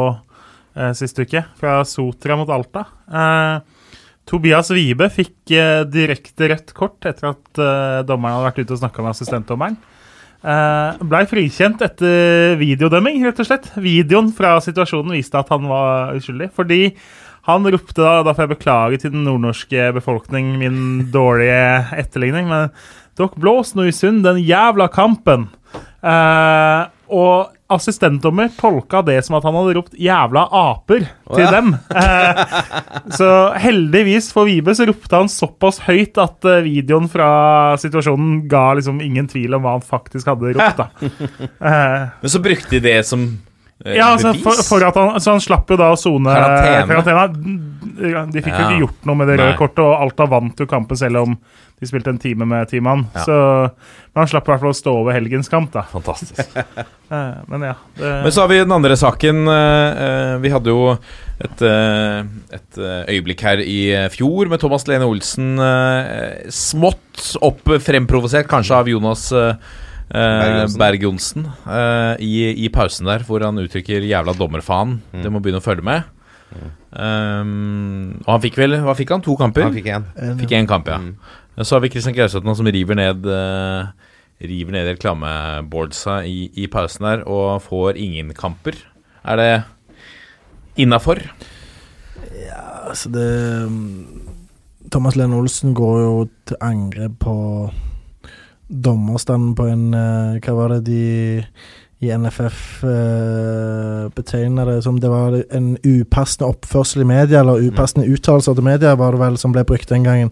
eh, 0.74 0.90
sist 0.98 1.20
uke. 1.22 1.44
Fra 1.60 1.80
Sotra 1.86 2.34
mot 2.40 2.50
Alta. 2.50 2.82
Eh, 3.06 3.60
Tobias 4.30 4.72
Wibe 4.74 5.06
fikk 5.14 5.54
eh, 5.54 5.84
direkte 5.90 6.50
rødt 6.50 6.74
kort 6.74 7.06
etter 7.06 7.30
at 7.30 7.62
eh, 7.62 8.00
dommeren 8.08 8.40
hadde 8.40 8.48
vært 8.48 8.60
ute 8.64 8.74
og 8.74 8.82
snakka 8.82 9.06
med 9.06 9.14
assistentdommeren. 9.14 9.78
Eh, 10.40 11.00
Blei 11.06 11.22
frikjent 11.30 11.82
etter 11.86 12.56
videodømming, 12.60 13.22
rett 13.26 13.42
og 13.42 13.48
slett. 13.52 13.70
Videoen 13.78 14.32
fra 14.34 14.56
situasjonen 14.64 15.14
viste 15.14 15.38
at 15.38 15.50
han 15.54 15.70
var 15.70 16.14
uskyldig. 16.18 16.50
Fordi 16.58 16.82
han 17.48 17.68
ropte 17.72 18.02
da, 18.02 18.20
da 18.26 18.34
får 18.34 18.46
jeg 18.46 18.54
beklage 18.54 19.00
til 19.02 19.14
den 19.14 19.24
nordnorske 19.28 19.90
befolkning 19.96 20.52
min 20.60 20.80
dårlige 21.12 21.62
etterligning, 21.98 22.50
men 22.50 22.68
dere 23.18 23.40
blås 23.40 23.74
nå 23.76 23.88
i 23.88 23.94
sund 23.94 24.24
den 24.26 24.42
jævla 24.44 24.90
kampen. 24.92 25.48
Eh, 26.00 26.82
og 27.10 27.50
assistentdommer 27.70 28.50
tolka 28.58 29.00
det 29.06 29.18
som 29.26 29.36
at 29.38 29.44
han 29.46 29.54
hadde 29.54 29.74
ropt 29.78 29.94
'jævla 29.94 30.42
aper' 30.50 31.06
til 31.34 31.44
ja. 31.44 31.50
dem. 31.54 31.74
Eh, 31.94 32.40
så 33.18 33.28
heldigvis 33.62 34.32
for 34.34 34.48
Vibe 34.48 34.74
så 34.74 34.86
ropte 34.88 35.20
han 35.20 35.30
såpass 35.30 35.82
høyt 35.86 36.18
at 36.18 36.48
eh, 36.50 36.64
videoen 36.66 37.06
fra 37.10 37.76
situasjonen 37.80 38.48
ga 38.50 38.72
liksom 38.78 39.00
ingen 39.04 39.30
tvil 39.30 39.54
om 39.58 39.66
hva 39.66 39.76
han 39.78 39.86
faktisk 39.86 40.30
hadde 40.32 40.54
ropt. 40.56 40.82
da. 40.82 40.90
Eh, 41.60 42.02
Men 42.22 42.30
så 42.32 42.40
brukte 42.42 42.72
de 42.72 42.80
det 42.80 43.00
som 43.06 43.22
ja, 43.84 44.10
altså, 44.12 44.34
for, 44.42 44.60
for 44.66 44.84
han, 44.84 45.20
Så 45.20 45.30
han 45.32 45.40
slapp 45.40 45.70
jo 45.72 45.76
da 45.80 45.90
å 45.94 45.96
sone 45.98 46.28
Karantene. 46.28 46.86
karantena. 46.90 48.26
De 48.30 48.40
fikk 48.42 48.52
jo 48.52 48.60
Ja. 48.60 48.68
ikke 48.68 48.80
gjort 48.84 49.06
noe 49.08 49.16
med 49.16 49.28
det 49.28 49.38
røde 49.40 49.56
kortet, 49.58 49.80
og 49.84 49.96
Alta 50.04 50.26
vant 50.28 50.60
jo 50.60 50.66
kampen 50.68 50.96
selv 50.96 51.16
om 51.22 51.34
de 51.80 51.88
spilte 51.88 52.12
en 52.12 52.18
time 52.20 52.44
med 52.44 52.68
ti 52.68 52.80
mann. 52.84 53.06
Ja. 53.14 53.22
Så 53.24 53.36
Men 54.12 54.20
han 54.24 54.28
slapp 54.28 54.48
i 54.48 54.52
hvert 54.52 54.60
fall 54.60 54.72
å 54.74 54.76
stå 54.76 54.92
over 55.00 55.12
helgens 55.16 55.48
kamp, 55.48 55.72
da. 55.72 55.82
Fantastisk. 55.92 56.40
Eh, 57.10 57.38
Men 57.50 57.64
ja. 57.66 57.72
Det, 57.98 58.08
Men 58.22 58.30
så 58.30 58.44
har 58.44 58.48
vi 58.52 58.58
den 58.60 58.70
andre 58.70 58.94
saken. 58.94 59.40
eh, 59.50 60.02
eh, 60.04 60.34
Vi 60.44 60.48
hadde 60.54 60.70
jo 60.70 60.92
et, 61.42 61.62
eh, 61.66 62.20
et 62.54 62.78
eh, 62.78 63.16
øyeblikk 63.16 63.40
her 63.42 63.58
i 63.64 63.78
eh, 63.90 64.04
fjor 64.14 64.46
med 64.46 64.60
Thomas 64.62 64.86
Lene 64.86 65.08
Olsen 65.10 65.58
eh, 65.58 66.46
smått 66.54 67.32
opp 67.42 67.66
fremprovosert, 67.82 68.46
kanskje 68.46 68.76
av 68.78 68.86
Jonas 68.92 69.24
eh, 69.34 69.48
eh, 69.50 69.89
Berg-Johnsen. 70.10 70.80
Berg-Johnsen, 70.80 71.44
eh, 71.70 72.14
i, 72.26 72.32
i 72.64 72.70
pausen 72.74 73.06
der, 73.06 73.22
hvor 73.26 73.44
han 73.46 73.60
uttrykker 73.62 74.02
'jævla 74.02 74.34
dommerfaen'. 74.34 74.98
Mm. 75.12 75.22
Det 75.22 75.32
må 75.32 75.42
begynne 75.42 75.62
å 75.62 75.66
følge 75.66 75.86
med. 75.86 76.08
Um, 76.90 78.18
og 78.26 78.30
han 78.32 78.40
fikk 78.42 78.56
vel 78.58 78.72
Hva 78.82 78.96
fikk 78.98 79.12
han? 79.14 79.20
To 79.22 79.36
kamper? 79.38 79.68
Han 79.68 79.76
fikk 79.76 79.86
én. 79.86 80.06
Fikk 80.40 80.54
én 80.58 80.66
kamp, 80.66 80.88
ja. 80.90 80.98
Mm. 80.98 81.14
Så 81.62 81.76
har 81.76 81.84
vi 81.84 81.92
Kristian 81.92 82.16
Gauseth 82.16 82.42
som 82.42 82.66
river 82.66 82.98
ned 82.98 83.26
uh, 83.30 83.92
River 84.40 84.72
ned 84.72 84.88
reklameboardsa 84.88 86.24
i, 86.26 86.48
i 86.56 86.66
pausen 86.66 87.06
der 87.06 87.22
og 87.28 87.60
får 87.62 88.00
ingen 88.00 88.32
kamper. 88.34 88.74
Er 89.22 89.36
det 89.36 89.62
innafor? 90.80 91.20
Altså, 92.88 93.12
det 93.12 93.28
Thomas 94.90 95.14
Lene 95.14 95.36
Olsen 95.36 95.74
går 95.76 96.00
jo 96.00 96.14
til 96.48 96.56
angrep 96.64 97.20
på 97.20 97.34
dommerstanden 98.70 99.54
på 99.58 99.66
en 99.66 99.86
eh, 99.94 100.40
Hva 100.44 100.56
var 100.56 100.74
det 100.76 100.84
de 100.86 101.04
i 102.00 102.08
NFF 102.16 102.80
uh, 102.84 104.08
betegna 104.16 104.64
det 104.64 104.78
som 104.86 104.96
det 105.00 105.10
var 105.12 105.34
en 105.52 105.74
upassende 105.84 106.48
oppførsel 106.48 107.02
i 107.04 107.08
media, 107.10 107.42
eller 107.42 107.60
upassende 107.60 108.08
uttalelser 108.08 108.56
til 108.56 108.64
media, 108.64 108.94
var 108.96 109.12
det 109.12 109.20
vel 109.20 109.36
som 109.40 109.52
ble 109.52 109.66
brukt 109.68 109.92
den 109.92 110.06
gangen. 110.08 110.30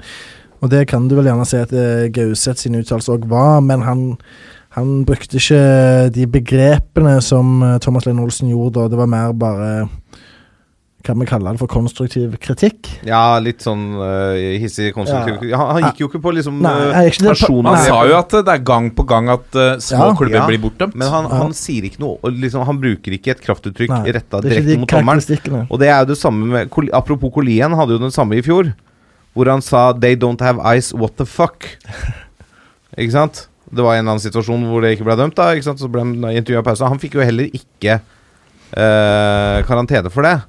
Og 0.62 0.72
det 0.72 0.86
kan 0.88 1.10
du 1.10 1.18
vel 1.18 1.28
gjerne 1.28 1.44
si 1.48 1.60
at 1.60 1.74
uh, 1.76 2.06
Gauseth 2.14 2.64
sine 2.64 2.80
uttalelser 2.80 3.18
òg 3.18 3.28
var, 3.28 3.60
men 3.66 3.84
han, 3.84 4.06
han 4.78 5.02
brukte 5.04 5.36
ikke 5.36 5.60
de 6.14 6.24
begrepene 6.38 7.18
som 7.24 7.60
eh, 7.62 7.76
Thomas 7.84 8.08
Lenn 8.08 8.20
Olsen 8.22 8.48
gjorde 8.48 8.78
da. 8.80 8.88
Det 8.88 9.02
var 9.02 9.12
mer 9.12 9.36
bare 9.36 9.70
Kan 11.06 11.20
vi 11.22 11.26
kalle 11.30 11.52
det 11.54 11.60
for 11.60 11.70
konstruktiv 11.70 12.32
kritikk? 12.42 12.88
Ja, 13.06 13.38
litt 13.38 13.62
sånn 13.62 13.84
uh, 13.94 14.34
hissig 14.58 14.90
konstruktiv 14.96 15.44
ja. 15.46 15.60
han, 15.60 15.68
han 15.76 15.84
gikk 15.86 16.00
jo 16.02 16.08
ikke 16.10 16.20
på 16.24 16.32
liksom 16.34 16.56
Nei, 16.64 16.72
uh, 16.74 16.96
er 16.98 17.10
ikke 17.12 17.28
det- 17.28 17.50
Han 17.68 17.84
sa 17.84 18.00
jo 18.08 18.16
at 18.18 18.34
det 18.34 18.54
er 18.56 18.64
gang 18.66 18.90
på 18.96 19.06
gang 19.06 19.30
at 19.30 19.46
uh, 19.54 19.76
små 19.78 20.08
Ja. 20.10 20.16
klubber 20.18 20.40
Ja, 20.40 20.46
blir 20.50 20.58
bortdømt. 20.64 20.96
Men 20.98 21.08
han, 21.12 21.30
Ja. 21.30 21.38
han 21.44 21.54
sier 21.54 21.86
ikke 21.86 22.02
noe 22.02 22.18
og 22.18 22.32
liksom, 22.34 22.66
Han 22.66 22.80
bruker 22.82 23.14
ikke 23.14 23.30
et 23.36 23.44
kraftuttrykk 23.46 23.94
Nei, 23.94 24.12
retta 24.18 24.42
direkte 24.42 24.78
mot 24.82 24.90
dommeren. 24.90 25.66
Og 25.70 25.78
det 25.78 25.88
er 25.88 26.02
jo 26.02 26.10
det 26.10 26.18
samme 26.18 26.50
med 26.50 26.90
Apropos 26.92 27.32
Kolien, 27.32 27.78
hadde 27.78 27.94
jo 27.94 28.02
den 28.02 28.14
samme 28.14 28.34
i 28.34 28.42
fjor. 28.42 28.74
Hvor 29.34 29.46
han 29.46 29.62
sa 29.62 29.92
'They 29.92 30.16
don't 30.16 30.40
have 30.42 30.58
eyes, 30.66 30.92
what 30.92 31.16
the 31.16 31.24
fuck'? 31.24 31.78
ikke 32.98 33.12
sant? 33.12 33.46
Det 33.70 33.84
var 33.84 33.94
en 33.94 34.02
eller 34.02 34.16
annen 34.16 34.24
situasjon 34.24 34.66
hvor 34.66 34.82
det 34.82 34.96
ikke 34.96 35.04
ble 35.06 35.16
dømt. 35.16 35.36
da 35.36 35.52
Ikke 35.54 35.68
sant? 35.68 35.78
Så 35.78 35.88
ble 35.92 36.00
han 36.02 36.14
intervjua 36.34 36.64
i 36.64 36.66
pausen. 36.66 36.88
Han 36.88 36.98
fikk 36.98 37.14
jo 37.14 37.22
heller 37.22 37.46
ikke 37.52 38.00
uh, 38.74 39.62
karantene 39.68 40.10
for 40.10 40.26
det. 40.26 40.40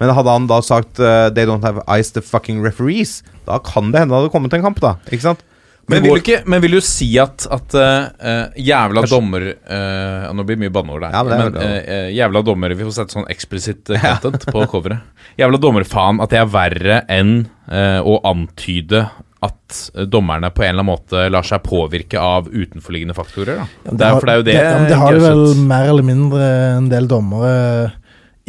Men 0.00 0.14
hadde 0.16 0.38
han 0.38 0.48
da 0.50 0.60
sagt 0.64 1.00
uh, 1.02 1.28
'They 1.32 1.48
don't 1.48 1.64
have 1.66 1.84
eyes, 1.88 2.12
the 2.12 2.22
fucking 2.24 2.62
referees', 2.64 3.22
da 3.46 3.58
kan 3.62 3.92
det 3.92 4.02
hende 4.04 4.14
det 4.14 4.22
hadde 4.24 4.34
kommet 4.34 4.56
en 4.56 4.64
kamp, 4.66 4.80
da. 4.82 4.96
Ikke 5.10 5.28
sant? 5.30 5.44
Men 5.86 6.02
vil, 6.02 6.16
du 6.16 6.18
ikke, 6.18 6.40
men 6.50 6.62
vil 6.64 6.72
du 6.74 6.80
si 6.82 7.12
at, 7.22 7.44
at 7.46 7.74
eh, 7.78 8.46
jævla 8.58 9.04
Kanskje- 9.04 9.12
dommer 9.12 9.44
uh, 9.54 10.32
Nå 10.34 10.42
blir 10.42 10.56
det 10.58 10.64
mye 10.64 10.72
banneord 10.74 11.04
der. 11.04 11.12
Ja, 11.14 11.20
men 11.22 11.52
men 11.54 11.66
eh, 11.78 12.08
jævla 12.10 12.42
dommer 12.42 12.74
Vi 12.74 12.88
får 12.88 12.96
sette 12.96 13.14
sånn 13.14 13.28
eksplisitt 13.30 13.92
content 14.02 14.48
på 14.50 14.64
coveret. 14.72 15.06
Jævla 15.38 15.60
dommerfaen 15.62 16.18
at 16.24 16.34
det 16.34 16.40
er 16.42 16.50
verre 16.50 16.98
enn 17.12 17.36
å 17.66 18.16
antyde 18.26 19.04
at 19.46 19.78
dommerne 20.08 20.50
på 20.54 20.62
en 20.64 20.70
eller 20.72 20.82
annen 20.82 20.92
måte 20.94 21.26
lar 21.30 21.46
seg 21.46 21.62
påvirke 21.66 22.18
av 22.20 22.48
utenforliggende 22.48 23.14
faktorer. 23.16 23.60
Da. 23.60 23.66
Ja, 23.84 23.96
det 24.00 24.10
har, 24.10 24.26
det 24.26 24.32
er 24.32 24.40
jo 24.40 24.46
det, 24.46 24.54
ja, 24.56 24.74
det 24.88 24.98
har 25.00 25.16
jo 25.18 25.22
vel 25.24 25.44
mer 25.68 25.90
eller 25.92 26.06
mindre 26.06 26.46
en 26.76 26.88
del 26.90 27.08
dommere 27.10 27.92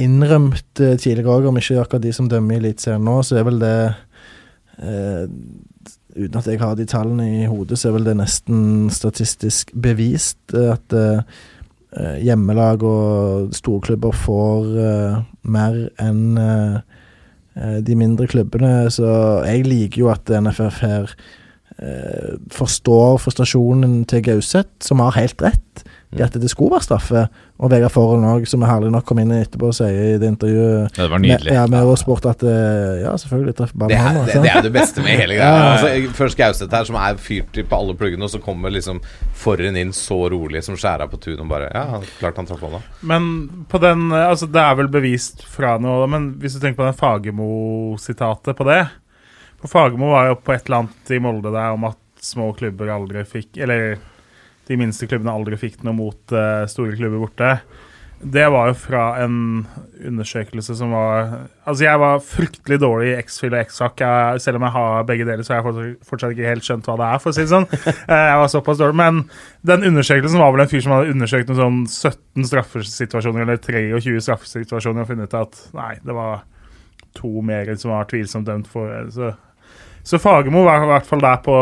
innrømt 0.02 0.82
eh, 0.84 0.98
tidligere 1.00 1.34
òg, 1.34 1.48
om 1.50 1.58
ikke 1.60 1.80
akkurat 1.82 2.06
de 2.06 2.14
som 2.16 2.30
dømmer 2.30 2.58
i 2.58 2.62
Eliteserien 2.62 3.06
nå, 3.06 3.20
så 3.26 3.40
er 3.40 3.48
vel 3.48 3.64
det 3.64 3.78
eh, 4.84 5.26
Uten 6.18 6.40
at 6.40 6.48
jeg 6.50 6.58
har 6.58 6.74
de 6.74 6.86
tallene 6.90 7.26
i 7.44 7.46
hodet, 7.46 7.78
så 7.78 7.92
er 7.92 8.00
vel 8.00 8.08
det 8.08 8.16
nesten 8.18 8.88
statistisk 8.90 9.70
bevist 9.78 10.56
eh, 10.58 10.72
at 10.74 10.96
eh, 10.98 12.16
hjemmelag 12.26 12.82
og 12.86 13.54
storklubber 13.54 14.16
får 14.18 14.72
eh, 14.82 15.20
mer 15.46 15.78
enn 16.02 16.40
eh, 16.42 17.78
de 17.86 17.98
mindre 17.98 18.28
klubbene. 18.30 18.88
Så 18.94 19.06
jeg 19.46 19.66
liker 19.66 20.04
jo 20.04 20.10
at 20.14 20.30
NFF 20.30 20.82
her 20.86 21.14
forstår 22.54 23.20
frustrasjonen 23.22 24.00
til 24.10 24.24
Gauseth, 24.26 24.82
som 24.82 25.02
har 25.02 25.14
helt 25.14 25.42
rett. 25.46 25.84
I 26.20 26.24
at 26.26 26.36
det 26.42 26.50
skulle 26.52 26.72
være 26.76 26.86
straffe. 26.86 27.22
Og 27.58 27.72
Vegard 27.74 27.92
Forhånd 27.94 28.26
òg, 28.30 28.44
som 28.50 28.62
er 28.62 28.70
herlig 28.70 28.92
nok, 28.94 29.06
kom 29.10 29.20
inn 29.22 29.32
etterpå 29.34 29.72
og 29.72 29.74
sier 29.78 30.14
i 30.14 30.18
det 30.22 30.28
intervjuet 30.30 30.98
Ja, 30.98 31.04
det 31.04 31.10
var 31.10 31.22
med, 31.24 31.30
nydelig. 31.32 31.54
ja, 31.56 31.64
med 31.72 31.80
Eurosport 31.82 32.26
at 32.30 32.44
eh, 32.46 33.00
ja, 33.02 33.14
selvfølgelig 33.18 33.56
treffer 33.58 33.74
Det 33.80 33.80
ballen 33.88 34.20
er, 34.22 34.28
det, 34.30 34.42
det 34.44 34.52
er 34.54 34.66
det 34.68 34.74
beste 34.76 35.02
med 35.06 35.18
hele 35.22 35.38
greia. 35.40 35.54
Ja. 35.58 35.72
Altså, 35.74 36.14
først 36.18 36.38
Gauseth 36.38 36.76
her, 36.78 36.84
som 36.90 37.00
er 37.02 37.18
fyrt 37.22 37.58
på 37.70 37.80
alle 37.80 37.96
pluggene, 37.98 38.28
og 38.28 38.30
så 38.34 38.42
kommer 38.44 38.70
liksom 38.74 39.00
Forhen 39.38 39.78
inn 39.82 39.94
så 39.96 40.20
rolig 40.30 40.62
som 40.66 40.78
skjæra 40.78 41.08
på 41.10 41.18
tunet 41.24 41.42
og 41.46 41.50
bare 41.52 41.72
Ja, 41.74 42.02
klart 42.20 42.38
han 42.38 42.46
traff 42.50 42.62
hånda. 42.66 42.84
Men 43.02 43.32
på 43.72 43.82
den 43.82 44.12
Altså, 44.14 44.46
det 44.52 44.62
er 44.62 44.76
vel 44.78 44.88
bevist 44.94 45.44
fra 45.50 45.78
noe, 45.82 46.06
men 46.12 46.34
hvis 46.42 46.58
du 46.58 46.62
tenker 46.62 46.82
på 46.84 46.88
den 46.88 46.98
Fagermo-sitatet 46.98 48.58
på 48.58 48.68
det 48.68 48.84
For 49.62 49.68
Fagermo 49.72 50.12
var 50.14 50.30
jo 50.32 50.38
på 50.42 50.54
et 50.56 50.68
eller 50.68 50.84
annet 50.84 51.12
i 51.16 51.20
Molde 51.24 51.52
der 51.54 51.74
om 51.76 51.88
at 51.90 51.98
små 52.24 52.52
klubber 52.58 52.90
aldri 52.94 53.24
fikk 53.28 53.58
Eller 53.66 53.98
de 54.68 54.78
minste 54.80 55.08
klubbene 55.08 55.34
aldri 55.34 55.60
fikk 55.60 55.84
noe 55.88 55.96
mot 55.96 56.34
eh, 56.36 56.66
store 56.72 56.96
klubber 56.98 57.22
borte. 57.24 57.52
Det 58.18 58.48
var 58.50 58.72
jo 58.72 58.74
fra 58.82 59.02
en 59.22 59.36
undersøkelse 60.02 60.74
som 60.80 60.90
var 60.96 61.28
Altså, 61.68 61.84
jeg 61.84 62.00
var 62.02 62.24
fryktelig 62.26 62.80
dårlig 62.82 63.12
i 63.12 63.18
X-Fill 63.20 63.54
og 63.54 63.60
X-Hack. 63.68 64.02
Selv 64.42 64.58
om 64.58 64.66
jeg 64.66 64.74
har 64.74 65.04
begge 65.06 65.28
deler, 65.28 65.46
så 65.46 65.54
har 65.54 65.62
jeg 65.62 65.92
fortsatt, 66.08 66.34
ikke 66.34 66.50
helt 66.50 66.66
skjønt 66.66 66.88
hva 66.90 66.96
det 66.98 67.10
er, 67.12 67.22
for 67.22 67.30
å 67.30 67.38
si 67.38 67.46
det 67.46 67.52
sånn. 67.54 67.68
Eh, 68.10 68.26
Jeg 68.32 68.40
var 68.42 68.50
såpass 68.50 68.82
dårlig. 68.82 68.98
Men 68.98 69.22
den 69.70 69.86
undersøkelsen 69.92 70.42
var 70.42 70.56
vel 70.56 70.66
en 70.66 70.72
fyr 70.72 70.82
som 70.82 70.96
hadde 70.96 71.14
undersøkt 71.14 71.52
noen 71.52 71.62
sånn 71.62 72.12
17 72.42 72.50
straffesituasjoner, 72.50 73.46
eller 73.46 73.62
23 73.62 74.24
straffesituasjoner, 74.26 75.06
og 75.06 75.12
funnet 75.12 75.30
ut 75.30 75.38
at 75.44 75.62
nei, 75.78 75.94
det 76.02 76.18
var 76.18 76.42
to 77.18 77.36
mer 77.46 77.70
som 77.78 77.94
var 77.94 78.10
tvilsomt 78.10 78.50
dømt 78.50 78.68
for 78.70 79.12
Så, 79.14 79.32
så 80.06 80.20
Fagermo 80.22 80.66
var 80.66 80.84
i 80.86 80.90
hvert 80.96 81.06
fall 81.10 81.22
der 81.22 81.38
på 81.46 81.56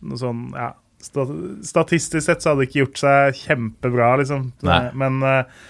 noe 0.00 0.20
sånn 0.20 0.46
ja, 0.56 0.70
Statistisk 1.00 2.24
sett 2.26 2.42
så 2.42 2.52
hadde 2.52 2.64
det 2.64 2.70
ikke 2.70 2.82
gjort 2.84 3.02
seg 3.02 3.42
kjempebra, 3.44 4.14
liksom. 4.20 4.50
Nei. 4.66 4.80
Men 5.00 5.20
uh, 5.24 5.68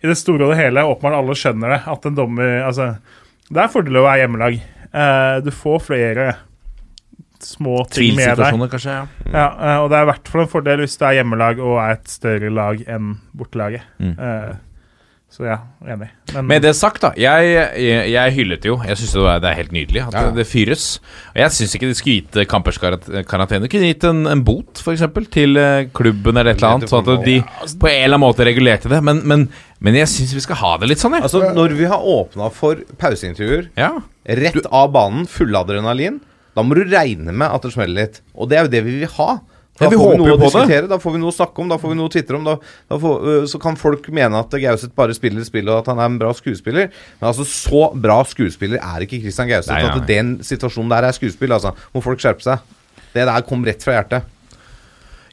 i 0.00 0.08
det 0.08 0.16
store 0.18 0.46
og 0.46 0.54
det 0.54 0.60
hele, 0.62 0.84
åpenbart 0.88 1.18
alle 1.20 1.36
skjønner 1.36 1.74
det, 1.76 1.80
at 1.92 2.06
en 2.08 2.16
dommer 2.16 2.62
Altså, 2.64 2.94
det 3.50 3.64
er 3.64 3.72
fordel 3.72 4.00
å 4.00 4.06
være 4.06 4.22
hjemmelag. 4.24 4.62
Uh, 4.90 5.36
du 5.44 5.50
får 5.54 5.84
flere 5.90 6.30
små 7.40 7.82
ting 7.92 8.16
med 8.18 8.36
deg. 8.40 8.56
Kanskje. 8.72 8.96
ja 8.96 9.04
Ja, 9.32 9.46
uh, 9.52 9.76
og 9.84 9.90
det 9.92 9.98
er 9.98 10.06
i 10.06 10.10
hvert 10.10 10.32
fall 10.32 10.44
en 10.44 10.52
fordel 10.52 10.82
hvis 10.84 10.98
du 11.00 11.06
er 11.08 11.20
hjemmelag 11.20 11.62
og 11.64 11.78
er 11.82 11.94
et 11.98 12.10
større 12.12 12.50
lag 12.52 12.82
enn 12.88 13.14
bortelaget. 13.36 13.86
Mm. 14.00 14.16
Så 15.30 15.44
ja, 15.46 15.60
enig. 15.86 16.08
Men 16.34 16.46
Med 16.50 16.62
det 16.66 16.72
sagt, 16.74 17.04
da. 17.04 17.12
Jeg, 17.14 17.50
jeg, 17.78 18.06
jeg 18.10 18.32
hyllet 18.34 18.64
jo. 18.66 18.74
Jeg 18.82 18.98
syns 18.98 19.12
det, 19.14 19.34
det 19.44 19.50
er 19.52 19.58
helt 19.60 19.72
nydelig 19.76 20.00
at 20.02 20.16
Ja. 20.16 20.22
det, 20.26 20.40
det 20.40 20.46
fyres. 20.50 20.86
Og 21.30 21.38
jeg 21.38 21.54
syns 21.54 21.74
ikke 21.78 21.86
de 21.86 21.94
skulle 21.94 22.16
gitt 22.18 22.38
kamperskarantene. 22.50 22.50
Kampers 22.50 22.80
karat- 22.82 23.28
karantene. 23.30 23.70
Kunne 23.70 23.90
gitt 23.92 24.06
en, 24.10 24.24
en 24.26 24.42
bot, 24.44 24.82
f.eks., 24.82 25.04
til 25.30 25.54
eh, 25.62 25.84
klubben 25.94 26.34
eller 26.36 26.50
et 26.50 26.58
eller 26.58 26.80
annet. 26.80 26.90
Sånn 26.90 27.06
at 27.14 27.22
de 27.28 27.36
på 27.46 27.86
en 27.92 27.94
eller 28.02 28.16
annen 28.18 28.24
måte 28.26 28.44
regulerte 28.48 28.90
det. 28.90 28.98
Men, 29.06 29.22
men, 29.30 29.46
men 29.78 30.00
jeg 30.00 30.10
syns 30.10 30.34
vi 30.34 30.42
skal 30.42 30.58
ha 30.64 30.72
det 30.82 30.90
litt 30.90 30.98
sånn, 31.04 31.14
jeg. 31.20 31.22
Altså, 31.28 31.44
når 31.54 31.76
vi 31.78 31.86
har 31.94 32.02
åpna 32.16 32.50
for 32.50 32.82
pauseintervjuer 32.98 33.70
Ja. 33.78 33.92
rett 34.26 34.66
av 34.66 34.90
banen, 34.98 35.28
full 35.30 35.54
adrenalin, 35.56 36.18
da 36.58 36.66
må 36.66 36.74
du 36.74 36.82
regne 36.90 37.30
med 37.30 37.46
at 37.46 37.62
det 37.62 37.70
smeller 37.76 38.02
litt. 38.02 38.20
Og 38.34 38.50
det 38.50 38.58
er 38.58 38.66
jo 38.66 38.74
det 38.74 38.82
vi 38.90 38.98
vil 39.04 39.14
ha. 39.14 39.30
Da 39.80 39.86
Ja, 39.86 39.90
vi 39.90 39.96
får 39.96 40.10
vi 40.12 40.18
noe 40.20 40.34
å 40.34 40.36
det. 40.36 40.44
diskutere, 40.44 40.88
da 40.90 40.98
får 41.00 41.14
vi 41.14 41.20
noe 41.22 41.32
å 41.32 41.36
snakke 41.38 41.62
om, 41.64 41.68
da 41.72 41.78
får 41.80 41.92
vi 41.94 41.96
noe 41.96 42.10
å 42.10 42.12
tvitre 42.12 42.36
om. 42.36 42.44
Da, 42.44 42.56
da 42.92 42.98
får, 43.00 43.46
så 43.48 43.60
kan 43.62 43.78
folk 43.80 44.10
mene 44.12 44.42
at 44.44 44.52
Gauseth 44.60 44.92
bare 44.98 45.16
spiller 45.16 45.46
spill, 45.48 45.70
og 45.72 45.80
at 45.80 45.88
han 45.88 46.02
er 46.02 46.10
en 46.10 46.18
bra 46.20 46.34
skuespiller. 46.36 46.90
Men 47.20 47.30
altså, 47.30 47.46
så 47.48 47.86
bra 47.96 48.18
skuespiller 48.28 48.82
er 48.84 49.06
ikke 49.06 49.22
Christian 49.24 49.48
Gauseth 49.48 49.72
at 49.88 50.04
den 50.10 50.36
situasjonen 50.44 50.92
der 50.92 51.08
er 51.08 51.16
skuespill. 51.16 51.56
Altså. 51.56 51.72
Må 51.96 52.04
folk 52.04 52.20
skjerpe 52.20 52.44
seg. 52.44 52.60
Det 53.14 53.24
der 53.26 53.48
kom 53.48 53.64
rett 53.66 53.82
fra 53.82 53.96
hjertet. 53.96 54.28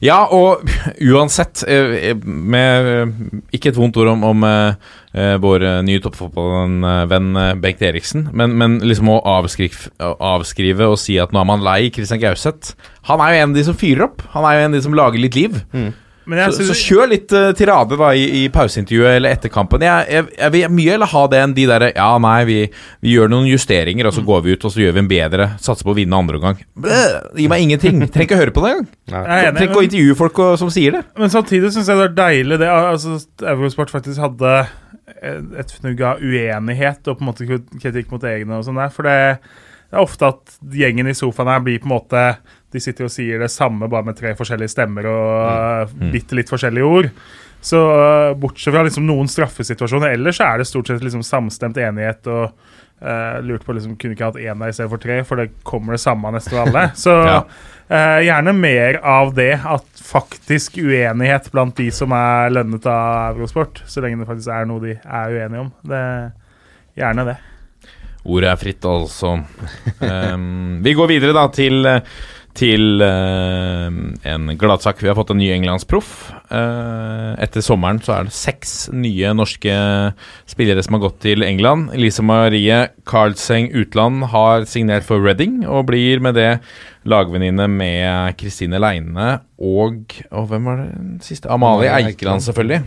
Ja, 0.04 0.18
og 0.30 0.62
uansett 1.02 1.64
eh, 1.66 2.14
med, 2.22 2.88
eh, 2.92 3.12
Ikke 3.56 3.72
et 3.72 3.78
vondt 3.78 3.98
ord 3.98 4.12
om, 4.12 4.24
om 4.30 4.46
eh, 4.46 5.34
vår 5.42 5.64
nye 5.82 6.02
toppfotballvenn 6.04 7.38
Bengt 7.62 7.82
Eriksen, 7.82 8.28
men, 8.36 8.54
men 8.60 8.76
liksom 8.84 9.10
å 9.10 9.18
avskrive, 9.26 9.90
avskrive 9.98 10.86
og 10.86 10.98
si 11.02 11.16
at 11.18 11.32
nå 11.34 11.40
er 11.40 11.48
man 11.48 11.64
lei 11.64 11.88
Christian 11.94 12.20
Gauseth 12.22 12.76
Han 13.08 13.24
er 13.24 13.32
jo 13.32 13.40
en 13.40 13.50
av 13.50 13.58
de 13.58 13.64
som 13.66 13.78
fyrer 13.78 14.06
opp. 14.06 14.22
Han 14.36 14.46
er 14.46 14.54
jo 14.54 14.66
en 14.66 14.70
av 14.70 14.78
de 14.78 14.84
som 14.84 14.94
lager 14.94 15.22
litt 15.22 15.38
liv. 15.38 15.58
Jeg 15.72 15.94
Så, 16.28 16.50
så 16.52 16.66
synes, 16.68 16.80
kjør 16.84 17.08
litt 17.08 17.32
uh, 17.32 17.50
tirade 17.56 17.96
da 17.96 18.10
i, 18.12 18.24
i 18.40 18.42
pauseintervjuet 18.52 19.16
eller 19.16 19.32
etter 19.32 19.52
kampen. 19.52 19.84
Jeg, 19.86 20.08
jeg, 20.12 20.26
jeg 20.36 20.54
vil 20.54 20.74
mye 20.76 20.94
heller 20.94 21.08
ha 21.08 21.22
det 21.32 21.40
enn 21.44 21.54
de 21.56 21.64
derre 21.70 21.90
Ja, 21.94 22.08
nei, 22.20 22.38
vi, 22.48 22.58
vi 23.04 23.14
gjør 23.14 23.32
noen 23.32 23.48
justeringer, 23.48 24.10
og 24.10 24.16
så 24.16 24.24
går 24.26 24.42
vi 24.44 24.56
ut 24.56 24.66
og 24.68 24.74
så 24.74 24.82
gjør 24.82 24.98
vi 24.98 25.02
en 25.04 25.10
bedre. 25.10 25.48
Satser 25.64 25.88
på 25.88 25.94
å 25.94 25.96
vinne 25.96 26.18
andre 26.18 26.40
omgang. 26.40 26.60
Gi 27.38 27.48
meg 27.50 27.64
ingenting. 27.64 28.02
Trenger 28.04 28.28
ikke 28.28 28.36
å 28.36 28.42
høre 28.42 28.56
på 28.56 28.64
det 28.66 28.74
engang. 28.74 28.90
er 29.22 29.48
Trenger 29.56 29.70
ikke 29.70 29.80
å 29.80 29.86
intervjue 29.88 30.18
folk 30.18 30.42
og, 30.44 30.52
som 30.60 30.72
sier 30.74 30.98
det. 30.98 31.06
men 31.18 31.32
samtidig 31.32 31.72
syns 31.74 31.88
jeg 31.88 32.02
det 32.02 32.10
er 32.10 32.18
deilig 32.18 32.60
det 32.60 32.68
altså, 32.74 33.16
Eurosport 33.54 33.94
faktisk 33.94 34.20
hadde 34.22 34.52
et 35.18 35.72
fnugg 35.78 36.02
av 36.04 36.20
uenighet 36.22 37.08
og 37.08 37.18
på 37.18 37.24
en 37.24 37.30
måte 37.30 37.46
kritikk 37.48 38.12
mot 38.12 38.24
egne 38.28 38.60
og 38.60 38.66
sånn 38.66 38.78
der. 38.78 38.92
For 38.94 39.08
det, 39.08 39.16
det 39.88 39.96
er 39.96 40.04
ofte 40.04 40.30
at 40.34 40.58
gjengen 40.76 41.08
i 41.08 41.16
sofaen 41.16 41.50
her 41.50 41.64
blir 41.64 41.80
på 41.82 41.88
en 41.88 41.96
måte 41.96 42.24
De 42.72 42.80
sitter 42.82 43.06
og 43.06 43.12
sier 43.12 43.40
det 43.40 43.50
samme, 43.52 43.88
bare 43.88 44.10
med 44.10 44.18
tre 44.18 44.34
forskjellige 44.36 44.74
stemmer 44.74 45.08
og 45.08 45.94
mm. 45.94 46.10
bitte 46.12 46.36
litt 46.36 46.50
forskjellige 46.52 46.88
ord. 46.88 47.12
Så 47.64 47.78
uh, 47.80 48.34
bortsett 48.38 48.74
fra 48.74 48.84
liksom 48.86 49.06
noen 49.08 49.30
straffesituasjoner, 49.30 50.14
ellers 50.14 50.38
så 50.38 50.50
er 50.50 50.60
det 50.60 50.68
stort 50.68 50.90
sett 50.90 51.02
liksom 51.02 51.24
samstemt 51.26 51.80
enighet. 51.82 52.28
og 52.30 52.52
uh, 53.02 53.40
lurt 53.42 53.64
på 53.66 53.74
liksom, 53.76 53.96
kunne 53.98 54.16
ikke 54.16 54.30
hatt 54.30 54.40
én 54.42 54.62
der 54.62 54.72
istedenfor 54.72 55.02
tre, 55.02 55.18
for 55.26 55.40
det 55.40 55.50
kommer 55.66 55.96
det 55.96 56.02
samme 56.02 56.32
nesten 56.34 56.58
alle. 56.62 56.88
Så 57.04 57.14
Ja. 57.26 57.42
uh, 57.90 58.20
gjerne 58.24 58.54
mer 58.56 59.00
av 59.02 59.34
det, 59.34 59.52
at 59.64 60.04
faktisk 60.08 60.78
uenighet 60.78 61.50
blant 61.52 61.76
de 61.76 61.90
som 61.94 62.12
er 62.16 62.54
lønnet 62.54 62.86
av 62.86 63.36
Eurosport, 63.36 63.82
så 63.86 64.04
lenge 64.04 64.22
det 64.22 64.30
faktisk 64.30 64.54
er 64.54 64.68
noe 64.68 64.84
de 64.84 64.96
er 64.98 65.36
uenige 65.36 65.66
om. 65.66 65.70
Det, 65.82 66.02
gjerne 66.98 67.28
det. 67.28 67.38
Ordet 68.28 68.50
er 68.50 68.58
fritt, 68.60 68.84
altså. 68.84 69.38
Um, 70.02 70.80
vi 70.84 70.92
går 70.96 71.08
videre 71.08 71.36
da 71.36 71.46
til, 71.54 71.86
til 72.58 73.02
uh, 73.02 73.86
en 74.26 74.50
gladsak. 74.58 75.00
Vi 75.02 75.10
har 75.10 75.16
fått 75.18 75.30
en 75.34 75.38
ny 75.40 75.48
englandsproff. 75.54 76.30
Uh, 76.50 77.38
etter 77.38 77.62
sommeren 77.64 78.00
så 78.02 78.16
er 78.16 78.28
det 78.28 78.34
seks 78.36 78.74
nye 78.94 79.30
norske 79.36 79.74
spillere 80.48 80.82
som 80.84 80.98
har 80.98 81.04
gått 81.06 81.20
til 81.26 81.46
England. 81.46 81.92
Elise 81.96 82.24
Marie 82.26 82.80
Karlseng 83.08 83.70
Utland 83.78 84.28
har 84.34 84.66
signert 84.70 85.06
for 85.06 85.22
Reading 85.22 85.62
og 85.66 85.86
blir 85.92 86.22
med 86.24 86.38
det 86.38 86.50
lagvenninne 87.08 87.68
med 87.70 88.36
Kristine 88.40 88.80
Leine 88.82 89.38
og 89.58 90.18
Og 90.28 90.50
hvem 90.50 90.68
var 90.68 90.82
det 90.82 91.24
siste? 91.24 91.50
Amalie 91.50 91.94
Eikeland, 91.94 92.44
selvfølgelig. 92.44 92.82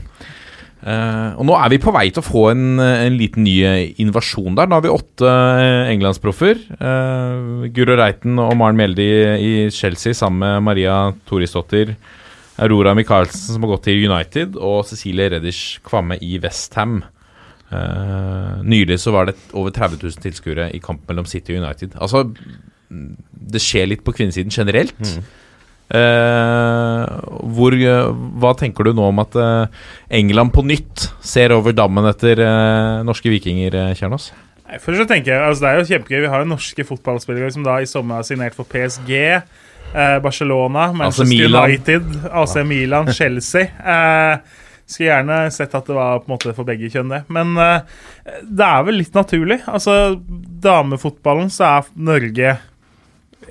Eh, 0.82 1.32
og 1.38 1.46
nå 1.46 1.54
er 1.60 1.70
vi 1.70 1.78
på 1.82 1.94
vei 1.94 2.08
til 2.10 2.24
å 2.24 2.26
få 2.26 2.44
en, 2.56 2.82
en 2.82 3.18
liten 3.18 3.46
ny 3.46 3.58
invasjon 4.02 4.58
der. 4.58 4.70
Nå 4.70 4.80
har 4.80 4.86
vi 4.86 4.94
åtte 4.94 5.30
eh, 5.30 5.92
englandsproffer. 5.94 6.64
Uh, 6.82 7.68
Guro 7.76 7.98
Reiten 8.00 8.42
og 8.42 8.56
Maren 8.58 8.80
Mjelde 8.80 9.06
i, 9.38 9.54
Chelsea 9.76 10.18
sammen 10.18 10.42
med 10.42 10.68
Maria 10.72 10.98
Torisdottir. 11.30 11.94
Aurora 12.62 12.94
Michaelsen 12.98 13.56
som 13.56 13.64
har 13.66 13.76
gått 13.76 13.88
til 13.88 14.04
United, 14.06 14.58
og 14.60 14.84
Cecilie 14.90 15.32
Reddish 15.34 15.80
Kvamme 15.86 16.18
i 16.22 16.36
Westham. 16.42 17.00
Uh, 17.72 18.60
nylig 18.68 19.00
så 19.00 19.14
var 19.16 19.30
det 19.30 19.38
over 19.56 19.72
30 19.72 20.02
000 20.02 20.26
tilskuere 20.26 20.68
i 20.76 20.82
kamp 20.84 21.06
mellom 21.10 21.30
City 21.30 21.56
og 21.56 21.64
United. 21.64 21.96
Altså, 22.02 22.26
det 23.32 23.62
skjer 23.64 23.88
litt 23.88 24.04
på 24.04 24.14
kvinnesiden 24.16 24.52
generelt. 24.52 25.00
Eh, 25.00 25.22
hvor, 25.92 27.76
eh, 27.76 28.12
hva 28.40 28.54
tenker 28.58 28.88
du 28.88 28.94
nå 28.96 29.10
om 29.12 29.20
at 29.24 29.36
eh, 29.36 29.82
England 30.22 30.54
på 30.56 30.64
nytt 30.68 31.10
ser 31.26 31.52
over 31.56 31.76
dammen 31.76 32.08
etter 32.10 32.40
eh, 32.46 33.02
norske 33.08 33.32
vikinger, 33.34 33.76
eh, 33.76 33.92
Kjernås? 34.00 34.32
Først 34.80 35.02
så 35.02 35.08
tenker 35.10 35.34
jeg, 35.34 35.44
altså 35.44 35.66
Det 35.66 35.70
er 35.70 35.80
jo 35.82 35.90
kjempegøy. 35.90 36.22
Vi 36.24 36.32
har 36.32 36.44
jo 36.46 36.52
norske 36.54 36.86
fotballspillere 36.88 37.52
som 37.52 37.66
da 37.66 37.82
i 37.84 37.90
sommer 37.90 38.22
har 38.22 38.28
signert 38.28 38.56
for 38.56 38.68
PSG, 38.72 39.12
eh, 39.20 40.18
Barcelona, 40.24 40.92
Manchester 40.96 41.28
Milan. 41.28 41.68
United, 41.68 42.20
AC 42.32 42.56
Milan, 42.64 43.12
Chelsea. 43.18 43.68
Eh, 43.68 44.60
skulle 44.92 45.10
gjerne 45.10 45.42
sett 45.56 45.76
at 45.76 45.88
det 45.88 45.96
var 45.96 46.20
på 46.20 46.28
en 46.28 46.36
måte 46.38 46.56
for 46.56 46.68
begge 46.68 46.90
kjønn, 46.92 47.12
det. 47.12 47.22
Men 47.32 47.52
eh, 47.60 47.84
det 48.48 48.68
er 48.68 48.88
vel 48.88 49.00
litt 49.02 49.16
naturlig. 49.16 49.60
Altså, 49.68 50.16
damefotballen 50.64 51.52
så 51.52 51.68
er 51.68 51.92
Norge 51.96 52.58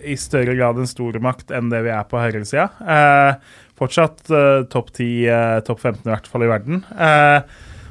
i 0.04 0.16
større 0.18 0.54
grad 0.58 0.78
en 0.80 0.88
stormakt 0.88 1.52
enn 1.54 1.70
det 1.72 1.82
vi 1.86 1.92
er 1.94 2.06
på 2.08 2.20
herresida. 2.20 2.68
Eh, 2.80 3.58
fortsatt 3.80 4.30
eh, 4.30 4.62
topp 4.72 4.92
10, 4.96 5.08
eh, 5.28 5.58
topp 5.66 5.80
15 5.82 6.02
i 6.04 6.12
hvert 6.12 6.28
fall 6.30 6.44
i 6.46 6.50
verden. 6.50 6.82
Eh, 6.96 7.40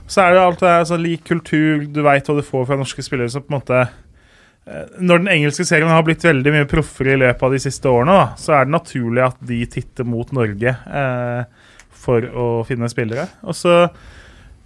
så 0.09 0.23
er 0.23 0.33
det 0.33 0.41
alt 0.41 0.61
det 0.61 0.67
der, 0.67 0.83
altså, 0.83 0.97
lik 0.97 1.25
kultur, 1.29 1.83
du 1.85 2.01
veit 2.05 2.29
hva 2.29 2.37
du 2.39 2.45
får 2.45 2.69
fra 2.69 2.77
norske 2.79 3.05
spillere. 3.05 3.29
Så 3.29 3.43
på 3.45 3.53
en 3.53 3.59
måte 3.59 3.81
eh, 3.85 4.85
Når 4.99 5.23
den 5.23 5.33
engelske 5.35 5.65
serien 5.69 5.91
har 5.93 6.05
blitt 6.05 6.25
veldig 6.25 6.53
mye 6.55 6.69
proffere 6.69 7.13
i 7.13 7.19
løpet 7.21 7.45
av 7.45 7.53
de 7.53 7.61
siste 7.61 7.89
årene, 7.91 8.15
da, 8.17 8.29
så 8.41 8.57
er 8.57 8.65
det 8.69 8.75
naturlig 8.77 9.25
at 9.27 9.43
de 9.51 9.59
titter 9.69 10.07
mot 10.09 10.31
Norge 10.35 10.73
eh, 10.73 11.43
for 11.99 12.25
å 12.25 12.47
finne 12.67 12.89
spillere. 12.91 13.27
Og 13.45 13.57
så 13.57 13.75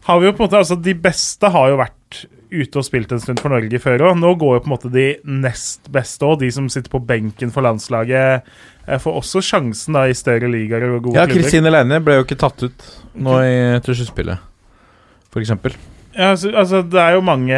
har 0.08 0.20
vi 0.20 0.28
jo 0.28 0.36
på 0.36 0.44
en 0.44 0.50
måte 0.50 0.60
Altså, 0.64 0.80
de 0.80 0.96
beste 1.00 1.52
har 1.52 1.72
jo 1.72 1.80
vært 1.80 2.24
ute 2.54 2.80
og 2.80 2.86
spilt 2.86 3.12
en 3.14 3.22
stund 3.22 3.42
for 3.42 3.54
Norge 3.54 3.80
før 3.82 4.06
òg. 4.10 4.20
Nå 4.22 4.34
går 4.40 4.58
jo 4.58 4.64
på 4.64 4.70
en 4.70 4.74
måte 4.76 4.92
de 4.94 5.08
nest 5.26 5.90
beste 5.94 6.28
òg, 6.28 6.40
de 6.44 6.52
som 6.54 6.70
sitter 6.72 6.94
på 6.94 7.02
benken 7.04 7.52
for 7.54 7.66
landslaget. 7.66 8.46
eh, 8.88 9.00
Får 9.02 9.20
også 9.22 9.42
sjansen 9.44 9.98
da 9.98 10.06
i 10.08 10.14
større 10.18 10.50
ligaer 10.52 10.86
og 10.92 11.10
gode 11.10 11.18
Ja, 11.18 11.26
klubber. 11.26 11.42
Kristine 11.42 11.74
Leine 11.74 12.00
ble 12.04 12.20
jo 12.20 12.28
ikke 12.28 12.40
tatt 12.40 12.64
ut 12.64 12.88
nå 13.14 13.38
i 13.42 13.56
til 13.86 13.98
sluttspillet, 14.00 14.40
eksempel. 15.42 15.76
Ja, 16.14 16.32
altså, 16.36 16.52
altså, 16.54 16.82
det 16.86 17.00
er 17.02 17.16
jo 17.16 17.22
mange 17.26 17.58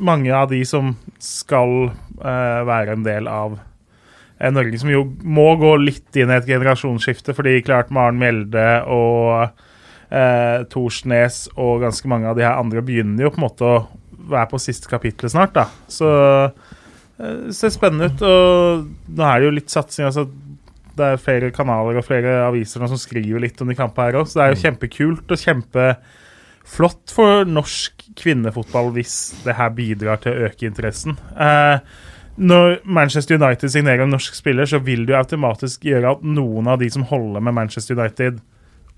Mange 0.00 0.32
av 0.32 0.48
de 0.48 0.62
som 0.64 0.94
skal 1.20 1.90
uh, 1.92 2.60
være 2.64 2.94
en 2.96 3.02
del 3.04 3.26
av 3.28 3.58
uh, 3.58 4.50
Norge, 4.50 4.78
som 4.80 4.88
jo 4.88 5.02
må 5.20 5.50
gå 5.60 5.74
litt 5.76 6.16
inn 6.16 6.32
i 6.32 6.38
et 6.38 6.48
generasjonsskifte, 6.48 7.34
fordi 7.36 7.58
klart 7.66 7.92
Maren 7.92 8.16
Mjelde 8.16 8.64
og 8.88 9.52
eh, 10.10 10.66
Torsnes 10.70 11.46
og 11.56 11.80
ganske 11.84 12.10
mange 12.10 12.28
av 12.30 12.38
de 12.38 12.44
her 12.46 12.58
andre 12.58 12.82
begynner 12.84 13.26
jo 13.26 13.32
på 13.34 13.40
en 13.40 13.46
måte 13.46 13.66
å 13.66 13.80
være 14.30 14.50
på 14.52 14.60
siste 14.62 14.90
kapittel 14.90 15.32
snart, 15.32 15.54
da. 15.56 15.66
Så 15.90 16.10
eh, 16.10 17.48
det 17.48 17.56
ser 17.56 17.74
spennende 17.74 18.10
ut. 18.10 18.22
Og 18.26 19.16
nå 19.16 19.26
er 19.26 19.40
det 19.40 19.50
jo 19.50 19.56
litt 19.58 19.72
satsing. 19.72 20.08
altså 20.08 20.28
det 21.00 21.06
er 21.06 21.22
flere 21.22 21.52
kanaler 21.54 22.00
og 22.00 22.06
flere 22.06 22.40
aviser 22.46 22.84
som 22.90 22.98
skriver 23.00 23.42
litt 23.42 23.60
om 23.62 23.70
de 23.70 23.78
kampene 23.78 24.10
her 24.10 24.20
òg, 24.20 24.28
så 24.28 24.40
det 24.40 24.44
er 24.44 24.54
jo 24.54 24.62
kjempekult 24.64 25.32
og 25.32 25.42
kjempeflott 25.44 27.14
for 27.14 27.48
norsk 27.48 28.06
kvinnefotball 28.20 28.92
hvis 28.96 29.16
det 29.46 29.56
her 29.58 29.72
bidrar 29.76 30.20
til 30.22 30.34
å 30.34 30.48
øke 30.50 30.68
interessen. 30.68 31.16
Eh, 31.38 31.78
når 32.40 32.78
Manchester 32.84 33.36
United 33.40 33.72
signerer 33.72 34.06
en 34.06 34.14
norsk 34.14 34.36
spiller, 34.36 34.68
så 34.68 34.80
vil 34.82 35.04
det 35.04 35.14
jo 35.14 35.20
automatisk 35.20 35.84
gjøre 35.88 36.14
at 36.16 36.24
noen 36.24 36.70
av 36.72 36.80
de 36.80 36.88
som 36.92 37.04
holder 37.08 37.44
med 37.44 37.56
Manchester 37.56 37.98
United, 37.98 38.40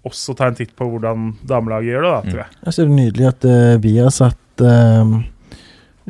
også 0.08 0.34
ta 0.38 0.48
en 0.50 0.56
titt 0.58 0.72
på 0.76 0.88
hvordan 0.90 1.32
damelaget 1.48 1.92
gjør 1.92 2.02
det, 2.06 2.10
da, 2.10 2.22
tror 2.30 2.40
jeg. 2.42 2.56
Jeg 2.64 2.72
synes 2.72 2.80
det 2.80 2.88
er 2.88 2.96
nydelig 2.98 3.28
at 3.30 3.46
uh, 3.46 3.82
vi 3.84 3.92
har 3.98 4.10
satt 4.10 4.64
uh, 4.66 5.20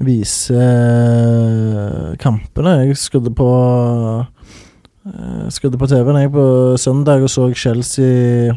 viser 0.00 0.62
eh, 0.62 2.16
kampene. 2.20 2.76
Jeg 2.86 2.96
skrudde 3.00 3.32
på 3.36 3.48
uh, 4.22 5.46
Skrudde 5.52 5.80
på 5.80 5.88
TV-en 5.90 6.20
jeg 6.20 6.32
på 6.32 6.44
søndag 6.80 7.24
og 7.26 7.30
så 7.32 7.48
Chelsea 7.58 8.54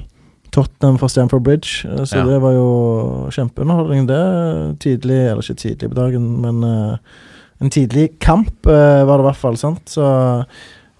Tottenham 0.53 0.99
fra 1.01 1.09
Stamford 1.11 1.43
Bridge. 1.43 1.83
eh, 1.89 2.05
så 2.05 2.17
Ja. 2.21 2.25
det 2.25 2.41
var 2.41 2.53
jo 2.53 3.29
kjempeunderholdning, 3.31 4.07
det. 4.07 4.79
Tidlig, 4.79 5.19
eller 5.29 5.41
ikke 5.43 5.59
tidlig 5.59 5.89
på 5.89 5.95
dagen, 5.95 6.41
men 6.41 6.63
uh, 6.63 6.97
en 7.61 7.69
tidlig 7.69 8.19
kamp 8.19 8.65
uh, 8.67 9.05
var 9.05 9.17
det 9.17 9.25
i 9.25 9.29
hvert 9.29 9.43
fall, 9.43 9.57
sant. 9.57 9.81
Så 9.89 10.45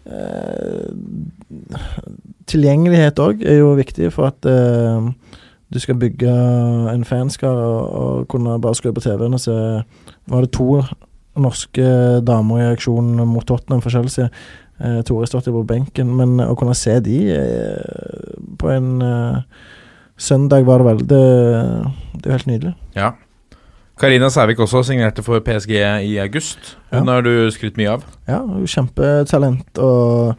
eh, 0.05 1.79
Tilgjengelighet 2.45 3.19
òg 3.19 3.41
er 3.45 3.59
jo 3.59 3.73
viktig 3.77 4.11
for 4.13 4.29
at 4.29 4.45
eh, 4.49 5.07
du 5.73 5.79
skal 5.81 5.97
bygge 5.99 6.29
en 6.91 7.05
fanskare 7.07 7.65
og, 7.65 7.95
og 8.01 8.27
kunne 8.31 8.59
bare 8.61 8.77
skru 8.77 8.91
på 8.93 9.01
TV-en 9.03 9.33
og 9.33 9.41
se 9.41 9.55
Var 10.29 10.45
det 10.45 10.53
to 10.53 10.83
norske 11.35 11.87
damer 12.23 12.61
i 12.61 12.69
aksjon 12.71 13.17
mot 13.27 13.45
Tottenham 13.47 13.81
for 13.83 13.91
Chelsea? 13.91 14.29
Eh, 14.79 15.01
Tore 15.07 15.27
stått 15.27 15.47
på 15.47 15.63
benken, 15.67 16.11
men 16.19 16.39
å 16.43 16.55
kunne 16.59 16.75
se 16.75 16.97
de 17.03 17.19
eh, 17.31 18.31
på 18.59 18.71
en 18.73 18.89
eh, 19.03 19.37
søndag 20.19 20.67
var 20.67 20.81
det 20.81 20.87
vel 20.89 21.03
Det, 21.07 21.21
det 22.19 22.25
er 22.25 22.33
jo 22.33 22.35
helt 22.35 22.49
nydelig. 22.49 22.73
Ja. 22.97 23.13
Karina 23.99 24.29
Sævik 24.29 24.59
også 24.59 24.83
signerte 24.83 25.23
for 25.23 25.39
PSG 25.39 25.71
i 26.03 26.17
august. 26.19 26.77
Hun 26.91 27.07
har 27.07 27.23
du 27.23 27.31
skrytt 27.51 27.77
mye 27.79 27.93
av. 27.95 28.03
Ja, 28.27 28.41
hun 28.43 28.65
er 28.65 28.71
kjempetalent, 28.71 29.79
og 29.79 30.35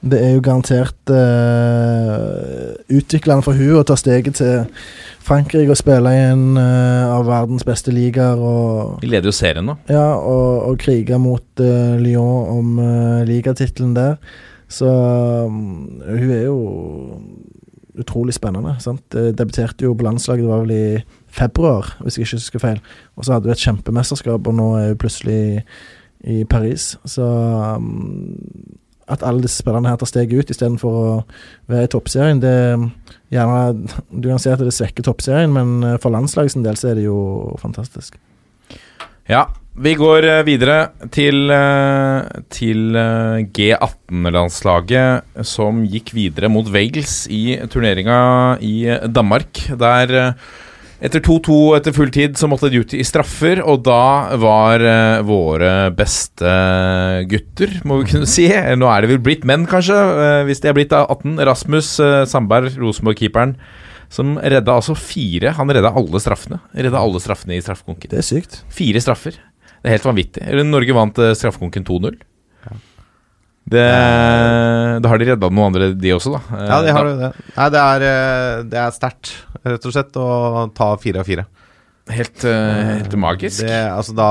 det 0.00 0.20
er 0.20 0.34
jo 0.34 0.42
garantert 0.44 1.12
uh, 1.12 2.76
utviklende 2.92 3.44
for 3.44 3.56
hun 3.56 3.80
å 3.80 3.86
ta 3.88 3.96
steget 4.00 4.36
til 4.40 4.68
Frankrike 5.24 5.72
og 5.72 5.80
spille 5.80 6.12
i 6.12 6.22
en 6.30 6.44
uh, 6.60 7.16
av 7.16 7.24
verdens 7.28 7.64
beste 7.68 7.92
ligaer. 7.92 8.40
De 9.00 9.08
leder 9.08 9.32
jo 9.32 9.36
serien 9.36 9.68
nå. 9.68 9.78
Ja, 9.88 10.06
og, 10.16 10.68
og 10.68 10.80
krige 10.80 11.20
mot 11.20 11.64
uh, 11.64 11.96
Lyon 12.00 12.52
om 12.52 12.80
uh, 12.80 13.20
ligatittelen 13.28 13.96
der. 13.96 14.16
Så 14.70 14.88
um, 14.88 16.00
hun 16.04 16.30
er 16.36 16.44
jo 16.46 16.58
utrolig 18.00 18.34
spennende. 18.36 18.76
sant? 18.80 19.14
Eh, 19.14 19.32
Debuterte 19.36 19.84
jo 19.84 19.94
på 19.94 20.06
landslaget, 20.06 20.44
det 20.44 20.50
var 20.50 20.64
vel 20.64 20.74
i 20.76 20.84
februar, 21.30 21.94
hvis 22.00 22.18
jeg 22.18 22.26
ikke 22.26 22.40
husker 22.40 22.62
feil. 22.62 22.82
Og 23.16 23.24
så 23.24 23.34
hadde 23.34 23.48
vi 23.48 23.54
et 23.54 23.64
kjempemesterskap, 23.64 24.46
og 24.46 24.54
nå 24.54 24.68
er 24.78 24.92
hun 24.92 25.00
plutselig 25.00 25.64
i 26.24 26.44
Paris. 26.44 26.96
Så 27.08 27.24
um, 27.24 28.46
at 29.10 29.24
alle 29.26 29.42
disse 29.42 29.62
spillerne 29.62 29.90
her 29.90 29.98
tar 29.98 30.10
steget 30.10 30.38
ut 30.38 30.50
istedenfor 30.52 30.96
å 30.96 31.14
være 31.70 31.88
i 31.88 31.92
toppserien, 31.94 32.42
det 32.42 32.56
gjerne, 33.34 33.88
Du 34.10 34.28
kan 34.28 34.38
si 34.38 34.50
at 34.52 34.62
det 34.62 34.74
svekker 34.74 35.06
toppserien, 35.06 35.50
men 35.52 35.82
eh, 35.82 35.98
for 36.02 36.14
landslaget 36.14 36.54
sin 36.54 36.66
del 36.66 36.78
så 36.78 36.92
er 36.92 37.00
det 37.00 37.08
jo 37.08 37.56
fantastisk. 37.58 38.18
Ja, 39.30 39.44
vi 39.78 39.92
går 39.94 40.24
eh, 40.26 40.40
videre 40.42 40.78
til, 41.14 41.44
eh, 41.54 42.40
til 42.50 42.96
eh, 42.98 43.44
G18-landslaget, 43.54 45.44
som 45.46 45.84
gikk 45.86 46.10
videre 46.16 46.50
mot 46.50 46.66
Wales 46.74 47.28
i 47.30 47.54
turneringa 47.70 48.58
i 48.58 48.90
Danmark. 49.06 49.62
Der 49.78 50.34
etter 51.00 51.22
2-2 51.24 51.58
etter 51.78 51.94
full 51.96 52.10
tid 52.12 52.36
så 52.36 52.48
måtte 52.50 52.68
de 52.72 52.82
ut 52.82 52.94
i 52.96 53.04
straffer, 53.06 53.62
og 53.64 53.82
da 53.86 54.36
var 54.40 54.84
uh, 54.84 55.20
våre 55.26 55.72
beste 55.96 56.54
gutter, 57.30 57.78
må 57.88 58.02
vi 58.02 58.10
kunne 58.12 58.28
si 58.36 58.48
Nå 58.50 58.88
er 58.90 59.04
det 59.04 59.12
vel 59.14 59.22
blitt 59.24 59.46
menn, 59.48 59.64
kanskje, 59.70 59.96
uh, 59.96 60.42
hvis 60.48 60.60
de 60.60 60.70
er 60.70 60.76
blitt 60.76 60.92
18. 60.96 61.40
Rasmus 61.48 61.94
uh, 62.04 62.24
Sandberg, 62.28 62.76
Rosenborg-keeperen, 62.80 63.56
som 64.10 64.34
redda 64.42 64.74
altså 64.74 64.96
fire 64.98 65.52
Han 65.54 65.70
redda 65.70 65.92
alle 65.94 66.18
straffene. 66.18 66.58
Redda 66.74 66.98
alle 66.98 67.20
straffene 67.22 67.54
i 67.54 67.62
straffekonken. 67.62 68.10
Det 68.10 68.18
er 68.18 68.26
sykt. 68.26 68.56
Fire 68.74 69.02
straffer. 69.02 69.38
Det 69.80 69.88
er 69.88 69.96
helt 69.96 70.08
vanvittig. 70.08 70.42
Norge 70.66 70.96
vant 70.96 71.20
eh, 71.22 71.36
straffekonken 71.38 71.86
2-0. 71.88 72.18
Det, 73.70 73.84
da 75.02 75.08
har 75.12 75.20
de 75.20 75.28
redda 75.30 75.50
noen 75.50 75.68
andre, 75.70 75.92
de 75.94 76.10
også, 76.16 76.32
da. 76.34 76.40
Eh, 76.58 76.66
Ja, 76.66 76.78
de 76.82 76.92
har 76.96 77.04
da- 77.04 77.10
jo 77.12 77.18
det. 77.20 77.30
Nei, 77.56 77.68
det 77.70 77.80
er, 77.84 78.02
eh, 78.10 78.62
det 78.72 78.78
er 78.82 78.90
sterkt, 78.96 79.32
rett 79.64 79.86
og 79.86 79.92
slett, 79.94 80.12
å 80.18 80.74
ta 80.74 80.96
fire 80.96 81.20
av 81.22 81.26
fire. 81.30 81.46
Helt, 82.10 82.44
eh, 82.44 82.98
helt 82.98 83.14
magisk. 83.14 83.62
Det, 83.62 83.70
altså, 83.94 84.14
da 84.16 84.30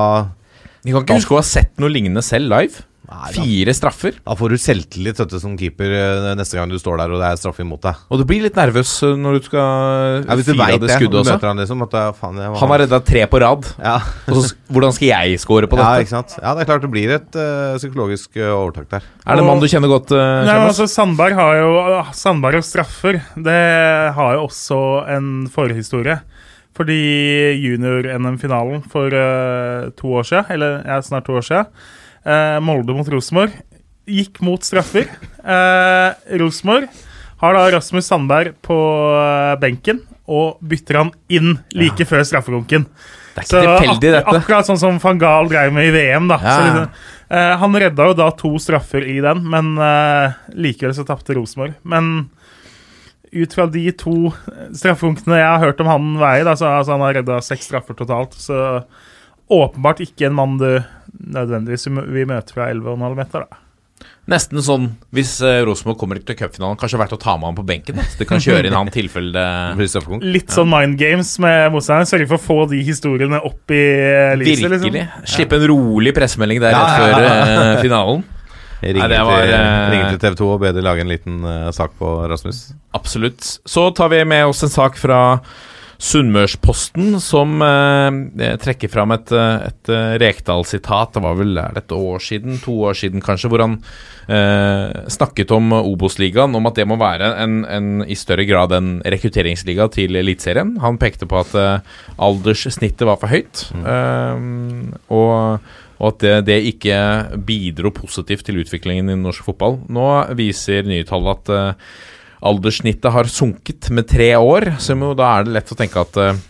Vi 0.84 0.92
kan 0.92 1.04
ikke 1.04 1.20
huske 1.22 1.36
å 1.36 1.40
ha 1.40 1.48
sett 1.48 1.72
noe 1.80 1.90
lignende 1.92 2.24
selv 2.24 2.50
live. 2.52 2.84
Nei, 3.10 3.32
Fire 3.34 3.74
straffer. 3.74 4.18
da 4.22 4.36
får 4.38 4.54
du 4.54 4.58
selvtillit 4.62 5.18
du, 5.32 5.38
som 5.42 5.56
keeper 5.58 5.90
eh, 5.98 6.28
neste 6.38 6.60
gang 6.60 6.70
du 6.70 6.78
står 6.78 7.00
der 7.02 7.14
og 7.16 7.22
det 7.22 7.30
er 7.32 7.40
straffe 7.42 7.64
imot 7.66 7.82
deg. 7.82 8.04
Og 8.14 8.22
du 8.22 8.26
blir 8.30 8.44
litt 8.46 8.58
nervøs 8.60 8.92
eh, 9.08 9.16
når 9.18 9.40
du 9.40 9.48
skal 9.48 10.28
Ja, 10.28 10.36
hvis 10.38 10.46
du 10.46 10.54
fire 10.54 10.60
veit 10.62 10.76
av 10.76 10.84
det 10.84 10.92
det, 10.92 10.98
skuddet 11.00 11.20
også. 11.24 11.38
han 11.48 11.62
liksom 11.64 11.86
at, 11.88 11.96
eh, 11.98 12.12
faen, 12.20 12.38
jeg 12.38 12.54
var- 12.54 12.60
Han 12.62 12.74
har 12.76 12.80
redda 12.84 13.00
tre 13.06 13.26
på 13.32 13.42
rad. 13.42 13.66
ja. 13.82 13.96
Og 14.30 14.44
så, 14.46 14.54
hvordan 14.74 14.94
skal 14.94 15.08
jeg 15.10 15.40
score 15.42 15.66
på 15.72 15.80
ja, 15.80 15.88
dette? 15.90 16.06
ikke 16.06 16.16
sant. 16.16 16.38
Ja, 16.38 16.54
det 16.54 16.62
er 16.62 16.70
klart 16.70 16.86
det 16.86 16.92
blir 16.94 17.16
et 17.18 17.40
uh, 17.40 17.78
psykologisk 17.82 18.38
uh, 18.38 18.54
overtak 18.60 18.90
der. 18.94 19.08
Er 19.26 19.36
det 19.36 19.42
en 19.44 19.50
mann 19.50 19.60
du 19.64 19.68
kjenner 19.72 19.90
godt, 19.90 20.14
uh, 20.14 20.46
Nei, 20.46 20.54
men 20.54 20.70
altså, 20.70 20.86
Sandberg 20.90 21.34
har 21.34 21.58
jo 21.64 21.72
Sandberg 22.14 22.62
og 22.62 22.68
straffer, 22.68 23.22
det 23.36 23.62
har 24.14 24.38
jo 24.38 24.46
også 24.46 24.80
en 25.18 25.32
forhistorie. 25.50 26.20
Fordi 26.80 26.96
junior-NM-finalen 27.60 28.84
for 28.90 29.12
uh, 29.12 29.90
to 30.00 30.14
år 30.20 30.28
siden, 30.30 30.46
eller 30.56 30.84
ja, 30.86 31.02
snart 31.04 31.26
to 31.28 31.36
år 31.36 31.44
siden, 31.44 31.66
eh, 31.66 31.98
Molde 32.66 32.96
mot 32.96 33.08
Rosenborg, 33.10 33.54
gikk 34.10 34.42
mot 34.46 34.66
straffer. 34.66 35.08
Eh, 35.40 36.38
Rosenborg 36.42 36.90
har 37.40 37.56
da 37.56 37.68
Rasmus 37.72 38.08
Sandberg 38.10 38.58
på 38.66 38.78
eh, 39.16 39.56
benken 39.62 40.02
og 40.30 40.60
bytter 40.62 41.00
han 41.00 41.14
inn 41.32 41.56
like 41.78 42.06
før 42.06 42.26
straffekonken. 42.28 42.86
Det 43.40 43.46
er 43.46 43.46
ikke 43.46 43.78
tilfeldig, 43.80 44.12
dette. 44.18 44.34
akkurat 44.36 44.68
sånn 44.68 44.82
som 44.82 44.98
van 45.02 45.22
Gahl 45.22 45.48
drev 45.50 45.72
med 45.74 45.88
i 45.88 45.94
VM, 45.94 46.28
da. 46.30 46.40
Ja. 46.44 46.56
Så 46.56 46.66
liksom, 46.66 47.06
eh, 47.30 47.54
han 47.62 47.78
redda 47.86 48.10
jo 48.10 48.18
da 48.20 48.28
to 48.36 48.52
straffer 48.62 49.06
i 49.08 49.20
den, 49.24 49.46
men 49.54 49.72
eh, 49.86 50.36
likevel 50.60 50.96
så 50.98 51.08
tapte 51.08 51.38
Rosenborg. 51.38 51.78
Men 51.88 52.28
ut 53.30 53.54
fra 53.54 53.68
de 53.70 53.86
to 53.94 54.34
straffepunktene 54.76 55.40
jeg 55.40 55.48
har 55.48 55.64
hørt 55.64 55.82
om 55.84 55.90
han 55.90 56.12
veie, 56.20 56.44
da, 56.44 56.58
så 56.58 56.74
altså, 56.82 56.98
han 56.98 57.06
har 57.06 57.20
redda 57.22 57.40
seks 57.46 57.70
straffer 57.70 57.98
totalt, 57.98 58.36
så 58.42 58.82
åpenbart 59.50 60.04
ikke 60.06 60.30
en 60.30 60.38
mann 60.38 60.60
du 60.62 60.70
nødvendigvis 61.20 61.90
vil 61.90 62.30
møte 62.30 62.56
fra 62.56 62.70
11,5 62.72 63.18
meter. 63.18 63.48
da. 63.50 63.66
Nesten 64.30 64.62
sånn 64.62 64.86
hvis 65.16 65.32
uh, 65.42 65.64
Rosenborg 65.66 65.98
kommer 66.00 66.20
til 66.22 66.38
cupfinalen, 66.38 66.78
kanskje 66.80 67.00
verdt 67.02 67.16
å 67.18 67.20
ta 67.20 67.34
med 67.40 67.50
han 67.50 67.58
på 67.58 67.66
benken. 67.66 67.98
Da. 67.98 68.06
Så 68.06 68.22
de 68.22 68.28
kan 68.30 68.42
kjøre 68.44 68.70
inn 68.70 68.78
han 68.78 68.92
tilfelle 68.94 69.32
Det. 69.80 70.20
Litt 70.22 70.54
sånn 70.54 70.70
mind 70.70 71.00
games 71.00 71.32
med 71.42 71.72
motstanderen. 71.74 72.10
Sørge 72.10 72.30
for 72.30 72.38
å 72.38 72.44
få 72.44 72.60
de 72.72 72.82
historiene 72.86 73.42
opp 73.42 73.74
i 73.74 73.80
eh, 73.80 74.36
lyset. 74.40 74.68
Virkelig. 74.70 74.92
Liksom. 75.00 75.32
Slippe 75.34 75.58
en 75.58 75.66
rolig 75.72 76.14
pressemelding 76.16 76.62
der 76.62 76.76
rett 76.76 76.94
ja, 76.94 77.00
før 77.00 77.26
ja. 77.26 77.40
eh, 77.56 77.80
finalen. 77.82 78.28
Ringe, 78.80 79.02
Nei, 79.02 79.10
det 79.12 79.24
var, 79.28 79.42
til, 79.44 79.56
eh, 79.98 80.06
til 80.14 80.20
TV 80.24 80.38
2 80.40 80.46
og 80.54 80.62
be 80.62 80.70
de 80.72 80.84
lage 80.86 81.04
en 81.04 81.12
liten 81.12 81.42
eh, 81.44 81.66
sak 81.76 81.98
på 82.00 82.14
Rasmus. 82.32 82.62
Absolutt. 82.96 83.44
Så 83.68 83.90
tar 83.98 84.14
vi 84.14 84.22
med 84.30 84.46
oss 84.48 84.64
en 84.64 84.72
sak 84.72 84.96
fra 85.00 85.20
Sunnmørsposten, 86.00 87.18
som 87.20 87.60
eh, 87.60 88.54
trekker 88.64 88.92
fram 88.92 89.12
et, 89.12 89.34
eh, 89.36 89.66
et 89.68 89.90
eh, 89.92 90.14
Rekdal-sitat. 90.22 91.12
Det 91.18 91.24
var 91.26 91.36
vel 91.36 91.60
er 91.60 91.76
det 91.76 91.84
et 91.84 91.96
år 91.98 92.24
siden, 92.24 92.56
to 92.64 92.78
år 92.88 92.96
siden 92.96 93.24
kanskje, 93.24 93.50
hvor 93.52 93.66
han 93.66 93.76
eh, 94.32 95.10
snakket 95.12 95.52
om 95.52 95.74
Obos-ligaen, 95.76 96.56
om 96.56 96.70
at 96.70 96.80
det 96.80 96.88
må 96.88 96.96
være 97.02 97.34
en, 97.44 97.58
en, 97.68 97.90
i 98.08 98.16
større 98.16 98.48
grad 98.48 98.72
en 98.78 98.94
rekrutteringsliga 99.04 99.90
til 99.92 100.16
Eliteserien. 100.22 100.78
Han 100.80 101.02
pekte 101.02 101.28
på 101.28 101.42
at 101.42 101.52
eh, 101.60 102.00
alderssnittet 102.16 103.04
var 103.10 103.20
for 103.20 103.36
høyt, 103.36 103.66
eh, 103.84 104.46
og, 105.12 105.68
og 106.00 106.08
at 106.14 106.24
det, 106.24 106.38
det 106.48 106.62
ikke 106.72 107.02
bidro 107.44 107.92
positivt 107.92 108.48
til 108.48 108.62
utviklingen 108.64 109.12
i 109.12 109.20
norsk 109.20 109.52
fotball. 109.52 109.82
Nå 109.92 110.08
viser 110.40 110.88
nye 110.88 111.04
tall 111.12 111.28
at 111.36 111.52
eh, 111.52 111.92
alderssnittet 112.46 113.12
har 113.14 113.30
sunket 113.32 113.90
med 113.92 114.08
tre 114.10 114.32
år, 114.38 114.74
så 114.80 114.96
jo, 114.96 115.12
da 115.18 115.34
er 115.38 115.48
det 115.48 115.58
lett 115.58 115.74
å 115.74 115.80
tenke 115.80 116.06
at 116.06 116.20
eh, 116.22 116.46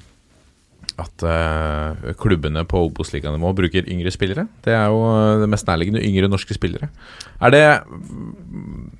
at 0.99 1.23
uh, 1.23 2.11
klubbene 2.19 2.65
på 2.67 2.81
Obos-liganivå 2.89 3.53
bruker 3.55 3.87
yngre 3.87 4.11
spillere. 4.11 4.49
Det 4.65 4.73
er 4.75 4.89
jo 4.91 4.99
det 5.39 5.47
mest 5.47 5.67
nærliggende. 5.69 6.03
Yngre 6.03 6.27
norske 6.27 6.57
spillere. 6.57 6.89
Er 7.39 7.53
det 7.53 7.63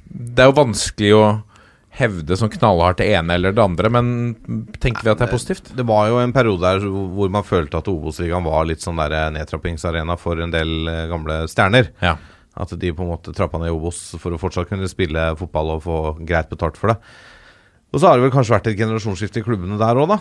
Det 0.07 0.45
er 0.45 0.47
jo 0.47 0.55
vanskelig 0.61 1.13
å 1.17 1.25
hevde 1.99 2.37
sånn 2.37 2.51
knallhardt 2.53 3.01
det 3.01 3.09
ene 3.17 3.35
eller 3.35 3.55
det 3.55 3.63
andre, 3.63 3.89
men 3.91 4.09
tenker 4.79 5.03
vi 5.03 5.11
at 5.11 5.19
det 5.19 5.27
er 5.27 5.33
positivt? 5.33 5.71
Det 5.75 5.85
var 5.87 6.07
jo 6.07 6.19
en 6.21 6.33
periode 6.35 6.63
der 6.63 6.85
hvor 6.85 7.31
man 7.33 7.47
følte 7.47 7.81
at 7.81 7.89
Obos-ligaen 7.91 8.45
var 8.45 8.67
litt 8.69 8.85
sånn 8.85 9.01
der 9.01 9.33
nedtrappingsarena 9.35 10.15
for 10.21 10.39
en 10.39 10.53
del 10.53 10.87
eh, 10.87 11.07
gamle 11.11 11.41
stjerner. 11.51 11.91
Ja. 12.03 12.15
At 12.59 12.73
de 12.75 12.91
på 12.95 13.05
en 13.05 13.11
måte 13.13 13.33
trappa 13.35 13.61
ned 13.61 13.71
i 13.71 13.75
Obos 13.75 14.01
for 14.19 14.35
å 14.35 14.39
fortsatt 14.41 14.67
kunne 14.69 14.89
spille 14.91 15.29
fotball 15.39 15.77
og 15.77 15.85
få 15.85 15.99
greit 16.27 16.51
betalt 16.51 16.79
for 16.79 16.91
det. 16.91 16.97
Og 17.93 18.01
så 18.01 18.09
har 18.09 18.19
det 18.19 18.27
vel 18.27 18.33
kanskje 18.35 18.57
vært 18.57 18.67
et 18.69 18.77
generasjonsskifte 18.77 19.41
i 19.41 19.45
klubbene 19.45 19.79
der 19.79 19.97
òg, 19.97 20.11
da. 20.11 20.19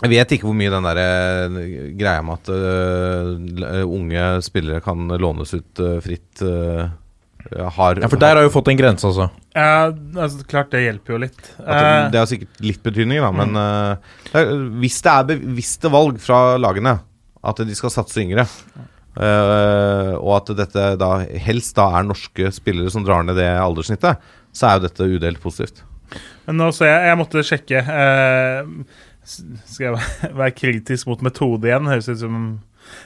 Jeg 0.00 0.12
vet 0.14 0.32
ikke 0.34 0.48
hvor 0.48 0.56
mye 0.56 0.72
den 0.72 0.86
der 0.88 0.98
eh, 1.02 1.56
greia 2.00 2.24
med 2.24 2.40
at 2.40 2.50
uh, 2.52 3.82
unge 3.84 4.26
spillere 4.44 4.80
kan 4.84 5.12
lånes 5.20 5.52
ut 5.52 5.82
uh, 5.84 5.98
fritt 6.04 6.40
uh, 6.40 6.88
har 7.76 8.00
Ja, 8.00 8.08
For 8.08 8.20
der 8.20 8.36
har 8.36 8.44
jo 8.44 8.52
fått 8.52 8.70
en 8.72 8.78
grense, 8.78 9.06
altså. 9.06 9.28
Ja, 9.54 9.90
altså, 9.90 10.44
klart 10.48 10.70
det 10.74 10.84
hjelper 10.84 11.14
jo 11.14 11.20
litt. 11.24 11.40
at 11.58 11.66
det, 11.66 11.80
Eh, 11.90 12.10
det 12.12 12.20
har 12.20 12.28
sikkert 12.30 12.60
litt 12.62 12.82
betydning, 12.82 13.20
da, 13.20 13.30
men 13.34 13.56
eh, 13.56 13.96
det 14.30 14.42
er, 14.42 14.52
hvis 14.82 15.00
det 15.02 15.12
er 15.12 15.28
bevisste 15.32 15.90
valg 15.92 16.20
fra 16.22 16.56
lagene 16.60 16.98
at 17.40 17.62
de 17.64 17.74
skal 17.74 17.90
satse 17.90 18.20
yngre, 18.20 18.46
eh, 19.18 20.12
og 20.18 20.32
at 20.38 20.52
dette 20.56 20.86
da 21.00 21.10
helst 21.42 21.76
da 21.78 21.88
er 21.98 22.06
norske 22.08 22.50
spillere 22.54 22.90
som 22.92 23.04
drar 23.06 23.24
ned 23.26 23.36
det 23.40 23.48
alderssnittet, 23.58 24.18
så 24.52 24.66
er 24.66 24.78
jo 24.78 24.86
dette 24.88 25.10
udelt 25.16 25.40
positivt. 25.42 25.82
Men 26.46 26.58
nå 26.58 26.70
så 26.74 26.88
jeg, 26.88 27.06
jeg 27.06 27.18
måtte 27.20 27.44
sjekke 27.46 27.84
Uh, 27.86 28.66
Skal 29.68 29.84
jeg 29.92 30.00
være 30.40 30.54
kritisk 30.56 31.06
mot 31.06 31.20
metode 31.22 31.68
igjen? 31.68 31.86
Høres 31.86 32.08
ut 32.10 32.18
som 32.18 32.38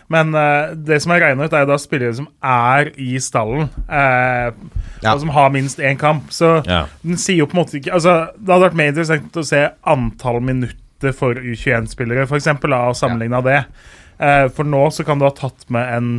Men 0.09 0.31
uh, 0.33 0.71
det 0.73 1.03
som 1.05 1.13
er 1.13 1.21
regna 1.27 1.45
ut, 1.45 1.53
er 1.53 1.67
jo 1.67 1.73
da 1.75 1.77
spillere 1.83 2.15
som 2.17 2.29
er 2.41 2.93
i 2.97 3.19
stallen. 3.21 3.69
Eh, 3.89 4.55
Ja. 5.05 5.13
Og 5.13 5.21
som 5.21 5.35
har 5.35 5.51
minst 5.53 5.83
én 5.85 5.99
kamp. 6.01 6.31
Så 6.33 6.63
Ja. 6.65 6.87
den 7.03 7.19
sier 7.21 7.43
jo 7.43 7.47
på 7.51 7.59
en 7.59 7.61
måte 7.65 7.77
ikke 7.77 7.93
Altså, 7.93 8.31
Det 8.39 8.49
hadde 8.55 8.71
vært 8.71 8.79
mer 8.81 8.89
interessant 8.95 9.37
å 9.37 9.45
se 9.45 9.61
antall 9.85 10.41
minutter 10.41 11.13
for 11.13 11.35
U21-spillere, 11.37 12.25
f.eks., 12.25 12.47
og 12.49 12.97
sammenligna 12.97 13.43
det. 13.45 13.59
Eh, 14.19 14.47
for 14.55 14.69
nå 14.69 14.87
så 14.95 15.07
kan 15.07 15.21
du 15.21 15.27
ha 15.27 15.35
tatt 15.35 15.67
med 15.75 15.91
en 15.97 16.13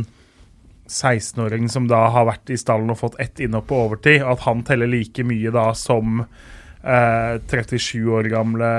16-åring 0.86 1.68
som 1.72 1.88
da 1.90 2.06
har 2.14 2.28
vært 2.28 2.52
i 2.54 2.58
stallen 2.60 2.92
og 2.92 3.00
fått 3.00 3.18
ett 3.22 3.40
innhopp 3.42 3.68
på 3.70 3.80
overtid, 3.86 4.22
og 4.22 4.36
at 4.36 4.46
han 4.46 4.62
teller 4.66 4.90
like 4.90 5.24
mye 5.26 5.50
da 5.54 5.70
som 5.78 6.20
eh, 6.22 7.32
37 7.50 8.06
år 8.18 8.30
gamle 8.30 8.70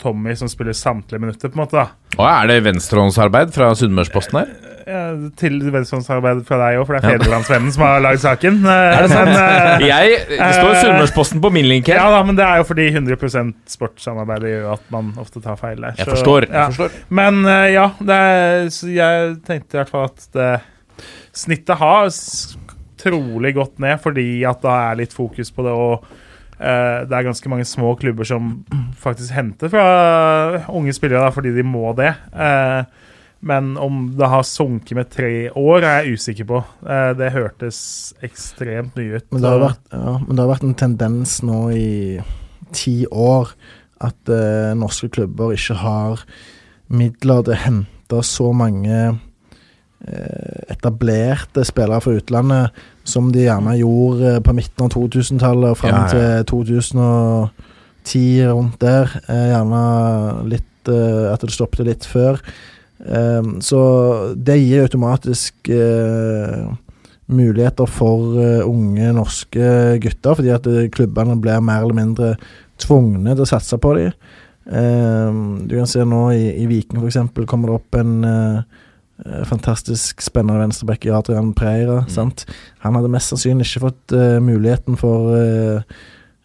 Tommy 0.00 0.34
som 0.38 0.50
spiller 0.50 0.76
samtlige 0.76 1.22
minutter, 1.22 1.52
på 1.52 1.58
en 1.60 1.64
måte. 1.64 1.84
da 1.84 2.18
Og 2.18 2.26
er 2.26 2.50
det 2.50 2.64
venstrehåndsarbeid 2.66 3.54
fra 3.54 3.70
Sunnmørsposten 3.78 4.42
her? 4.42 4.69
Eh, 4.86 5.24
til 5.40 5.58
venstrehåndsarbeid 5.72 6.42
fra 6.48 6.58
deg 6.62 6.78
òg, 6.80 6.86
for 6.88 6.96
det 6.96 7.00
er 7.02 7.16
Fedrelandsvennen 7.18 7.74
som 7.74 7.84
har 7.84 8.00
lagd 8.04 8.22
saken. 8.22 8.60
Er 8.70 9.08
men, 9.10 9.32
eh, 9.34 9.84
Jeg, 9.88 10.20
Det 10.30 10.50
står 10.56 10.78
Sunnmørsposten 10.80 11.42
på 11.42 11.50
min 11.52 11.68
link 11.68 11.90
her. 11.90 12.00
ja 12.00 12.06
da, 12.14 12.22
men 12.26 12.38
det 12.38 12.46
er 12.46 12.62
jo 12.62 12.66
fordi 12.70 12.88
100 12.94 13.52
sportssamarbeid 13.68 14.46
gjør 14.48 14.70
at 14.78 14.86
man 14.94 15.12
ofte 15.20 15.42
tar 15.44 15.58
feil 15.60 15.80
der. 15.82 15.98
Jeg 16.00 16.08
forstår. 16.08 16.48
ja. 16.48 16.64
Jeg 16.66 16.76
forstår. 16.76 16.96
Men 17.20 17.42
eh, 17.44 17.66
ja, 17.74 17.90
det 18.00 18.20
er, 18.30 18.70
så 18.74 18.90
jeg 18.94 19.36
tenkte 19.46 19.76
i 19.76 19.82
hvert 19.82 19.92
fall 19.92 20.08
at 20.08 20.26
det, 20.36 20.50
snittet 21.36 21.78
har 21.80 22.08
trolig 23.00 23.54
gått 23.56 23.78
ned, 23.80 24.00
fordi 24.02 24.26
at 24.48 24.60
da 24.64 24.74
er 24.90 24.98
litt 25.00 25.14
fokus 25.16 25.52
på 25.54 25.64
det, 25.64 25.72
og 25.72 26.08
eh, 26.60 27.04
det 27.08 27.16
er 27.16 27.28
ganske 27.28 27.52
mange 27.52 27.64
små 27.68 27.94
klubber 28.00 28.28
som 28.28 28.58
faktisk 29.00 29.32
henter 29.36 29.72
fra 29.72 29.84
unge 30.68 30.92
spillere 30.96 31.24
da, 31.24 31.30
fordi 31.34 31.54
de 31.56 31.64
må 31.66 31.94
det. 31.98 32.12
Eh, 32.34 32.82
men 33.40 33.72
om 33.80 34.02
det 34.18 34.28
har 34.28 34.44
sunket 34.44 34.96
med 34.98 35.08
tre 35.12 35.48
år, 35.56 35.80
er 35.80 36.04
jeg 36.04 36.18
usikker 36.18 36.48
på. 36.50 36.58
Eh, 36.84 37.12
det 37.16 37.32
hørtes 37.32 37.78
ekstremt 38.24 38.98
mye 38.98 39.16
ut. 39.16 39.26
Men 39.32 39.40
det, 39.40 39.48
har 39.48 39.62
vært, 39.62 39.86
ja, 39.96 40.12
men 40.20 40.34
det 40.34 40.42
har 40.44 40.50
vært 40.50 40.66
en 40.68 40.80
tendens 40.82 41.38
nå 41.46 41.60
i 41.72 42.20
ti 42.76 43.06
år 43.08 43.54
at 44.00 44.32
uh, 44.32 44.72
norske 44.78 45.10
klubber 45.12 45.52
ikke 45.56 45.76
har 45.80 46.22
midler 46.92 47.42
til 47.44 47.54
å 47.54 47.58
hente 47.64 48.20
så 48.26 48.50
mange 48.56 48.98
uh, 49.10 50.60
etablerte 50.72 51.64
spillere 51.68 52.00
fra 52.04 52.14
utlandet 52.16 52.80
som 53.08 53.28
de 53.34 53.44
gjerne 53.44 53.76
gjorde 53.80 54.38
på 54.46 54.54
midten 54.56 54.86
av 54.86 54.92
2000-tallet 54.94 55.74
og 55.74 55.80
fram 55.80 55.96
Ja, 55.96 56.02
ja. 56.06 56.10
til 56.44 56.48
2010, 56.52 58.24
rundt 58.52 58.80
der. 58.84 59.16
Uh, 59.28 59.46
gjerne 59.54 59.84
litt 60.48 60.66
At 60.90 61.42
det 61.44 61.52
stoppet 61.52 61.84
litt 61.84 62.06
før. 62.08 62.38
Eh, 63.06 63.42
så 63.64 63.80
det 64.36 64.58
gir 64.60 64.84
automatisk 64.84 65.70
eh, 65.72 66.68
muligheter 67.30 67.88
for 67.90 68.36
eh, 68.40 68.66
unge 68.66 69.12
norske 69.16 69.72
gutter, 70.02 70.36
fordi 70.36 70.52
at 70.54 70.68
eh, 70.70 70.90
klubbene 70.92 71.38
blir 71.40 71.64
mer 71.64 71.84
eller 71.84 71.96
mindre 71.96 72.34
tvungne 72.80 73.34
til 73.34 73.44
å 73.44 73.50
satse 73.50 73.76
på 73.80 73.96
dem. 73.98 74.14
du 74.70 75.72
kan 75.74 75.88
se 75.88 76.04
nå 76.06 76.20
i, 76.32 76.44
i 76.62 76.66
Viking 76.68 77.00
f.eks. 77.02 77.18
kommer 77.48 77.68
det 77.68 77.74
opp 77.80 77.96
en 77.98 78.64
fantastisk 79.44 80.22
spennende 80.22 80.60
venstreback 80.60 81.04
i 81.04 81.10
Adrian 81.10 81.52
Preira. 81.54 82.04
sant? 82.08 82.46
Han 82.84 82.96
hadde 82.96 83.10
mest 83.12 83.32
sannsynlig 83.32 83.66
ikke 83.66 83.84
fått 83.88 84.14
uh, 84.16 84.38
muligheten 84.40 84.96
for 85.00 85.34
eh, 85.36 85.98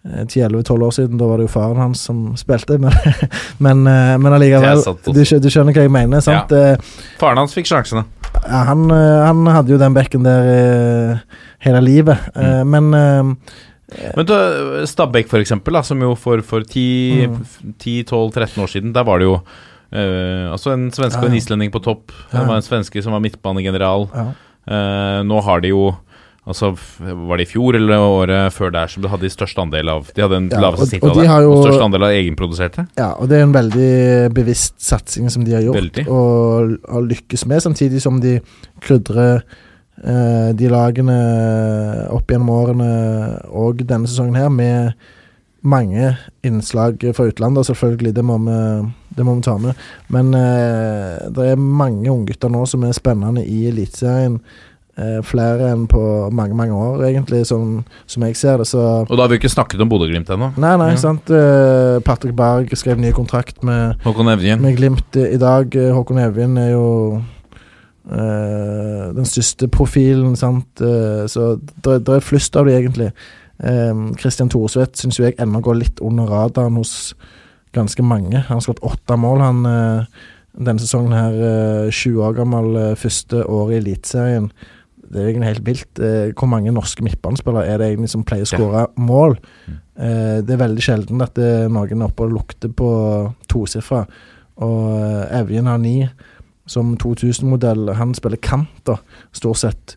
10-11-12 0.05 0.83
år 0.85 0.91
siden. 0.93 1.17
Da 1.17 1.25
var 1.29 1.39
det 1.41 1.47
jo 1.47 1.53
faren 1.55 1.79
hans 1.81 2.03
som 2.05 2.19
spilte, 2.37 2.77
men, 2.81 2.93
men, 3.65 3.85
eh, 3.89 4.15
men 4.21 4.35
allikevel 4.37 4.83
du, 5.07 5.21
du 5.23 5.49
skjønner 5.49 5.73
hva 5.73 5.85
jeg 5.87 5.93
mener, 5.93 6.21
sant? 6.25 6.53
Ja. 6.53 6.75
Faren 7.21 7.41
hans 7.41 7.55
fikk 7.57 7.69
sjansene. 7.71 8.05
ja, 8.45 8.63
han, 8.69 8.85
eh, 8.93 9.21
han 9.25 9.45
hadde 9.49 9.73
jo 9.73 9.79
den 9.81 9.95
bekken 9.97 10.25
der 10.27 10.49
eh, 10.55 11.39
hele 11.65 11.81
livet, 11.81 12.27
mm. 12.35 12.73
men 12.75 12.91
eh, 12.93 13.53
Men 14.17 14.25
da, 14.25 14.37
Stabæk, 14.89 15.27
for 15.29 15.39
eksempel, 15.41 15.73
da, 15.77 15.81
som 15.85 16.01
jo 16.01 16.15
for, 16.17 16.41
for 16.45 16.65
10, 16.65 17.27
Mm. 17.29 17.73
10-12-13 17.79 18.61
år 18.63 18.67
siden, 18.67 18.93
der 18.95 19.05
var 19.05 19.21
det 19.21 19.27
jo 19.29 19.35
eh, 19.93 20.51
altså 20.51 20.73
en 20.73 20.89
svenske 20.91 21.21
og 21.21 21.29
en 21.29 21.37
islending 21.37 21.71
på 21.71 21.79
topp. 21.85 22.11
Det 22.31 22.41
var 22.47 22.57
en 22.57 22.65
svenske 22.65 23.01
som 23.05 23.13
var 23.13 23.21
midtbanegeneral. 23.25 24.09
ja. 24.13 24.25
Eh, 24.65 25.19
nå 25.29 25.37
har 25.45 25.61
de 25.61 25.69
jo 25.69 25.91
Altså, 26.45 26.69
Var 27.01 27.37
det 27.39 27.47
i 27.47 27.49
fjor 27.49 27.73
eller 27.75 27.97
året 28.05 28.53
før 28.53 28.69
der 28.71 28.87
som 28.91 29.01
de 29.01 29.09
hadde 29.09 29.25
de 29.25 29.33
største 29.33 29.57
andel 29.63 29.89
av 29.89 30.11
De 30.13 30.21
hadde 30.21 30.37
en 30.37 30.49
Ja, 30.53 30.59
laveste 30.61 30.83
og- 30.83 30.89
snitt 30.91 31.03
og 31.03 31.15
jo- 31.25 31.51
Og 31.51 31.63
største 31.65 31.83
andel 31.87 32.03
av 32.03 32.11
egenproduserte. 32.13 32.87
Ja, 32.97 33.13
og 33.17 33.29
det 33.29 33.39
er 33.39 33.43
en 33.47 33.53
veldig 33.53 34.33
bevisst 34.33 34.75
satsing 34.79 35.29
som 35.31 35.43
de 35.43 35.53
har 35.53 35.61
gjort, 35.63 35.75
Veldig. 35.75 36.07
og 36.07 36.77
har 36.91 37.01
lykkes 37.01 37.45
med, 37.47 37.61
samtidig 37.63 38.01
som 38.01 38.19
de 38.21 38.39
krydrer 38.81 39.41
eh, 40.03 40.51
de 40.53 40.67
lagene 40.69 42.09
opp 42.11 42.27
gjennom 42.27 42.49
årene 42.49 42.89
og 43.49 43.77
denne 43.87 44.05
sesongen 44.05 44.35
her 44.35 44.49
med 44.49 44.93
mange 45.63 46.17
innslag 46.43 46.99
fra 47.15 47.25
utlandet, 47.31 47.57
og 47.57 47.65
selvfølgelig, 47.75 48.13
det 48.13 48.23
må 48.23 48.37
vi, 48.37 48.91
det 49.15 49.25
må 49.25 49.35
vi 49.35 49.41
ta 49.41 49.57
med. 49.57 49.73
Men 50.13 50.33
eh, 50.35 51.29
det 51.31 51.51
er 51.53 51.55
mange 51.55 52.05
unggutter 52.11 52.51
nå 52.53 52.67
som 52.67 52.83
er 52.83 52.91
spennende 52.93 53.41
i 53.47 53.63
Eliteserien. 53.71 54.39
Eh, 54.97 55.17
flere 55.27 55.73
enn 55.73 55.81
på 55.91 55.99
mange, 56.31 56.55
mange 56.55 56.71
år, 56.71 57.01
egentlig, 57.03 57.41
som, 57.49 57.81
som 58.07 58.23
jeg 58.23 58.37
ser 58.39 58.61
det. 58.61 58.67
Så 58.69 58.79
Og 59.03 59.09
da 59.17 59.25
har 59.25 59.27
vi 59.27 59.35
ikke 59.41 59.49
snakket 59.51 59.81
om 59.83 59.89
Bodø-Glimt 59.91 60.29
ennå. 60.31 60.53
Nei, 60.55 60.77
nei, 60.79 60.91
Ja. 60.93 60.95
sant. 61.01 61.27
Eh, 61.29 61.99
Patrick 61.99 62.31
Berg 62.37 62.71
skrev 62.79 62.97
ny 63.03 63.11
kontrakt 63.11 63.59
med 63.67 63.97
Håkon 64.05 64.29
Evjen. 64.31 64.61
med 64.63 64.77
Glimt 64.77 65.17
i 65.19 65.35
dag. 65.37 65.75
eh, 65.75 65.91
Håkon 65.91 66.17
Evjen 66.23 66.55
er 66.57 66.69
jo 66.71 66.85
eh, 68.09 69.13
den 69.17 69.25
største 69.27 69.67
profilen, 69.67 70.35
sant. 70.39 70.67
Eh, 70.79 71.25
så 71.27 71.59
det 71.83 72.07
er 72.07 72.15
er 72.15 72.23
flust 72.23 72.55
av 72.55 72.65
de, 72.69 72.77
egentlig. 72.79 73.11
Kristian 73.59 74.15
Christian 74.19 74.49
Thorsvedt 74.49 74.97
syns 74.99 75.17
jeg 75.19 75.35
ennå 75.39 75.61
går 75.63 75.77
litt 75.79 76.01
under 76.03 76.25
radaren 76.27 76.75
hos 76.75 77.13
ganske 77.75 78.03
mange. 78.03 78.35
Han 78.47 78.57
har 78.57 78.63
skåret 78.63 78.83
åtte 78.83 79.17
mål, 79.19 79.39
han 79.43 79.65
eh, 79.65 80.05
denne 80.57 80.79
sesongen 80.79 81.13
her. 81.15 81.35
eh, 81.87 81.91
20 81.91 82.23
år 82.23 82.35
gammel, 82.35 82.75
eh, 82.75 82.95
første 82.95 83.43
år 83.47 83.71
i 83.71 83.77
Eliteserien. 83.81 84.51
Det 85.11 85.21
er 85.21 85.29
egentlig 85.29 85.51
helt 85.53 85.65
vilt. 85.67 85.99
Eh, 86.01 86.31
hvor 86.33 86.49
mange 86.51 86.73
norske 86.73 87.03
midtbanespillere 87.05 87.67
er 87.69 87.81
det 87.81 87.89
egentlig 87.91 88.11
som 88.13 88.23
pleier 88.27 88.47
å 88.47 88.49
skåre 88.49 88.85
mål? 88.97 89.37
Eh, 89.67 90.39
det 90.45 90.55
er 90.55 90.63
veldig 90.63 90.83
sjelden 90.83 91.23
at 91.23 91.35
det 91.37 91.49
er 91.65 91.69
noen 91.71 92.01
er 92.01 92.09
oppe 92.09 92.25
og 92.25 92.33
lukter 92.35 92.71
på 92.73 92.89
tosifra. 93.51 94.05
Og 94.65 94.79
eh, 94.95 95.39
Evjen 95.41 95.69
har 95.69 95.79
ni 95.81 95.99
som 96.69 96.95
2000-modell. 96.97 97.91
Han 97.99 98.15
spiller 98.17 98.41
kant, 98.41 98.91
stort 99.35 99.61
sett. 99.61 99.95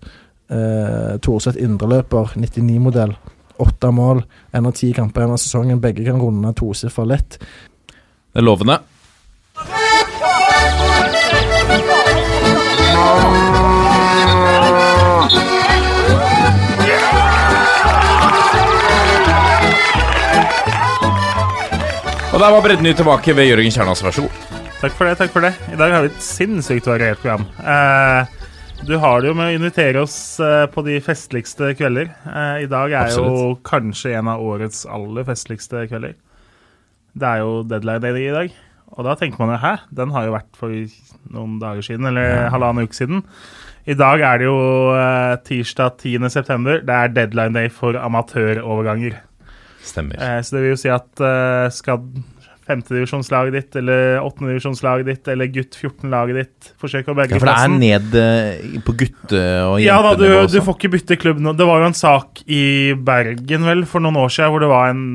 Eh, 0.52 1.16
Thorseth 1.24 1.60
indreløper, 1.60 2.36
99-modell. 2.36 3.16
Åtte 3.58 3.90
mål, 3.90 4.22
én 4.54 4.68
av 4.68 4.76
ti 4.78 4.92
kamper 4.94 5.24
gjennom 5.24 5.40
sesongen. 5.40 5.82
Begge 5.82 6.06
kan 6.06 6.20
runde 6.22 6.52
tosifra 6.58 7.06
lett. 7.08 7.40
Det 7.88 8.42
er 8.42 8.46
lovende. 8.46 8.78
Og 22.38 22.42
der 22.44 22.52
var 22.54 22.62
Bredny 22.62 22.92
tilbake 22.94 23.32
ved 23.34 23.48
Jørgen 23.48 23.72
Kjernas, 23.74 23.98
vær 23.98 24.12
så 24.14 24.22
god. 24.22 24.34
Takk 24.78 24.92
for 24.94 25.08
det. 25.08 25.14
takk 25.18 25.32
for 25.34 25.42
det 25.42 25.48
I 25.74 25.78
dag 25.80 25.90
har 25.90 26.04
vi 26.04 26.10
et 26.12 26.20
sinnssykt 26.22 26.86
variert 26.86 27.18
program. 27.18 27.42
Eh, 27.58 28.28
du 28.86 28.92
har 29.02 29.24
det 29.24 29.32
jo 29.32 29.34
med 29.34 29.48
å 29.48 29.56
invitere 29.56 30.04
oss 30.04 30.14
eh, 30.38 30.68
på 30.70 30.84
de 30.86 31.00
festligste 31.02 31.72
kvelder. 31.74 32.12
Eh, 32.30 32.62
I 32.62 32.70
dag 32.70 32.94
er 32.94 33.10
jo 33.10 33.56
kanskje 33.66 34.14
en 34.20 34.30
av 34.30 34.46
årets 34.52 34.84
aller 34.86 35.26
festligste 35.26 35.82
kvelder. 35.90 36.14
Det 37.18 37.26
er 37.26 37.42
jo 37.42 37.64
deadline 37.66 38.06
day 38.06 38.28
i 38.28 38.36
dag. 38.36 38.54
Og 38.94 39.08
da 39.10 39.18
tenker 39.18 39.42
man 39.42 39.56
jo 39.56 39.62
hæ, 39.64 39.74
den 39.98 40.14
har 40.14 40.30
jo 40.30 40.38
vært 40.38 40.62
for 40.62 40.78
noen 41.34 41.58
dager 41.58 41.90
siden, 41.90 42.06
eller 42.06 42.52
halvannen 42.54 42.86
uke 42.86 43.00
siden. 43.00 43.26
I 43.90 43.98
dag 43.98 44.22
er 44.22 44.38
det 44.38 44.46
jo 44.46 44.60
eh, 44.94 45.34
tirsdag 45.42 45.98
10. 46.06 46.30
september. 46.30 46.86
Det 46.86 47.02
er 47.02 47.16
deadline 47.18 47.58
day 47.58 47.74
for 47.82 47.98
amatøroverganger. 47.98 49.24
Stemmer. 49.84 50.18
Eh, 50.18 50.40
så 50.42 50.56
det 50.56 50.64
vil 50.64 50.74
jo 50.74 50.80
si 50.80 50.90
at 50.92 51.22
eh, 51.24 51.68
skal 51.74 52.02
femtedivisjonslaget 52.68 53.54
ditt, 53.56 53.76
eller 53.80 54.18
åttendedivisjonslaget 54.20 55.08
ditt, 55.08 55.30
eller 55.32 55.48
gutt 55.52 55.78
14-laget 55.78 56.38
ditt 56.42 56.70
forsøke 56.80 57.12
å 57.12 57.16
berge 57.16 57.36
Ja, 57.36 57.40
for 57.40 57.48
det 57.48 57.54
er 57.54 57.62
plassen 57.62 57.78
ned 57.80 58.18
eh, 58.20 58.80
på 58.84 58.94
gutte- 59.04 59.44
og 59.70 59.78
ja 59.80 59.96
da, 60.04 60.12
du, 60.18 60.26
jentenivå 60.26 60.52
du 60.52 60.58
får 60.66 60.76
ikke 60.76 60.92
bytte 60.96 61.20
klubb 61.22 61.40
nå. 61.44 61.54
Det 61.56 61.68
var 61.68 61.82
jo 61.82 61.88
en 61.88 61.96
sak 61.96 62.42
i 62.44 62.62
Bergen 62.94 63.68
vel 63.68 63.86
for 63.88 64.04
noen 64.04 64.20
år 64.20 64.34
siden 64.34 64.52
hvor 64.52 64.64
det 64.64 64.72
var 64.72 64.92
en 64.92 65.06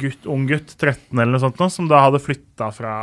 gutt, 0.00 0.28
ung 0.30 0.46
gutt, 0.48 0.76
13 0.78 1.18
eller 1.18 1.34
noe 1.34 1.42
sånt, 1.42 1.58
nå, 1.60 1.68
som 1.72 1.90
da 1.90 2.04
hadde 2.06 2.22
flytta 2.22 2.70
fra 2.72 2.94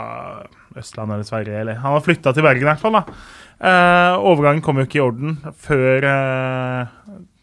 Østlandet 0.77 1.17
eller 1.17 1.27
Sverige. 1.27 1.59
Eller, 1.61 1.81
han 1.81 1.93
hadde 1.93 2.07
flytta 2.07 2.33
til 2.33 2.45
Bergen 2.45 2.65
i 2.65 2.71
hvert 2.71 2.81
fall. 2.81 3.01
da. 3.01 3.19
Eh, 3.57 4.15
overgangen 4.29 4.61
kom 4.65 4.77
jo 4.77 4.85
ikke 4.85 4.99
i 4.99 5.03
orden 5.03 5.37
før 5.65 6.05
eh, 6.05 6.95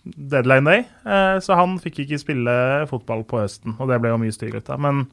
deadline 0.05 0.65
day, 0.69 0.83
eh, 1.09 1.39
så 1.41 1.57
han 1.57 1.79
fikk 1.81 2.03
ikke 2.05 2.19
spille 2.21 2.55
fotball 2.91 3.23
på 3.29 3.41
høsten. 3.41 3.77
Og 3.81 3.89
det 3.89 4.01
ble 4.03 4.11
jo 4.13 4.19
mye 4.21 4.35
styr 4.37 4.57
ut 4.59 4.69
av. 4.71 4.81
Men 4.85 5.07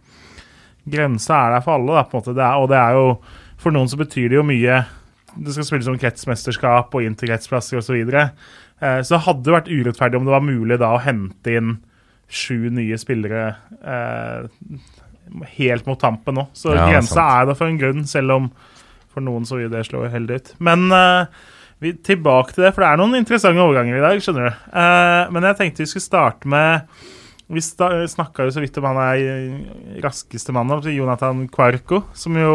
grensa 0.91 1.37
er 1.45 1.55
der 1.55 1.63
for 1.65 1.77
alle, 1.77 1.93
da, 1.99 2.03
på 2.09 2.17
en 2.17 2.23
måte. 2.23 2.35
Det 2.35 2.43
er, 2.43 2.57
og 2.59 2.69
det 2.71 2.79
er 2.81 2.97
jo 2.97 3.05
For 3.61 3.71
noen 3.75 3.87
så 3.91 3.97
betyr 3.99 4.31
det 4.33 4.39
jo 4.39 4.43
mye 4.47 4.79
det 5.31 5.53
skal 5.55 5.63
spilles 5.63 5.87
om 5.87 5.95
kretsmesterskap 6.01 6.91
og 6.97 7.05
inn 7.05 7.13
til 7.15 7.29
kretsplasser 7.29 7.77
osv. 7.79 7.85
Så, 7.87 7.93
videre. 7.95 8.23
eh, 8.81 8.97
så 9.05 9.13
det 9.15 9.21
hadde 9.29 9.53
vært 9.53 9.69
urettferdig 9.71 10.17
om 10.19 10.25
det 10.27 10.33
var 10.33 10.43
mulig 10.43 10.77
da 10.81 10.89
å 10.95 10.99
hente 11.05 11.53
inn 11.55 11.69
sju 12.27 12.67
nye 12.73 12.97
spillere 12.99 13.45
eh, 13.79 14.49
helt 15.55 15.87
mot 15.87 15.99
tampen 16.01 16.35
nå. 16.35 16.47
Så 16.51 16.73
Ja, 16.75 16.89
grensa 16.89 17.13
sant. 17.15 17.31
er 17.37 17.45
der 17.51 17.55
for 17.61 17.67
en 17.71 17.79
grunn, 17.79 18.03
selv 18.09 18.35
om 18.35 18.51
for 19.13 19.23
noen 19.23 19.45
så 19.47 19.55
vil 19.61 19.69
det 19.71 19.85
slå 19.87 20.03
heldig 20.11 20.35
ut. 20.41 20.51
Men 20.59 20.91
eh, 20.91 21.25
vi, 21.81 21.95
tilbake 22.05 22.53
til 22.53 22.65
det, 22.65 22.73
for 22.75 22.83
det 22.83 22.91
er 22.91 23.01
noen 23.01 23.17
interessante 23.17 23.63
overganger 23.63 23.97
i 23.97 24.03
dag. 24.03 24.21
skjønner 24.21 24.47
du. 24.47 24.61
Uh, 24.69 25.33
men 25.33 25.49
jeg 25.49 25.59
tenkte 25.59 25.83
vi 25.83 25.89
skulle 25.89 26.05
starte 26.05 26.51
med 26.51 27.01
Vi 27.51 27.59
snakka 27.59 28.45
jo 28.47 28.53
så 28.55 28.61
vidt 28.63 28.77
om 28.79 28.85
han 28.87 28.99
er 29.03 29.99
raskeste 30.05 30.53
mannen, 30.55 30.77
altså 30.77 30.93
Jonathan 30.93 31.43
Quarco, 31.51 32.05
som 32.15 32.37
jo 32.39 32.53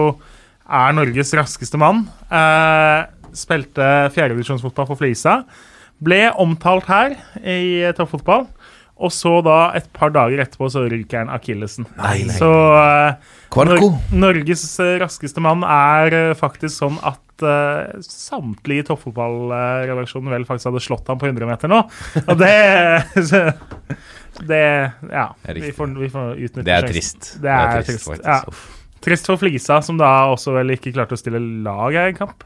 er 0.67 0.95
Norges 0.97 1.35
raskeste 1.37 1.77
mann. 1.77 2.07
Uh, 2.31 3.05
spilte 3.37 4.09
fjerdedivisjonsfotball 4.15 4.89
for 4.89 5.01
Flisa. 5.03 5.43
Ble 6.01 6.31
omtalt 6.41 6.89
her 6.89 7.19
i 7.45 7.85
toppfotball. 7.97 8.47
Og 8.97 9.13
så 9.13 9.31
da, 9.45 9.57
et 9.77 9.89
par 9.93 10.13
dager 10.15 10.41
etterpå, 10.41 10.71
så 10.73 10.87
ryker 10.89 11.21
han 11.21 11.33
akillesen. 11.33 11.85
Nei, 11.99 12.23
nei. 12.25 12.37
Så 12.39 12.49
uh. 12.49 13.35
Nor 13.57 13.83
Norges 14.17 14.65
eh, 14.81 14.97
raskeste 15.03 15.43
mann 15.45 15.65
er 15.69 16.17
uh, 16.17 16.37
faktisk 16.37 16.73
sånn 16.75 16.97
at 17.05 17.45
eh, 17.45 17.93
samtlige 18.05 18.85
i 18.85 18.87
toppfotballredaksjonen 18.89 20.33
vel 20.33 20.47
faktisk 20.49 20.71
hadde 20.71 20.83
slått 20.85 21.13
ham 21.13 21.21
på 21.21 21.29
100 21.29 21.49
meter 21.49 21.73
nå. 21.73 21.83
Og 22.25 22.41
det 22.41 22.55
så- 23.29 23.51
Det 24.37 24.65
Ja. 25.09 25.31
Det 25.41 25.49
er 25.49 25.61
Vi 25.65 25.71
får, 25.73 25.93
vi 25.97 26.09
får 26.13 26.33
utnytte 26.37 26.65
Det 26.65 26.75
er 26.75 26.89
trist. 26.89 27.31
Det 27.41 27.53
er 27.53 27.83
trist, 27.87 28.05
trist. 28.05 28.25
ja. 28.25 28.43
Trist 29.07 29.29
for 29.31 29.41
Flisa, 29.41 29.79
som 29.85 29.97
da 30.01 30.11
også 30.33 30.53
vel 30.57 30.75
ikke 30.75 30.93
klarte 30.93 31.17
å 31.17 31.21
stille 31.21 31.41
lag 31.65 31.95
i 31.95 32.03
en 32.03 32.19
kamp. 32.19 32.45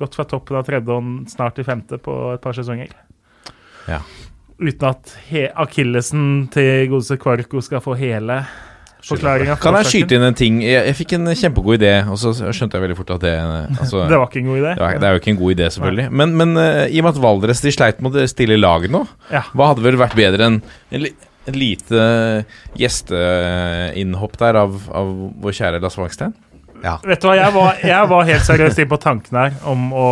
Gått 0.00 0.16
fra 0.16 0.24
toppen 0.28 0.56
av 0.56 0.64
tredje 0.64 0.96
og 0.96 1.28
snart 1.28 1.58
til 1.58 1.66
femte 1.68 1.98
på 2.00 2.14
et 2.34 2.40
par 2.44 2.56
sesonger. 2.56 2.94
Ja. 3.88 4.00
Uten 4.56 4.88
at 4.88 5.10
akillesen 5.60 6.46
til 6.54 6.86
godeste 6.88 7.18
Kvarko 7.20 7.60
skal 7.60 7.82
få 7.84 7.92
hele 8.00 8.38
forklaringa. 9.06 9.58
Kan 9.60 9.76
jeg 9.78 9.88
skyte 9.90 10.16
inn 10.16 10.24
en 10.26 10.36
ting? 10.36 10.62
Jeg, 10.64 10.80
jeg 10.88 10.96
fikk 10.98 11.12
en 11.18 11.28
kjempegod 11.36 11.76
idé, 11.78 11.92
og 12.08 12.16
så 12.18 12.32
skjønte 12.34 12.78
jeg 12.78 12.84
veldig 12.86 12.96
fort 12.98 13.12
at 13.18 13.26
det 13.26 13.34
altså, 13.36 14.04
Det 14.10 14.16
var 14.18 14.26
ikke 14.30 14.40
en 14.42 14.48
god 14.50 14.58
idé. 14.62 14.72
det, 14.72 14.82
var, 14.82 14.98
det 15.02 15.08
er 15.08 15.14
jo 15.14 15.20
ikke 15.22 15.32
en 15.34 15.40
god 15.42 15.54
idé, 15.58 15.68
selvfølgelig. 15.76 16.08
Men, 16.22 16.34
men 16.40 16.56
uh, 16.56 16.82
i 16.88 16.98
og 17.02 17.06
med 17.06 17.12
at 17.12 17.22
Valdres 17.26 17.62
de 17.62 17.74
sleit 17.76 18.00
med 18.02 18.16
å 18.16 18.26
stille 18.32 18.58
lag 18.58 18.88
nå, 18.90 19.04
Ja. 19.34 19.44
hva 19.52 19.70
hadde 19.74 19.84
vel 19.84 20.00
vært 20.00 20.16
bedre 20.18 20.48
enn 20.50 20.58
en, 20.96 21.06
et 21.46 21.54
lite 21.60 22.00
gjesteinnhopp 22.80 24.34
der 24.40 24.58
av, 24.64 24.80
av 24.90 25.12
vår 25.44 25.54
kjære 25.60 25.82
Lasse 25.84 26.00
Wangstein? 26.00 26.34
Ja. 26.84 26.96
Vet 27.04 27.20
du 27.22 27.26
hva, 27.28 27.34
jeg 27.38 27.52
var, 27.54 27.78
jeg 27.82 28.08
var 28.10 28.26
helt 28.28 28.44
seriøst 28.46 28.78
inne 28.82 28.90
på 28.92 28.98
tanken 29.02 29.38
her 29.40 29.54
om 29.64 29.88
å 29.96 30.06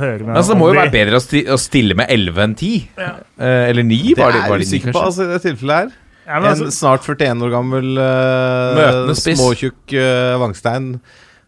høre 0.00 0.24
med 0.26 0.36
Altså, 0.36 0.52
det 0.54 0.58
må 0.60 0.68
jo 0.70 0.74
de- 0.74 0.80
være 0.82 0.94
bedre 0.96 1.20
å, 1.20 1.22
sti, 1.24 1.44
å 1.54 1.58
stille 1.60 1.94
med 1.98 2.10
11 2.10 2.42
enn 2.44 2.54
10. 2.58 2.88
Eh, 2.98 3.64
eller 3.70 3.82
9, 3.86 4.14
Det 4.14 4.22
var 4.24 4.32
det, 4.36 4.42
var 4.50 4.58
det 4.58 4.66
9, 4.66 4.68
usikker 4.68 4.92
på, 4.92 4.98
kanskje? 4.98 5.06
altså, 5.06 5.22
i 5.22 5.32
det 5.32 5.40
tilfellet 5.46 5.76
her. 5.78 5.96
Ja, 6.28 6.34
men 6.42 6.44
En 6.44 6.50
altså, 6.52 6.68
snart 6.76 7.06
41 7.08 7.42
år 7.46 7.50
gammel 7.54 7.86
uh, 7.96 9.14
småtjukk 9.16 9.94
uh, 9.96 10.34
Vangstein 10.42 10.90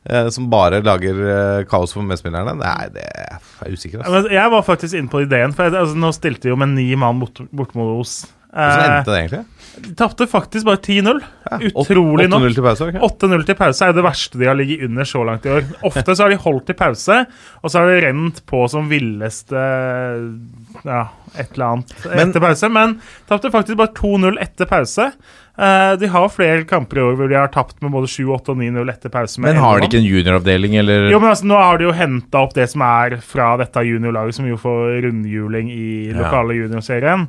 uh, 0.09 0.29
som 0.33 0.47
bare 0.53 0.81
lager 0.87 1.18
uh, 1.21 1.64
kaos 1.68 1.93
for 1.93 2.07
medspillerne. 2.07 2.55
Nei, 2.57 2.89
det 2.95 3.05
er 3.11 3.37
jeg 3.66 3.77
usikker. 3.77 4.01
ja, 4.01 4.07
Altså. 4.09 4.31
ja, 4.31 4.39
jeg 4.41 4.55
var 4.55 4.64
faktisk 4.64 4.97
inne 4.97 5.12
på 5.12 5.21
ideen, 5.27 5.53
for 5.53 5.68
jeg, 5.68 5.77
altså, 5.83 5.99
nå 6.01 6.12
stilte 6.16 6.49
vi 6.49 6.55
jo 6.55 6.57
med 6.61 6.73
ni 6.79 6.89
mann 6.97 7.21
bort, 7.21 7.43
bort 7.53 7.75
mot 7.77 7.99
Os. 8.01 8.23
Hvordan 8.51 8.97
endte 8.97 9.12
det 9.12 9.18
egentlig? 9.21 9.45
De 9.81 9.95
tapte 9.95 10.27
faktisk 10.29 10.66
bare 10.66 10.81
10-0. 10.83 11.21
Ja, 11.51 11.59
Utrolig 11.79 12.27
nok. 12.29 12.43
8-0 12.43 12.55
til 12.55 12.62
pause? 12.66 12.89
okay. 12.89 13.01
8-0 13.07 13.45
til 13.47 13.55
pause 13.59 13.87
er 13.87 13.93
det 13.97 14.05
verste 14.05 14.39
de 14.41 14.49
har 14.51 14.55
ligget 14.59 14.83
under 14.89 15.05
så 15.09 15.23
langt 15.25 15.47
i 15.47 15.53
år. 15.55 15.62
Ofte 15.87 16.14
så 16.16 16.23
har 16.27 16.31
de 16.35 16.37
holdt 16.43 16.66
til 16.66 16.75
pause, 16.79 17.21
og 17.62 17.71
så 17.71 17.79
har 17.81 17.87
de 17.93 18.01
rent 18.07 18.43
på 18.51 18.64
som 18.68 18.89
villeste 18.91 19.55
Ja, 20.85 21.03
et 21.39 21.53
eller 21.55 21.66
annet 21.66 21.95
Men- 22.11 22.29
etter 22.31 22.41
pause. 22.41 22.68
Men 22.73 23.01
tapte 23.29 23.51
faktisk 23.53 23.77
bare 23.77 23.95
2-0 23.95 24.39
etter 24.43 24.66
pause. 24.66 25.12
Eh, 25.61 25.97
de 26.01 26.07
har 26.09 26.29
flere 26.33 26.64
kamper 26.64 26.97
i 26.97 27.01
år 27.05 27.16
hvor 27.18 27.29
de 27.29 27.35
har 27.37 27.49
tapt 27.53 27.83
med 27.83 27.91
både 27.93 28.09
7, 28.09 28.31
8 28.33 28.53
og 28.55 28.57
9-0 28.59 28.89
etter 28.91 29.11
pause. 29.12 29.39
med 29.41 29.53
Men 29.55 29.62
har 29.62 29.79
de 29.81 29.87
ikke 29.89 29.99
en 30.01 30.09
junioravdeling, 30.09 30.77
eller? 30.81 31.11
Jo, 31.11 31.18
men 31.21 31.31
altså, 31.31 31.45
Nå 31.45 31.57
har 31.59 31.79
de 31.79 31.85
jo 31.85 31.93
henta 31.93 32.39
opp 32.41 32.55
det 32.55 32.68
som 32.71 32.81
er 32.83 33.18
fra 33.21 33.57
dette 33.59 33.75
juniorlaget, 33.85 34.35
som 34.35 34.47
jo 34.49 34.57
får 34.57 35.03
rundhjuling 35.05 35.71
i 35.71 36.09
Ja. 36.12 36.16
lokale 36.23 36.55
juniorserien. 36.57 37.29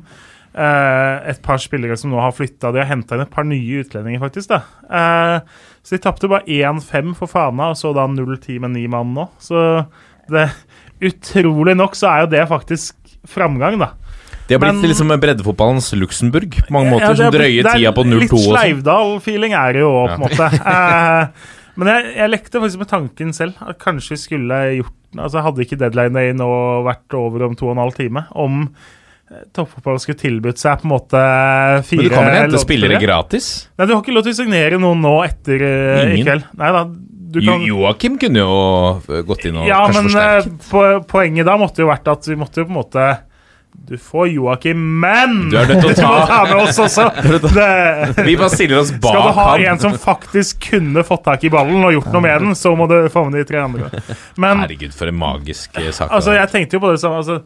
Eh, 0.52 1.30
et 1.32 1.38
par 1.44 1.56
spillere 1.62 1.96
som 1.96 2.12
nå 2.12 2.20
har 2.20 2.34
flytta. 2.36 2.72
De 2.74 2.82
har 2.82 2.90
henta 2.90 3.16
inn 3.16 3.24
et 3.24 3.30
par 3.32 3.46
nye 3.48 3.80
utlendinger, 3.84 4.20
faktisk. 4.20 4.50
da. 4.52 4.60
Eh, 4.84 5.38
så 5.82 5.96
de 5.96 6.02
tapte 6.04 6.28
bare 6.28 6.44
1-5 6.46 7.14
for 7.16 7.30
Fana, 7.30 7.70
og 7.72 7.78
så 7.80 7.94
da 7.96 8.04
0-10 8.06 8.60
med 8.60 8.74
ni 8.76 8.86
mann 8.86 9.14
nå. 9.16 9.28
Så 9.40 9.86
det, 10.30 10.50
utrolig 11.02 11.76
nok 11.76 11.96
så 11.98 12.10
er 12.12 12.20
jo 12.26 12.32
det 12.36 12.44
faktisk 12.50 13.16
framgang, 13.28 13.78
da. 13.80 13.92
De 14.48 14.54
har 14.56 14.60
blitt 14.60 14.80
men- 14.82 14.90
liksom 14.90 15.08
breddefotballens 15.22 15.92
Luxembourg 15.96 16.50
på 16.66 16.70
mange 16.74 16.90
måter, 16.90 17.14
ja, 17.14 17.14
som 17.16 17.32
drøye 17.32 17.62
det 17.62 17.72
tida 17.78 17.92
på 17.96 18.04
0-2 18.04 18.20
Litt 18.20 18.30
sånn. 18.30 18.56
Sleivdal-feeling 18.56 19.54
er 19.56 19.72
det 19.72 19.80
jo 19.80 19.90
òg, 20.02 20.16
på 20.16 20.18
en 20.18 20.24
måte. 20.26 20.48
Eh, 20.66 21.26
men 21.80 21.88
jeg, 21.88 22.16
jeg 22.18 22.30
lekte 22.30 22.60
faktisk 22.60 22.78
med 22.82 22.88
tanken 22.90 23.32
selv. 23.32 23.54
At 23.64 23.78
kanskje 23.80 24.10
vi 24.16 24.16
skulle 24.28 24.58
gjort 24.82 24.98
Altså 25.12 25.42
Hadde 25.44 25.60
ikke 25.60 25.76
deadline 25.76 26.14
day 26.16 26.30
nå 26.32 26.46
vært 26.86 27.12
over 27.12 27.42
om 27.44 27.54
to 27.54 27.66
og 27.68 27.74
en 27.74 27.82
halv 27.82 27.92
time? 27.92 28.22
Om 28.32 28.62
eh, 29.32 29.46
toppfotball 29.56 29.98
skulle 30.02 30.20
tilbudt 30.20 30.60
seg 30.62 30.82
på 30.82 30.88
en 30.88 30.92
måte 30.94 31.22
fire 31.88 32.02
Men 32.02 32.08
du 32.10 32.14
kan 32.14 32.28
vel 32.28 32.36
hente 32.42 32.60
spillere 32.62 33.00
gratis? 33.02 33.48
Nei, 33.78 33.86
du 33.88 33.94
har 33.96 34.04
ikke 34.04 34.14
lov 34.18 34.26
til 34.28 34.36
å 34.36 34.40
signere 34.42 34.78
noen 34.82 35.02
nå 35.04 35.16
etter 35.26 35.64
Ingen. 35.64 36.14
i 36.20 36.22
kveld. 36.28 36.46
Nei 36.62 36.70
da, 36.78 36.84
Jo- 37.32 37.40
kan 37.48 37.62
Joakim 37.64 38.18
kunne 38.20 38.42
jo 38.44 38.56
eh, 39.08 39.22
gått 39.24 39.46
inn 39.48 39.56
og 39.56 39.66
Ja, 39.66 39.86
kanskje 39.88 40.02
men 40.04 40.16
eh, 40.20 40.38
forsterket. 40.44 40.70
po 40.70 41.12
poenget 41.16 41.46
da 41.48 41.54
måtte 41.56 41.80
jo 41.80 41.88
vært 41.88 42.10
at 42.12 42.28
vi 42.28 42.36
måtte 42.36 42.60
jo 42.60 42.66
på 42.68 42.74
en 42.74 42.82
måte 42.82 43.06
Du 43.88 43.94
får 43.96 44.26
Joakim, 44.34 44.76
men 45.00 45.48
Du 45.48 45.56
er 45.56 45.64
nødt 45.70 45.80
til 45.80 45.88
å 45.88 45.94
du 45.96 46.02
må 46.04 46.18
ta- 46.20 46.26
ta 46.28 46.42
med 46.44 46.60
oss 46.68 46.76
også! 46.84 47.06
Det, 47.56 48.26
Vi 48.28 48.34
bare 48.36 48.50
stiller 48.52 48.82
oss 48.82 48.92
bak 48.92 49.08
Skal 49.16 49.24
du 49.24 49.32
ha 49.38 49.46
han. 49.54 49.64
en 49.72 49.80
som 49.80 49.96
faktisk 49.96 50.60
kunne 50.68 51.02
fått 51.08 51.24
tak 51.24 51.48
i 51.48 51.50
ballen 51.56 51.80
og 51.88 51.94
gjort 51.96 52.12
noe 52.12 52.20
med 52.28 52.44
den, 52.44 52.52
så 52.54 52.74
må 52.76 52.84
du 52.92 52.98
få 53.08 53.24
med 53.30 53.40
de 53.40 53.46
tre 53.48 53.62
andre. 53.64 53.88
Men 54.36 54.60
Herregud, 54.66 54.92
for 54.92 55.08
en 55.08 55.16
magisk 55.24 55.80
eh, 55.80 55.88
sak. 55.90 56.12
altså, 56.12 56.36
jeg 56.36 56.52
tenkte 56.52 56.76
jo 56.76 56.84
på 56.84 56.92
det 56.92 57.00
samme. 57.00 57.24
Altså, 57.24 57.40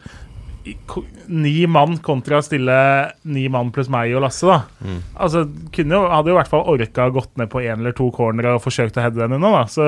ni 1.29 1.67
mann 1.71 1.97
kontra 2.03 2.39
å 2.41 2.45
stille 2.45 2.77
ni 3.25 3.47
mann 3.53 3.71
pluss 3.75 3.89
meg 3.93 4.15
og 4.17 4.23
Lasse, 4.27 4.47
da. 4.47 4.61
Mm. 4.83 5.01
Altså, 5.23 5.45
kunne 5.75 5.95
jo, 5.99 6.03
hadde 6.11 6.31
jo 6.33 6.35
i 6.35 6.39
hvert 6.41 6.51
fall 6.51 6.65
orka 6.73 7.09
gått 7.15 7.33
ned 7.39 7.51
på 7.53 7.63
én 7.63 7.79
eller 7.79 7.93
to 7.97 8.11
cornere 8.15 8.55
og 8.57 8.63
forsøkt 8.65 8.99
å 8.99 9.05
heade 9.05 9.21
den 9.21 9.37
unna, 9.39 9.51
da. 9.61 9.65
Så 9.71 9.87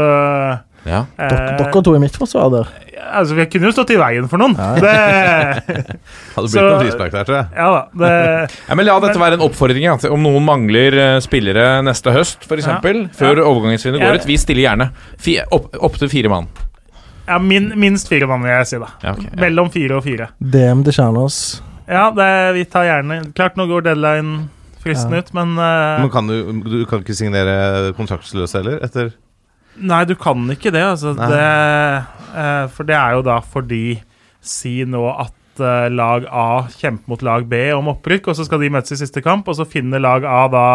Ja. 0.87 1.01
eh, 1.19 1.57
Dere, 1.59 1.83
to 1.83 1.95
i 1.97 1.99
midtforsvar 1.99 2.51
der. 2.55 2.69
Altså, 3.13 3.35
vi 3.35 3.47
kunne 3.51 3.67
jo 3.67 3.73
stått 3.75 3.91
i 3.91 3.97
veien 3.99 4.29
for 4.31 4.39
noen. 4.39 4.55
Det, 4.55 4.93
Hadde 6.37 6.47
blitt 6.47 6.53
Så- 6.55 6.63
noen 6.63 6.85
frispark 6.85 7.11
der, 7.13 7.25
tror 7.25 7.37
jeg. 7.41 7.49
ja 7.57 7.69
da. 7.75 7.83
Det, 7.99 8.51
Ja, 8.69 8.75
men 8.79 8.87
La 8.87 8.99
dette 9.01 9.19
være 9.19 9.35
en 9.41 9.41
oppfordring. 9.49 9.83
Ja. 9.83 9.97
til 9.97 10.13
Om 10.15 10.23
noen 10.23 10.45
mangler 10.47 10.95
eh, 10.95 11.19
spillere 11.25 11.83
neste 11.83 12.13
høst, 12.15 12.47
f.eks., 12.47 12.63
eksempel 12.67 13.09
før 13.11 13.37
Ja. 13.43 13.45
overgangsvinduet 13.51 14.01
går 14.07 14.15
ut, 14.21 14.27
vi 14.27 14.37
stiller 14.37 14.63
gjerne. 14.69 14.91
Fi, 15.19 15.41
opp, 15.51 15.75
opp 15.81 15.99
til 15.99 16.09
fire 16.09 16.29
mann. 16.31 16.47
Ja, 17.29 17.39
min, 17.39 17.71
minst 17.79 18.09
fire 18.11 18.27
mann, 18.31 18.43
vil 18.47 18.55
jeg 18.57 18.69
si, 18.73 18.79
da. 18.83 18.89
Ja, 19.05 19.13
okay, 19.15 19.29
ja. 19.31 19.41
Mellom 19.45 19.71
fire 19.75 19.99
og 20.01 20.05
fire. 20.09 20.31
DM 20.41 20.83
til 20.87 20.97
Kjernås. 20.99 21.39
Ja, 21.89 22.09
det, 22.13 22.29
vi 22.59 22.67
tar 22.69 22.85
gjerne 22.85 23.15
Klart, 23.33 23.55
nå 23.57 23.65
går 23.71 23.87
deadline 23.87 24.49
fristen 24.83 25.15
Ja. 25.17 25.23
ut, 25.23 25.31
men 25.37 25.55
uh, 25.57 26.03
Men 26.03 26.11
kan 26.13 26.29
du, 26.29 26.35
du 26.69 26.83
kan 26.89 27.01
ikke 27.01 27.17
signere 27.17 27.95
kontraktsløse 27.97 28.61
heller? 28.61 28.77
Etter 28.85 29.15
Nei, 29.79 30.03
du 30.11 30.13
kan 30.19 30.43
ikke 30.51 30.73
det, 30.75 30.83
altså. 30.83 31.15
Det, 31.17 31.49
uh, 32.35 32.65
for 32.75 32.85
det 32.89 32.97
er 32.99 33.17
jo 33.17 33.25
da 33.27 33.39
fordi 33.45 33.83
Si 34.43 34.83
nå 34.87 35.01
at 35.15 35.63
uh, 35.63 35.89
lag 35.91 36.27
A 36.31 36.47
kjemper 36.77 37.11
mot 37.15 37.23
lag 37.27 37.47
B 37.51 37.61
om 37.75 37.89
opprykk, 37.95 38.29
og 38.31 38.37
så 38.39 38.45
skal 38.47 38.61
de 38.63 38.71
møtes 38.75 38.95
i 38.95 39.01
siste 39.01 39.23
kamp, 39.25 39.49
og 39.51 39.57
så 39.59 39.67
finner 39.69 40.03
lag 40.03 40.27
A 40.29 40.45
da 40.53 40.67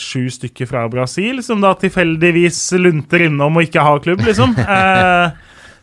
sju 0.00 0.26
stykker 0.32 0.66
fra 0.70 0.84
Brasil, 0.90 1.42
som 1.46 1.60
da 1.62 1.74
tilfeldigvis 1.78 2.58
lunter 2.80 3.26
innom 3.28 3.56
og 3.60 3.66
ikke 3.68 3.84
har 3.86 4.02
klubb, 4.04 4.24
liksom. 4.26 4.56
Eh, 4.70 5.30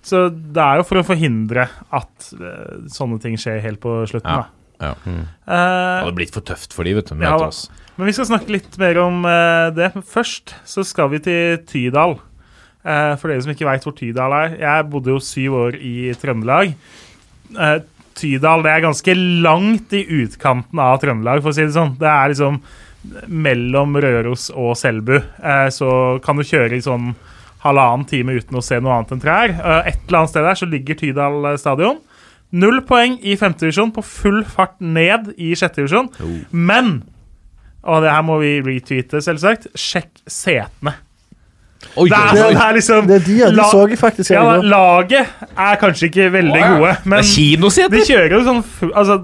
så 0.08 0.28
det 0.32 0.62
er 0.64 0.80
jo 0.80 0.86
for 0.88 1.02
å 1.02 1.08
forhindre 1.08 1.66
at 1.92 2.28
eh, 2.38 2.78
sånne 2.94 3.18
ting 3.20 3.34
skjer 3.40 3.58
helt 3.66 3.82
på 3.84 3.98
slutten, 4.08 4.30
Ja. 4.32 4.46
da. 4.46 4.54
Ja. 4.78 4.92
ja. 5.10 5.24
Det 5.50 6.06
hadde 6.06 6.16
blitt 6.20 6.36
for 6.36 6.46
tøft 6.46 6.76
for 6.78 6.86
de, 6.88 6.94
vet 7.00 7.10
du. 7.10 7.18
Ja, 7.26 7.34
oss. 7.48 7.64
men 7.98 8.08
vi 8.08 8.14
skal 8.16 8.28
snakke 8.30 8.54
litt 8.54 8.78
mer 8.80 9.00
om 9.02 9.26
eh, 9.28 9.68
det. 9.76 9.90
Først 10.08 10.54
så 10.70 10.86
skal 10.86 11.10
vi 11.16 11.20
til 11.26 11.58
Tydal. 11.68 12.16
Eh, 12.88 13.14
for 13.20 13.28
dere 13.34 13.44
som 13.44 13.52
ikke 13.52 13.68
veit 13.68 13.84
hvor 13.88 13.96
Tydal 13.98 14.36
er. 14.38 14.56
Jeg 14.62 14.88
bodde 14.94 15.12
jo 15.16 15.20
syv 15.24 15.58
år 15.66 15.80
i 15.82 15.96
Trøndelag. 16.22 16.76
Eh, 17.58 17.78
Tydal 18.18 18.64
det 18.66 18.72
er 18.76 18.86
ganske 18.88 19.18
langt 19.44 19.92
i 19.98 20.06
utkanten 20.22 20.80
av 20.82 21.02
Trøndelag, 21.04 21.42
for 21.44 21.52
å 21.52 21.58
si 21.58 21.66
det 21.68 21.76
sånn. 21.76 21.98
Det 22.00 22.08
er 22.14 22.32
liksom 22.32 22.62
mellom 23.28 23.98
Røros 24.04 24.50
og 24.54 24.76
Selbu. 24.80 25.16
Eh, 25.18 25.68
så 25.74 25.90
kan 26.24 26.40
du 26.40 26.46
kjøre 26.48 26.78
i 26.78 26.84
sånn 26.84 27.14
halvannen 27.64 28.06
time 28.08 28.38
uten 28.38 28.60
å 28.60 28.64
se 28.64 28.80
noe 28.80 28.96
annet 28.96 29.16
enn 29.16 29.24
trær. 29.24 29.54
Eh, 29.56 29.92
et 29.94 30.02
eller 30.08 30.22
annet 30.24 30.34
sted 30.36 30.48
der 30.48 30.60
så 30.60 30.70
ligger 30.70 31.00
Tydal 31.00 31.52
eh, 31.54 31.60
stadion. 31.62 32.00
Null 32.58 32.80
poeng 32.88 33.18
i 33.28 33.36
femte 33.40 33.66
divisjon, 33.66 33.92
på 33.92 34.04
full 34.08 34.44
fart 34.48 34.78
ned 34.80 35.34
i 35.36 35.52
sjette 35.58 35.82
divisjon. 35.82 36.08
Men 36.52 37.02
og 37.88 38.04
det 38.04 38.12
her 38.12 38.24
må 38.28 38.40
vi 38.42 38.58
retweete, 38.64 39.22
selvsagt. 39.24 39.70
Sjekk 39.78 40.24
setene. 40.28 40.98
Oi, 41.98 42.08
Det 42.10 42.18
er, 42.18 42.32
det, 42.34 42.42
er, 42.42 42.56
det 42.58 42.62
er 42.66 42.74
liksom 42.74 43.08
Det 43.08 43.16
er 43.16 43.26
de, 43.26 43.34
ja. 43.38 43.50
De 43.54 43.58
La- 43.60 43.68
så 43.70 43.84
jeg 43.88 44.00
faktisk 44.02 44.32
ja. 44.34 44.42
Laget 44.66 45.30
er 45.54 45.78
kanskje 45.78 46.08
ikke 46.10 46.26
veldig 46.34 46.58
oh, 46.58 46.64
ja. 46.64 46.72
gode, 46.74 46.94
Det 47.04 47.12
men 47.14 47.20
er 47.22 47.92
de 47.94 48.02
kjører 48.08 48.34
jo 48.34 48.40
sånn 48.48 48.62
Altså, 48.90 49.18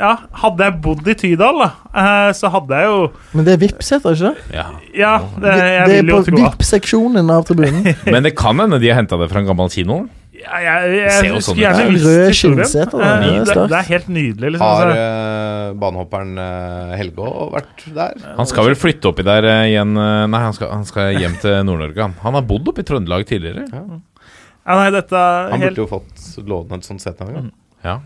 ja, 0.00 0.12
hadde 0.42 0.64
jeg 0.64 0.76
bodd 0.84 1.08
i 1.12 1.14
Tydal, 1.20 1.58
da, 1.60 1.66
eh, 2.02 2.30
så 2.36 2.48
hadde 2.54 2.78
jeg 2.80 2.88
jo 2.88 3.00
Men 3.36 3.44
det 3.46 3.52
er 3.52 3.60
VIP-seter, 3.66 4.14
ikke 4.16 4.30
det? 4.30 4.54
Ja. 4.56 4.64
Ja, 4.96 5.10
det, 5.36 5.42
Det, 5.44 5.56
jeg 5.58 5.90
det 5.90 5.98
er 5.98 6.06
vil 6.06 6.14
jo 6.14 6.22
på 6.24 6.38
Vipps-seksjonen 6.38 7.34
av 7.34 7.44
tribunen. 7.50 7.90
Men 8.14 8.24
det 8.24 8.32
kan 8.38 8.58
hende 8.64 8.80
de 8.80 8.88
har 8.90 8.98
henta 9.02 9.18
det 9.20 9.28
fra 9.32 9.42
en 9.42 9.50
gammel 9.50 9.68
kino. 9.74 9.98
ja, 10.40 10.56
jeg, 10.64 10.64
jeg, 10.64 10.96
jeg 10.96 11.10
jeg 11.10 11.30
sånn 11.34 11.42
skulle 11.44 11.64
gjerne 11.66 11.86
visst 11.92 12.06
historien. 12.08 12.62
skinnseter. 12.64 13.02
Eh, 13.04 13.24
Det 13.28 13.44
det, 13.50 13.64
det 13.72 13.78
er 13.80 13.88
helt 13.90 14.08
nydelig, 14.16 14.52
liksom. 14.54 14.64
Har 14.64 14.90
uh, 14.90 15.00
eh, 15.00 15.66
banehopperen 15.82 16.30
uh, 16.40 16.94
Helgå 16.96 17.32
vært 17.52 17.84
der? 17.98 18.22
Han 18.38 18.48
skal 18.48 18.70
vel 18.70 18.78
flytte 18.80 19.10
oppi 19.12 19.26
der 19.28 19.44
uh, 19.50 19.66
igjen 19.68 19.92
uh, 20.00 20.24
Nei, 20.32 20.40
han 20.46 20.56
skal, 20.56 20.72
han 20.72 20.86
skal 20.88 21.12
hjem 21.18 21.36
til 21.42 21.58
Nord-Norge. 21.68 22.00
han. 22.06 22.16
Han 22.24 22.38
har 22.40 22.46
bodd 22.48 22.72
oppe 22.72 22.80
i 22.80 22.88
Trøndelag 22.88 23.28
tidligere. 23.28 23.66
Ja, 23.68 24.78
nei, 24.80 24.88
dette 24.96 25.12
er 25.12 25.52
Han 25.52 25.60
helt 25.60 25.76
burde 25.76 25.84
jo 25.84 25.90
fått 25.92 26.48
låne 26.48 26.80
et 26.80 26.88
sånt 26.88 27.04
sete 27.04 27.28
en 27.28 27.36
gang. 27.36 27.52
Ja. 27.84 27.98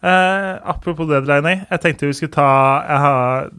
Eh, 0.00 0.52
apropos 0.72 1.08
deadline, 1.10 1.66
jeg 1.68 1.82
tenkte 1.82 2.08
vi 2.08 2.16
skulle 2.16 2.32
ta 2.32 2.50
Jeg 2.88 3.00
har 3.04 3.50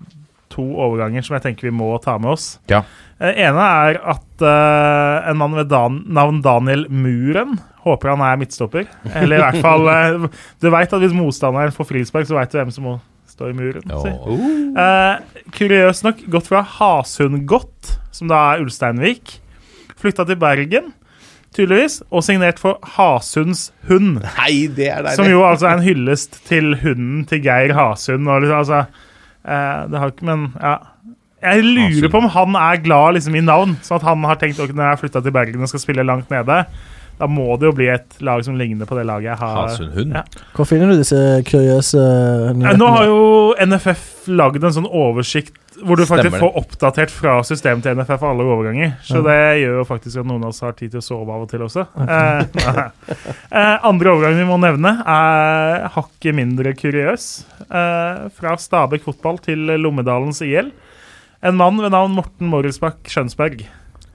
to 0.52 0.64
overganger 0.84 1.24
som 1.24 1.36
jeg 1.38 1.46
tenker 1.46 1.70
vi 1.70 1.76
må 1.76 1.94
ta 2.04 2.18
med 2.20 2.34
oss. 2.34 2.48
Ja. 2.68 2.82
Uh, 3.22 3.30
ene 3.30 3.68
er 3.86 4.00
at 4.16 4.44
uh, 4.44 5.30
en 5.30 5.38
mann 5.40 5.54
ved 5.56 5.70
dan 5.72 6.02
navn 6.12 6.42
Daniel 6.44 6.88
Muren 6.90 7.60
håper 7.86 8.12
han 8.12 8.24
er 8.26 8.42
midtstopper. 8.42 8.90
Eller 9.14 9.38
i 9.38 9.46
hvert 9.46 9.62
fall 9.64 9.88
uh, 9.88 10.28
Du 10.60 10.68
veit 10.74 10.92
at 10.92 11.06
hvis 11.06 11.16
motstanderen 11.16 11.72
får 11.76 11.88
frispark, 11.94 12.28
så 12.28 12.36
veit 12.36 12.52
du 12.52 12.60
hvem 12.60 12.74
som 12.74 12.90
må 12.90 12.98
stå 13.32 13.50
i 13.50 13.56
muren. 13.58 13.86
Ja. 13.90 14.00
si. 14.04 14.12
Eh, 14.84 15.44
kuriøst 15.56 16.06
nok 16.06 16.26
gått 16.34 16.50
fra 16.52 16.62
Hasundgodt, 16.78 17.96
som 18.14 18.30
da 18.32 18.42
er 18.52 18.66
Ulsteinvik, 18.66 19.38
flytta 20.02 20.28
til 20.28 20.40
Bergen, 20.42 20.92
tydeligvis, 21.56 22.00
og 22.12 22.24
signert 22.24 22.62
for 22.62 22.80
Hasunds 22.96 23.70
hund. 23.90 24.22
Nei, 24.24 24.68
det 24.72 24.88
er 24.92 25.10
Som 25.18 25.28
jo 25.30 25.44
altså 25.48 25.68
er 25.68 25.80
en 25.80 25.86
hyllest 25.86 26.40
til 26.48 26.76
hunden 26.84 27.26
til 27.28 27.44
Geir 27.44 27.74
Hasund. 27.76 28.30
Og 28.30 28.46
liksom, 28.46 28.62
altså, 28.62 28.86
eh, 29.44 29.82
det 29.92 30.00
har 30.00 30.14
ikke, 30.14 30.30
men 30.32 30.48
ja. 30.62 30.78
Jeg 31.42 31.64
lurer 31.66 31.90
Hasund. 31.90 32.12
på 32.14 32.22
om 32.22 32.30
han 32.38 32.56
er 32.62 32.82
glad 32.86 33.18
liksom, 33.18 33.36
i 33.36 33.44
navn, 33.44 33.76
sånn 33.82 33.98
at 33.98 34.08
han 34.08 34.24
har 34.30 34.40
tenkt 34.40 34.62
at 34.62 34.72
når 34.72 34.84
jeg 34.86 34.94
har 34.96 35.02
flytta 35.02 35.24
til 35.26 35.36
Bergen 35.36 35.66
og 35.66 35.72
skal 35.72 35.84
spille 35.84 36.06
langt 36.08 36.30
nede, 36.30 36.64
da 37.22 37.28
må 37.30 37.54
det 37.62 37.70
jo 37.70 37.74
bli 37.78 37.88
et 37.94 38.16
lag 38.26 38.42
som 38.46 38.56
ligner 38.58 38.90
på 38.90 38.98
det 38.98 39.06
laget 39.06 39.30
jeg 39.30 39.40
har. 39.44 39.58
Hasundhund. 39.68 40.16
Ja. 40.18 40.24
Hvor 40.58 40.66
finner 40.66 40.90
du 40.90 40.98
disse 40.98 41.20
kuriøse 41.46 42.02
Eh, 42.02 42.54
nyhetene? 42.56 42.78
Nå 42.80 42.88
har 42.96 43.10
jo 43.10 43.20
NFF 43.62 44.08
lagd 44.32 44.64
en 44.64 44.74
sånn 44.74 44.88
oversikt 44.90 45.58
hvor 45.82 45.98
du 45.98 46.04
faktisk 46.04 46.28
Stemmer 46.28 46.42
får 46.44 46.58
oppdatert 46.60 47.14
fra 47.14 47.36
systemet 47.48 47.86
til 47.86 47.96
NFF 47.98 48.24
alle 48.28 48.46
overganger. 48.46 48.92
Så 49.08 49.22
det 49.26 49.38
gjør 49.62 49.80
jo 49.80 49.86
faktisk 49.88 50.22
at 50.22 50.28
noen 50.30 50.44
av 50.44 50.52
oss 50.52 50.62
har 50.66 50.76
tid 50.78 50.92
til 50.94 51.02
å 51.02 51.06
sove 51.06 51.34
av 51.34 51.46
og 51.46 51.50
til 51.50 51.64
også. 51.66 51.86
Okay. 52.04 52.86
eh, 53.50 53.78
andre 53.90 54.14
overgang 54.14 54.38
vi 54.38 54.48
må 54.50 54.60
nevne, 54.62 54.94
er 55.10 55.88
hakket 55.96 56.38
mindre 56.38 56.76
kuriøs. 56.78 57.28
Eh, 57.66 58.24
fra 58.38 58.56
Stabæk 58.62 59.08
fotball 59.08 59.42
til 59.46 59.74
Lommedalens 59.82 60.44
IL. 60.46 60.74
En 61.42 61.58
mann 61.58 61.80
ved 61.82 61.96
navn 61.96 62.14
Morten 62.20 62.52
Morrisbakk 62.52 63.08
Skjønsberg. 63.10 63.64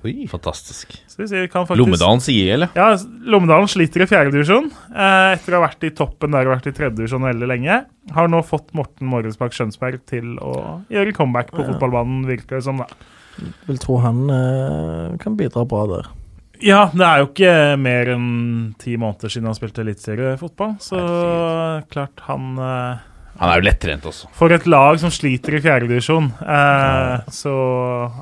Oi. 0.07 0.26
Fantastisk. 0.30 0.94
Så 1.11 1.26
vi 1.26 1.42
kan 1.50 1.66
faktisk... 1.66 1.80
Lommedalen 1.82 2.22
sier 2.24 2.54
eller? 2.54 2.70
Ja, 2.78 2.92
Lommedalen 3.26 3.68
sliter 3.70 4.04
i 4.04 4.09
fjerdedivisjon. 4.11 4.70
Eh, 4.94 5.32
etter 5.34 5.57
å 5.57 5.61
ha 5.61 5.66
vært 5.66 5.86
i 5.88 5.92
toppen 5.98 6.32
der 6.36 6.46
og 6.48 6.54
vært 6.57 6.70
i 6.70 6.74
tredjedivisjon 6.76 7.26
veldig 7.26 7.48
lenge. 7.50 7.80
Har 8.16 8.30
nå 8.30 8.40
fått 8.46 8.70
Morten 8.78 9.11
Morgensbakk 9.11 9.57
Skjønsberg 9.57 10.04
til 10.09 10.36
å 10.38 10.52
gjøre 10.94 11.14
comeback 11.16 11.50
på 11.54 11.64
Ja. 11.64 11.72
fotballbanen, 11.72 12.22
virker 12.30 12.57
det 12.61 12.62
som. 12.68 12.78
da. 12.84 12.86
Vil 13.66 13.76
tro 13.82 13.98
han 14.00 14.22
eh, 14.32 15.16
kan 15.20 15.34
bidra 15.36 15.66
bra 15.68 15.82
der. 15.90 16.07
Ja, 16.64 16.86
det 16.94 17.04
er 17.04 17.18
jo 17.20 17.26
ikke 17.28 17.50
mer 17.76 18.09
enn 18.14 18.28
ti 18.80 18.94
måneder 18.96 19.28
siden 19.28 19.50
han 19.50 19.59
spilte 19.59 19.82
eliteseriefotball, 19.84 20.78
så 20.80 21.02
klart 21.92 22.22
han 22.30 22.54
eh, 22.57 23.02
Han 23.41 23.53
er 23.53 23.61
jo 23.61 23.66
lettrent 23.66 24.09
også. 24.09 24.30
For 24.37 24.53
et 24.55 24.66
lag 24.70 24.99
som 25.03 25.12
sliter 25.12 25.59
i 25.59 25.62
fjerdedivisjon, 25.64 26.30
eh, 26.41 27.30
så 27.34 27.55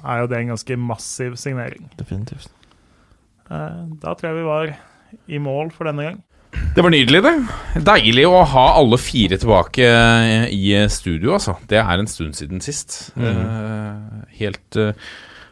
er 0.03 0.23
jo 0.23 0.31
det 0.31 0.41
en 0.41 0.53
ganske 0.55 0.79
massiv 0.91 1.39
signering. 1.41 1.87
Definitivt. 1.99 2.51
Eh, 3.51 3.83
da 4.03 4.15
tror 4.15 4.31
jeg 4.31 4.39
vi 4.41 4.47
var 4.49 4.73
i 5.31 5.43
mål 5.43 5.71
for 5.75 5.91
denne 5.91 6.09
gang. 6.09 6.23
Det 6.75 6.83
var 6.83 6.93
nydelig, 6.95 7.21
det. 7.25 7.35
Deilig 7.87 8.25
å 8.31 8.43
ha 8.51 8.65
alle 8.79 8.99
fire 9.03 9.39
tilbake 9.43 9.87
eh, 9.87 10.47
i 10.55 10.75
studio, 10.91 11.35
altså. 11.37 11.57
Det 11.71 11.81
er 11.83 11.99
en 11.99 12.11
stund 12.11 12.35
siden 12.39 12.63
sist. 12.65 13.13
Eh, 13.19 14.27
helt 14.41 14.79
eh, 14.79 14.95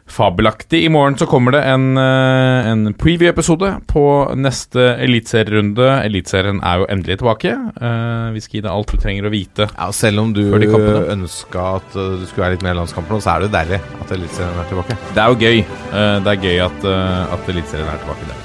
fabelaktig. 0.09 0.83
I 0.85 0.89
morgen 0.89 1.17
så 1.17 1.25
kommer 1.25 1.55
det 1.55 1.63
en, 1.63 1.97
eh, 1.97 2.69
en 2.71 2.93
preview-episode 2.93 3.69
på 3.87 4.05
neste 4.35 4.97
eliteserierunde. 4.99 5.87
Eliteserien 6.03 6.61
er 6.63 6.83
jo 6.83 6.87
endelig 6.89 7.19
tilbake. 7.21 7.53
Eh, 7.81 8.31
vi 8.33 8.43
skal 8.43 8.59
gi 8.59 8.61
deg 8.61 8.71
alt 8.71 8.91
du 8.91 8.97
trenger 8.97 9.27
å 9.27 9.33
vite. 9.33 9.69
Ja, 9.77 9.91
selv 9.91 10.19
om 10.19 10.33
du 10.33 10.43
ønska 10.53 11.75
at 11.79 11.95
uh, 11.95 12.19
du 12.19 12.25
skulle 12.25 12.45
være 12.45 12.57
litt 12.57 12.63
mer 12.63 12.75
i 12.75 12.81
landskampen, 12.81 13.21
så 13.21 13.35
er 13.35 13.43
det 13.43 13.49
jo 13.49 13.57
deilig 13.57 13.81
at 14.01 14.15
Eliteserien 14.17 14.63
er 14.63 14.71
tilbake. 14.71 14.97
Det 15.13 15.23
er 15.23 15.27
jo 15.27 15.41
gøy. 15.43 15.59
Eh, 15.93 16.15
det 16.23 16.33
er 16.33 16.47
gøy 16.47 16.65
at, 16.69 16.89
at 17.37 17.53
Eliteserien 17.53 17.87
er 17.87 18.03
tilbake 18.03 18.31
der. 18.31 18.42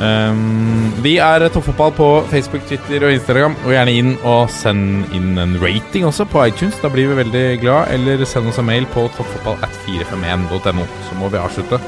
Um, 0.00 0.94
vi 1.04 1.18
er 1.20 1.44
Toppfotball 1.52 1.92
på 1.92 2.08
Facebook, 2.30 2.64
Twitter 2.68 3.04
og 3.06 3.12
Instagram. 3.12 3.56
Og 3.66 3.74
gjerne 3.74 3.96
inn 4.00 4.14
og 4.24 4.48
send 4.52 5.12
inn 5.16 5.34
en 5.40 5.58
rating 5.60 6.08
også 6.08 6.24
på 6.30 6.46
iTunes. 6.48 6.80
Da 6.80 6.88
blir 6.92 7.10
vi 7.12 7.20
veldig 7.20 7.46
glad. 7.64 7.92
Eller 7.94 8.24
send 8.24 8.48
oss 8.48 8.60
en 8.62 8.68
mail 8.70 8.88
på 8.94 9.08
toppfotball 9.16 9.60
at 9.66 9.82
451.no. 9.86 10.88
Så 11.08 11.20
må 11.20 11.32
vi 11.32 11.42
avslutte 11.42 11.82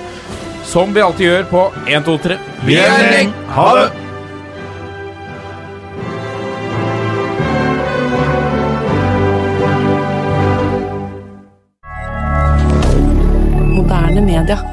som 0.72 0.94
vi 0.94 1.02
alltid 1.04 1.26
gjør 1.26 1.42
på 1.50 1.62
1, 1.86 2.04
2, 2.06 2.16
3. 2.24 2.38
Vi 2.64 2.78
er 2.80 2.94
en 2.96 3.12
gjeng. 3.12 3.34
Ha 3.52 3.68
det! 3.76 3.90
Moderne 13.76 14.20
media. 14.20 14.71